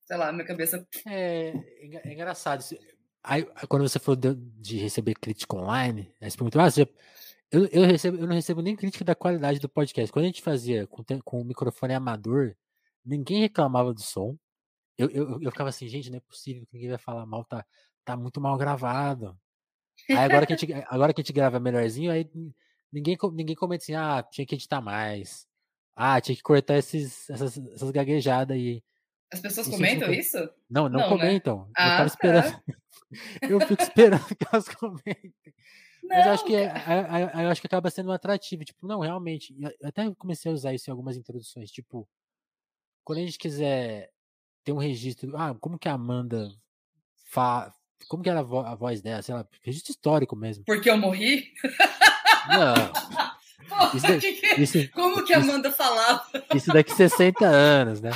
[0.04, 0.86] sei lá, minha cabeça.
[1.06, 1.54] É,
[2.04, 2.62] é engraçado.
[3.24, 6.86] Aí, quando você falou de, de receber crítica online, aí você perguntou, ah, você,
[7.50, 10.12] eu, eu, recebo, eu não recebo nem crítica da qualidade do podcast.
[10.12, 12.54] Quando a gente fazia com, com o microfone amador,
[13.02, 14.36] ninguém reclamava do som.
[14.98, 17.64] Eu, eu, eu ficava assim, gente, não é possível que ninguém vai falar mal, tá,
[18.04, 19.38] tá muito mal gravado.
[20.08, 22.28] Aí agora que a gente, agora que a gente grava melhorzinho, aí
[22.92, 25.46] ninguém, ninguém comenta assim, ah, tinha que editar mais.
[25.94, 28.82] Ah, tinha que cortar esses, essas, essas gaguejadas aí.
[29.32, 30.38] As pessoas isso comentam isso?
[30.68, 31.08] Não, não, não né?
[31.08, 31.64] comentam.
[31.64, 31.72] Né?
[31.76, 32.42] Ah, eu.
[32.42, 32.62] Tá.
[33.42, 35.34] eu fico esperando que elas comentem.
[36.02, 36.72] Não, Mas eu acho que é,
[37.42, 38.64] eu acho que acaba sendo um atrativo.
[38.64, 39.54] Tipo, não, realmente.
[39.58, 41.70] Eu até comecei a usar isso em algumas introduções.
[41.70, 42.08] Tipo,
[43.02, 44.12] quando a gente quiser
[44.66, 45.36] ter um registro.
[45.36, 46.52] Ah, como que a Amanda
[47.30, 47.72] fa,
[48.08, 49.22] como que era a, vo a voz dela?
[49.22, 50.64] Sei lá, registro histórico mesmo.
[50.64, 51.54] Porque eu morri?
[52.48, 52.74] Não.
[53.68, 56.24] Porra, isso, que, isso, como que a Amanda isso, falava?
[56.54, 58.10] Isso daqui 60 anos, né?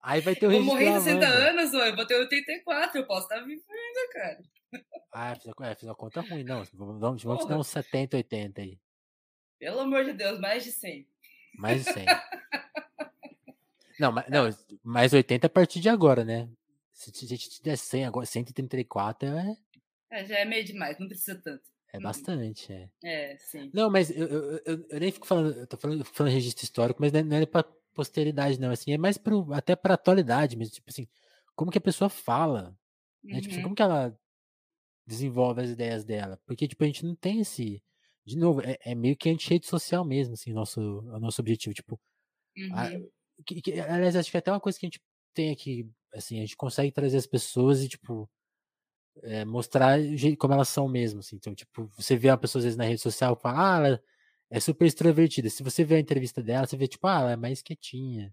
[0.00, 0.80] Aí vai ter o registro.
[0.80, 4.38] Eu morri 60 anos, eu vou ter 84, eu posso estar vivo ainda, cara.
[5.12, 6.62] Ah, fiz, é, fiz uma conta ruim, não.
[6.74, 8.78] Vamos, vamos dar uns 70, 80 aí.
[9.58, 11.08] Pelo amor de Deus, mais de 100.
[11.56, 12.06] Mais de 100.
[13.98, 14.48] Não, mas, não,
[14.82, 16.48] mais 80 a partir de agora, né?
[16.92, 19.56] Se a gente te der 100 agora, 134 é.
[20.10, 21.62] É, já é meio demais, não precisa tanto.
[21.92, 22.02] É uhum.
[22.02, 22.88] bastante, é.
[23.02, 23.70] É, sim.
[23.72, 27.00] Não, mas eu, eu, eu, eu nem fico falando, eu tô falando, falando registro histórico,
[27.00, 27.64] mas não é, é pra
[27.94, 28.70] posteridade, não.
[28.70, 30.74] Assim, é mais pro, até pra atualidade mesmo.
[30.74, 31.08] Tipo assim,
[31.56, 32.76] como que a pessoa fala.
[33.24, 33.34] Né?
[33.34, 33.40] Uhum.
[33.40, 34.16] Tipo assim, como que ela
[35.06, 36.38] desenvolve as ideias dela.
[36.46, 37.82] Porque, tipo, a gente não tem esse.
[38.24, 41.74] De novo, é, é meio que anti-rede social mesmo, assim, nosso, o nosso objetivo.
[41.74, 41.98] Tipo.
[42.56, 42.74] Uhum.
[42.74, 42.90] A,
[43.44, 45.00] que, que, aliás, acho que é até uma coisa que a gente
[45.34, 48.28] tem aqui assim, a gente consegue trazer as pessoas e, tipo,
[49.22, 49.98] é, mostrar
[50.38, 51.36] como elas são mesmo, assim.
[51.36, 54.02] Então, tipo, você vê uma pessoa às vezes na rede social e fala, ah, ela
[54.50, 55.50] é super extrovertida.
[55.50, 58.32] Se você vê a entrevista dela, você vê, tipo, ah, ela é mais quietinha.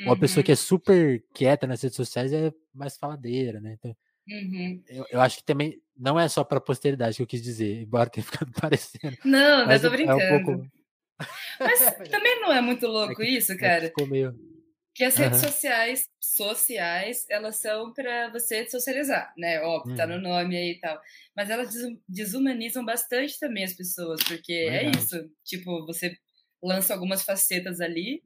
[0.00, 0.08] Uhum.
[0.08, 3.76] Ou a pessoa que é super quieta nas redes sociais é mais faladeira, né?
[3.78, 3.96] Então,
[4.28, 4.82] uhum.
[4.88, 8.10] eu, eu, acho que também não é só pra posteridade que eu quis dizer, embora
[8.10, 9.16] tenha ficado parecendo.
[9.24, 10.20] Não, mas eu tô brincando.
[10.20, 10.70] É um pouco...
[11.60, 11.78] Mas
[12.10, 13.84] também não é muito é louco é que, isso, cara?
[13.84, 14.36] É ficou meio...
[14.94, 15.48] Que as redes uhum.
[15.48, 19.60] sociais, sociais, elas são para você socializar, né?
[19.60, 19.96] Óbvio, uhum.
[19.96, 20.20] tá no uhum.
[20.20, 21.00] nome aí e tal.
[21.36, 21.74] Mas elas
[22.08, 25.16] desumanizam bastante também as pessoas, porque é isso.
[25.44, 26.16] Tipo, você
[26.62, 28.22] lança algumas facetas ali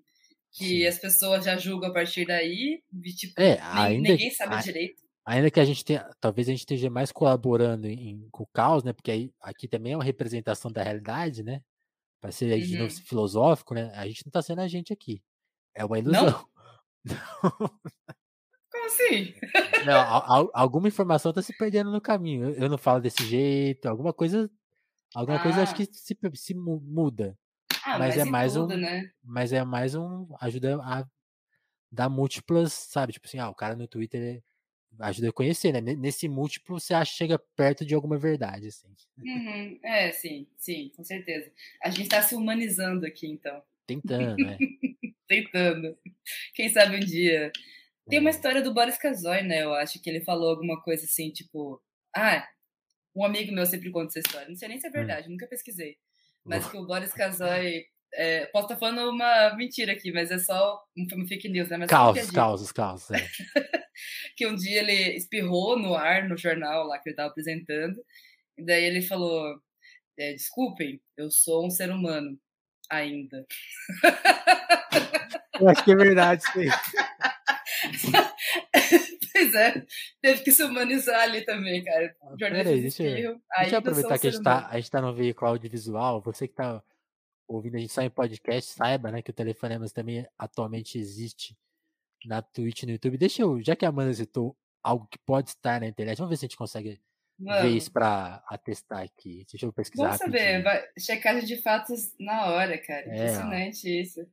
[0.53, 0.87] que Sim.
[0.87, 5.03] as pessoas já julgam a partir daí, e, tipo, é, ainda, ninguém sabe a, direito.
[5.25, 8.83] Ainda que a gente tenha, talvez a gente esteja mais colaborando em, com o caos,
[8.83, 8.93] né?
[8.93, 11.61] Porque aí, aqui também é uma representação da realidade, né?
[12.21, 12.61] Para ser uhum.
[12.61, 13.03] de novo uhum.
[13.03, 13.93] filosófico, né?
[13.95, 15.23] A gente não está sendo a gente aqui
[15.75, 16.47] É uma ilusão.
[18.71, 19.35] Como assim?
[19.87, 22.51] Não, a, a, alguma informação tá se perdendo no caminho.
[22.51, 24.51] Eu, eu, não falo desse jeito, alguma coisa.
[25.15, 25.43] Alguma ah.
[25.43, 27.37] coisa acho que se, se muda.
[27.85, 28.77] Ah, mas, mas é mais tudo, um.
[28.77, 29.11] Né?
[29.25, 30.29] Mas é mais um.
[30.41, 31.05] Ajuda a
[31.91, 33.13] dar múltiplas, sabe?
[33.15, 34.43] Tipo assim, ah, o cara no Twitter
[35.01, 35.81] ajuda a conhecer, né?
[35.81, 38.89] Nesse múltiplo você acha que chega perto de alguma verdade, assim.
[39.19, 39.79] Uhum.
[39.83, 41.51] É, sim, sim, com certeza.
[41.83, 43.63] A gente tá se humanizando aqui, então.
[43.89, 44.59] Tentando, né?
[45.27, 45.99] Tentando.
[46.55, 47.51] Quem sabe um dia.
[48.07, 48.33] Tem uma é.
[48.33, 49.65] história do Boris Kazoy, né?
[49.65, 51.83] Eu acho que ele falou alguma coisa assim, tipo,
[52.15, 52.47] ah,
[53.17, 54.49] um amigo meu sempre conta essa história.
[54.49, 54.93] Não sei nem se é hum.
[54.93, 55.33] verdade, hum.
[55.33, 55.97] nunca pesquisei.
[56.45, 57.85] Mas que o Boris Kazoy
[58.15, 61.79] é, posso estar falando uma mentira aqui, mas é só uma fake news, né?
[61.79, 63.11] Mas causos, causos, causos.
[63.11, 63.19] É.
[64.37, 68.03] que um dia ele espirrou no ar, no jornal lá que ele estava apresentando,
[68.57, 69.59] e daí ele falou:
[70.19, 72.39] é, Desculpem, eu sou um ser humano
[72.91, 73.47] ainda.
[75.61, 76.69] Eu acho que é verdade, sim.
[79.33, 79.87] pois é,
[80.21, 82.17] teve que se humanizar ali também, cara.
[82.23, 85.15] Ah, peraí, deixa, eu, deixa eu aproveitar que a gente, tá, a gente tá no
[85.15, 86.83] veículo audiovisual, você que tá
[87.47, 91.57] ouvindo a gente só em podcast, saiba, né, que o Telefonemas também atualmente existe
[92.27, 93.17] na Twitch no YouTube.
[93.17, 96.37] Deixa eu, já que a Amanda citou algo que pode estar na internet, vamos ver
[96.37, 97.01] se a gente consegue
[97.39, 99.47] Ver isso para atestar aqui.
[99.51, 100.05] Deixa eu pesquisar.
[100.05, 103.07] Vamos saber, vai, checagem de fatos na hora, cara.
[103.07, 104.03] É, Impressionante ó.
[104.03, 104.27] isso.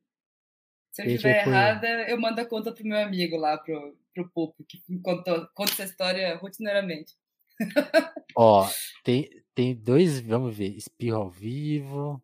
[0.92, 4.64] Se eu estiver errada, eu mando a conta pro meu amigo lá, pro, pro Pupo,
[4.64, 7.14] que contou, conta essa história rotineiramente.
[8.36, 8.68] Ó,
[9.04, 12.24] tem, tem dois, vamos ver, espirro ao vivo.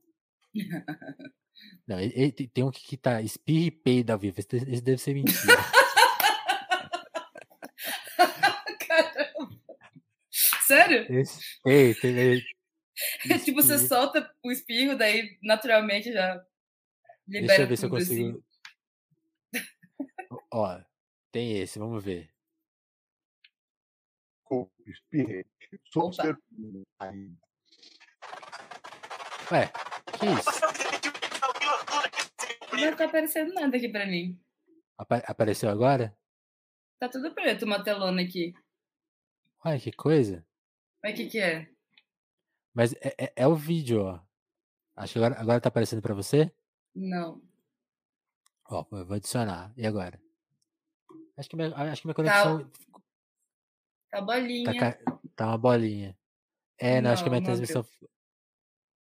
[1.87, 4.39] Não, ele, tem um que tá espirra e peida ao vivo.
[4.39, 5.37] Esse, esse deve ser mentira.
[8.87, 9.61] Caramba.
[10.71, 11.05] Sério?
[11.19, 12.41] Esse, ei, tem, ei,
[13.29, 16.45] é tipo, você solta o espirro, daí naturalmente já
[17.27, 18.43] libera Deixa eu ver se eu consigo.
[19.53, 19.65] Assim.
[20.51, 20.81] Ó,
[21.31, 22.29] tem esse, vamos ver.
[24.85, 25.49] Espirrete.
[25.91, 26.37] Sou um ser
[26.99, 27.37] ainda.
[29.51, 29.71] Ué,
[30.17, 30.61] que isso?
[32.73, 34.41] Não tá aparecendo nada aqui pra mim.
[34.97, 36.17] Apa apareceu agora?
[36.99, 38.53] Tá tudo preto, uma telona aqui.
[39.65, 40.45] Ué, que coisa.
[41.03, 41.67] Mas o que que é?
[42.73, 44.19] Mas é, é, é, o vídeo, ó.
[44.95, 46.51] Acho que agora, agora tá aparecendo pra você?
[46.95, 47.41] Não.
[48.69, 49.73] Ó, eu vou adicionar.
[49.75, 50.21] E agora?
[51.35, 52.69] Acho que minha, acho que minha tá conexão.
[52.69, 54.79] Tá, tá bolinha.
[54.79, 56.17] Tá, tá, uma bolinha.
[56.77, 57.85] É, não, não acho que a minha transmissão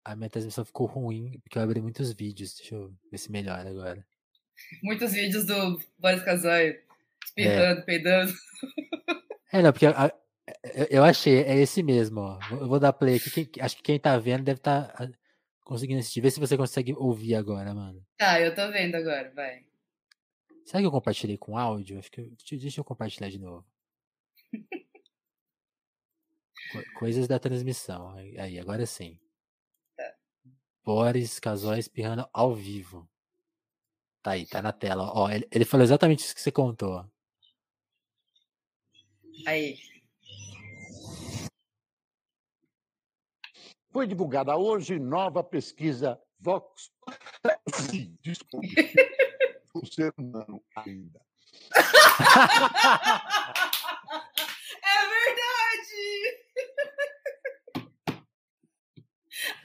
[0.07, 2.55] a minha transmissão ficou ruim, porque eu abri muitos vídeos.
[2.55, 4.07] Deixa eu ver se melhora agora.
[4.81, 6.79] Muitos vídeos do Boris Casoy
[7.25, 7.83] espirrando, é.
[7.83, 8.33] peidando.
[9.51, 10.11] É, não, porque a,
[10.89, 12.39] eu achei, é esse mesmo, ó.
[12.51, 13.45] Eu vou dar play aqui.
[13.45, 15.09] Quem, acho que quem tá vendo deve estar tá
[15.65, 16.21] conseguindo assistir.
[16.21, 18.05] Vê se você consegue ouvir agora, mano.
[18.17, 19.65] Tá, eu tô vendo agora, vai.
[20.65, 21.99] Será que eu compartilhei com áudio?
[21.99, 23.65] Acho que eu, deixa eu compartilhar de novo.
[26.97, 28.15] Coisas da transmissão.
[28.37, 29.19] Aí, agora sim.
[30.83, 33.09] Boris Casói espirrando ao vivo.
[34.21, 35.11] Tá aí, tá na tela.
[35.13, 37.05] Ó, ele, ele falou exatamente isso que você contou.
[39.45, 39.77] Aí.
[43.97, 46.91] Foi divulgada hoje nova pesquisa Vox.
[48.21, 48.93] Desculpe.
[49.73, 51.19] o ser humano ainda.
[54.83, 55.97] é verdade!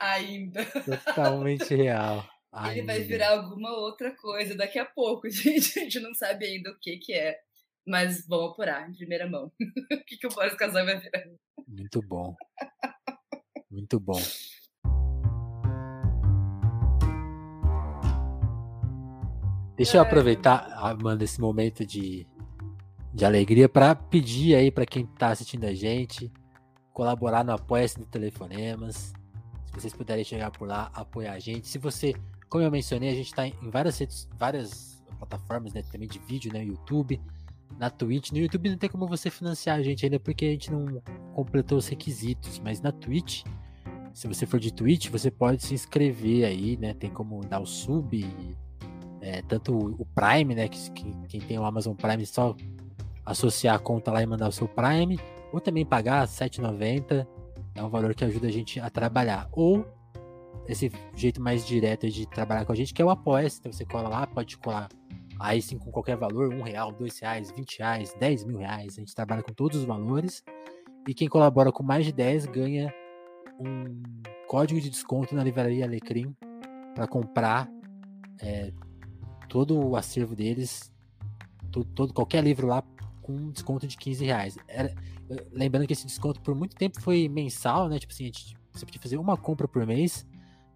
[0.00, 0.64] Ainda.
[0.64, 2.26] Totalmente real.
[2.52, 2.72] Ainda.
[2.72, 5.78] Ele vai virar alguma outra coisa daqui a pouco, gente.
[5.78, 7.38] A gente não sabe ainda o que, que é.
[7.86, 9.52] Mas vamos apurar em primeira mão.
[9.60, 11.22] o que, que o Boris Casal vai virar.
[11.68, 12.34] Muito bom.
[13.72, 14.20] Muito bom.
[19.74, 22.26] Deixa eu aproveitar, Amanda, esse momento de,
[23.14, 26.30] de alegria para pedir aí para quem está assistindo a gente
[26.92, 29.12] colaborar no Apoia-se do Telefonemas.
[29.64, 31.66] Se vocês puderem chegar por lá, apoiar a gente.
[31.66, 32.14] Se você,
[32.48, 36.52] como eu mencionei, a gente está em várias redes, várias plataformas né, também de vídeo,
[36.52, 36.62] né?
[36.62, 37.18] YouTube,
[37.78, 38.32] na Twitch.
[38.32, 41.02] No YouTube não tem como você financiar a gente ainda porque a gente não
[41.34, 42.58] completou os requisitos.
[42.58, 43.44] Mas na Twitch,
[44.14, 46.94] se você for de Twitch, você pode se inscrever aí, né?
[46.94, 48.26] Tem como dar o sub,
[49.20, 50.68] é, tanto o Prime, né?
[50.68, 52.54] Que, que, quem tem o Amazon Prime só
[53.24, 55.18] associar a conta lá e mandar o seu Prime,
[55.52, 57.26] ou também pagar R$ 7,90
[57.74, 59.48] é um valor que ajuda a gente a trabalhar.
[59.52, 59.86] Ou
[60.66, 63.84] esse jeito mais direto de trabalhar com a gente, que é o apoia Então você
[63.84, 64.88] cola lá, pode colar
[65.40, 68.94] aí sim com qualquer valor, um real, dois reais, vinte reais, dez mil reais.
[68.96, 70.44] A gente trabalha com todos os valores.
[71.08, 72.94] E quem colabora com mais de 10 ganha
[73.58, 74.02] um
[74.48, 76.34] código de desconto na livraria Alecrim
[76.94, 77.68] para comprar
[78.40, 78.72] é,
[79.48, 80.92] todo o acervo deles,
[81.70, 82.82] todo, todo qualquer livro lá
[83.22, 84.58] com desconto de 15 reais.
[84.68, 84.94] Era,
[85.50, 87.98] lembrando que esse desconto por muito tempo foi mensal, né?
[87.98, 90.26] Tipo assim, a gente, você podia fazer uma compra por mês,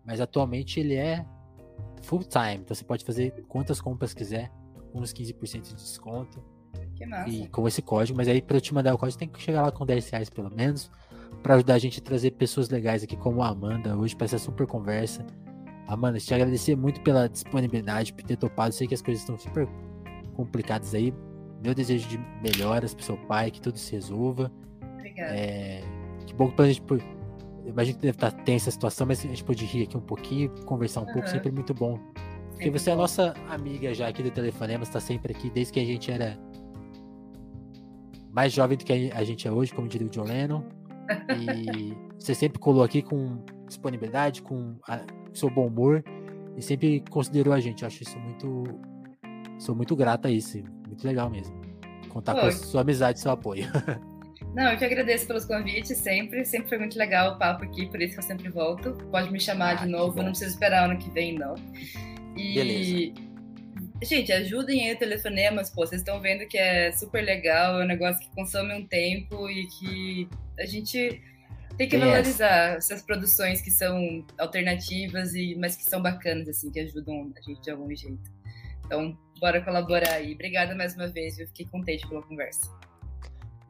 [0.04, 1.26] mas atualmente ele é
[2.02, 2.62] full time.
[2.62, 4.50] Então você pode fazer quantas compras quiser,
[4.92, 6.42] com uns 15% de desconto.
[6.94, 7.28] Que massa.
[7.28, 9.62] E com esse código, mas aí para eu te mandar o código tem que chegar
[9.62, 10.90] lá com 10 reais pelo menos,
[11.42, 14.38] para ajudar a gente a trazer pessoas legais aqui como a Amanda hoje para essa
[14.38, 15.24] super conversa.
[15.86, 18.74] Amanda, te agradecer muito pela disponibilidade, por ter topado.
[18.74, 19.68] Sei que as coisas estão super
[20.34, 21.14] complicadas aí.
[21.62, 24.50] Meu desejo de melhoras pro seu pai, que tudo se resolva.
[24.94, 25.34] Obrigada.
[25.34, 25.82] É,
[26.26, 26.82] que bom que a gente.
[27.64, 30.50] Imagino que deve estar tensa a situação, mas a gente pode rir aqui um pouquinho,
[30.64, 31.28] conversar um pouco, Aham.
[31.28, 31.98] sempre muito bom.
[32.50, 35.72] Porque Sempre você é a nossa amiga já aqui do Telefonema, está sempre aqui, desde
[35.72, 36.38] que a gente era
[38.30, 40.62] mais jovem do que a gente é hoje, como diria o John Lennon.
[41.36, 45.00] E você sempre colou aqui com disponibilidade, com a-
[45.32, 46.02] seu bom humor
[46.56, 47.82] e sempre considerou a gente.
[47.82, 48.64] Eu acho isso muito.
[49.58, 50.62] Sou muito grato a isso.
[50.86, 51.54] Muito legal mesmo.
[52.08, 53.64] Contar com a sua amizade e seu apoio.
[54.54, 56.42] Não, eu que agradeço pelos convites sempre.
[56.44, 58.92] Sempre foi muito legal o papo aqui, por isso que eu sempre volto.
[59.10, 61.54] Pode me chamar Ah, de novo, não preciso esperar ano que vem, não.
[62.34, 62.54] E.
[62.54, 63.26] Beleza.
[64.02, 65.86] Gente, ajudem aí o telefonemas, pô.
[65.86, 69.66] Vocês estão vendo que é super legal, é um negócio que consome um tempo e
[69.66, 70.28] que
[70.58, 71.20] a gente
[71.78, 76.80] tem que valorizar essas produções que são alternativas, e mas que são bacanas, assim, que
[76.80, 78.30] ajudam a gente de algum jeito.
[78.84, 80.34] Então, bora colaborar aí.
[80.34, 82.70] Obrigada mais uma vez, eu fiquei contente pela conversa.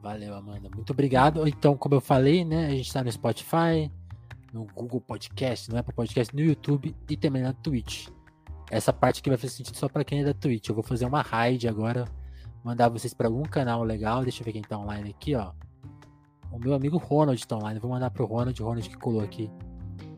[0.01, 0.69] Valeu, Amanda.
[0.73, 1.47] Muito obrigado.
[1.47, 2.67] Então, como eu falei, né?
[2.67, 3.91] A gente tá no Spotify,
[4.53, 8.07] no Google Podcast, no Apple Podcast, no YouTube e também na Twitch.
[8.69, 10.67] Essa parte aqui vai fazer sentido só para quem é da Twitch.
[10.69, 12.05] Eu vou fazer uma raid agora,
[12.63, 14.23] mandar vocês para algum canal legal.
[14.23, 15.51] Deixa eu ver quem tá online aqui, ó.
[16.51, 17.79] O meu amigo Ronald tá online.
[17.79, 19.49] Vou mandar pro Ronald, Ronald que colou aqui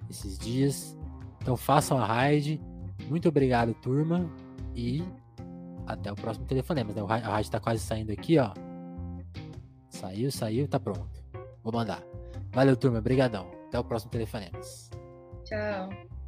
[0.09, 0.97] esses dias.
[1.41, 2.61] Então façam a raid.
[3.07, 4.29] Muito obrigado, turma.
[4.75, 5.03] E
[5.85, 6.93] até o próximo telefonema.
[6.93, 7.01] né?
[7.01, 8.53] A raid tá quase saindo aqui, ó.
[9.89, 11.23] Saiu, saiu, tá pronto.
[11.63, 12.01] Vou mandar.
[12.51, 12.99] Valeu, turma.
[12.99, 13.47] Obrigadão.
[13.67, 14.89] Até o próximo telefonemas.
[15.43, 16.18] Tchau.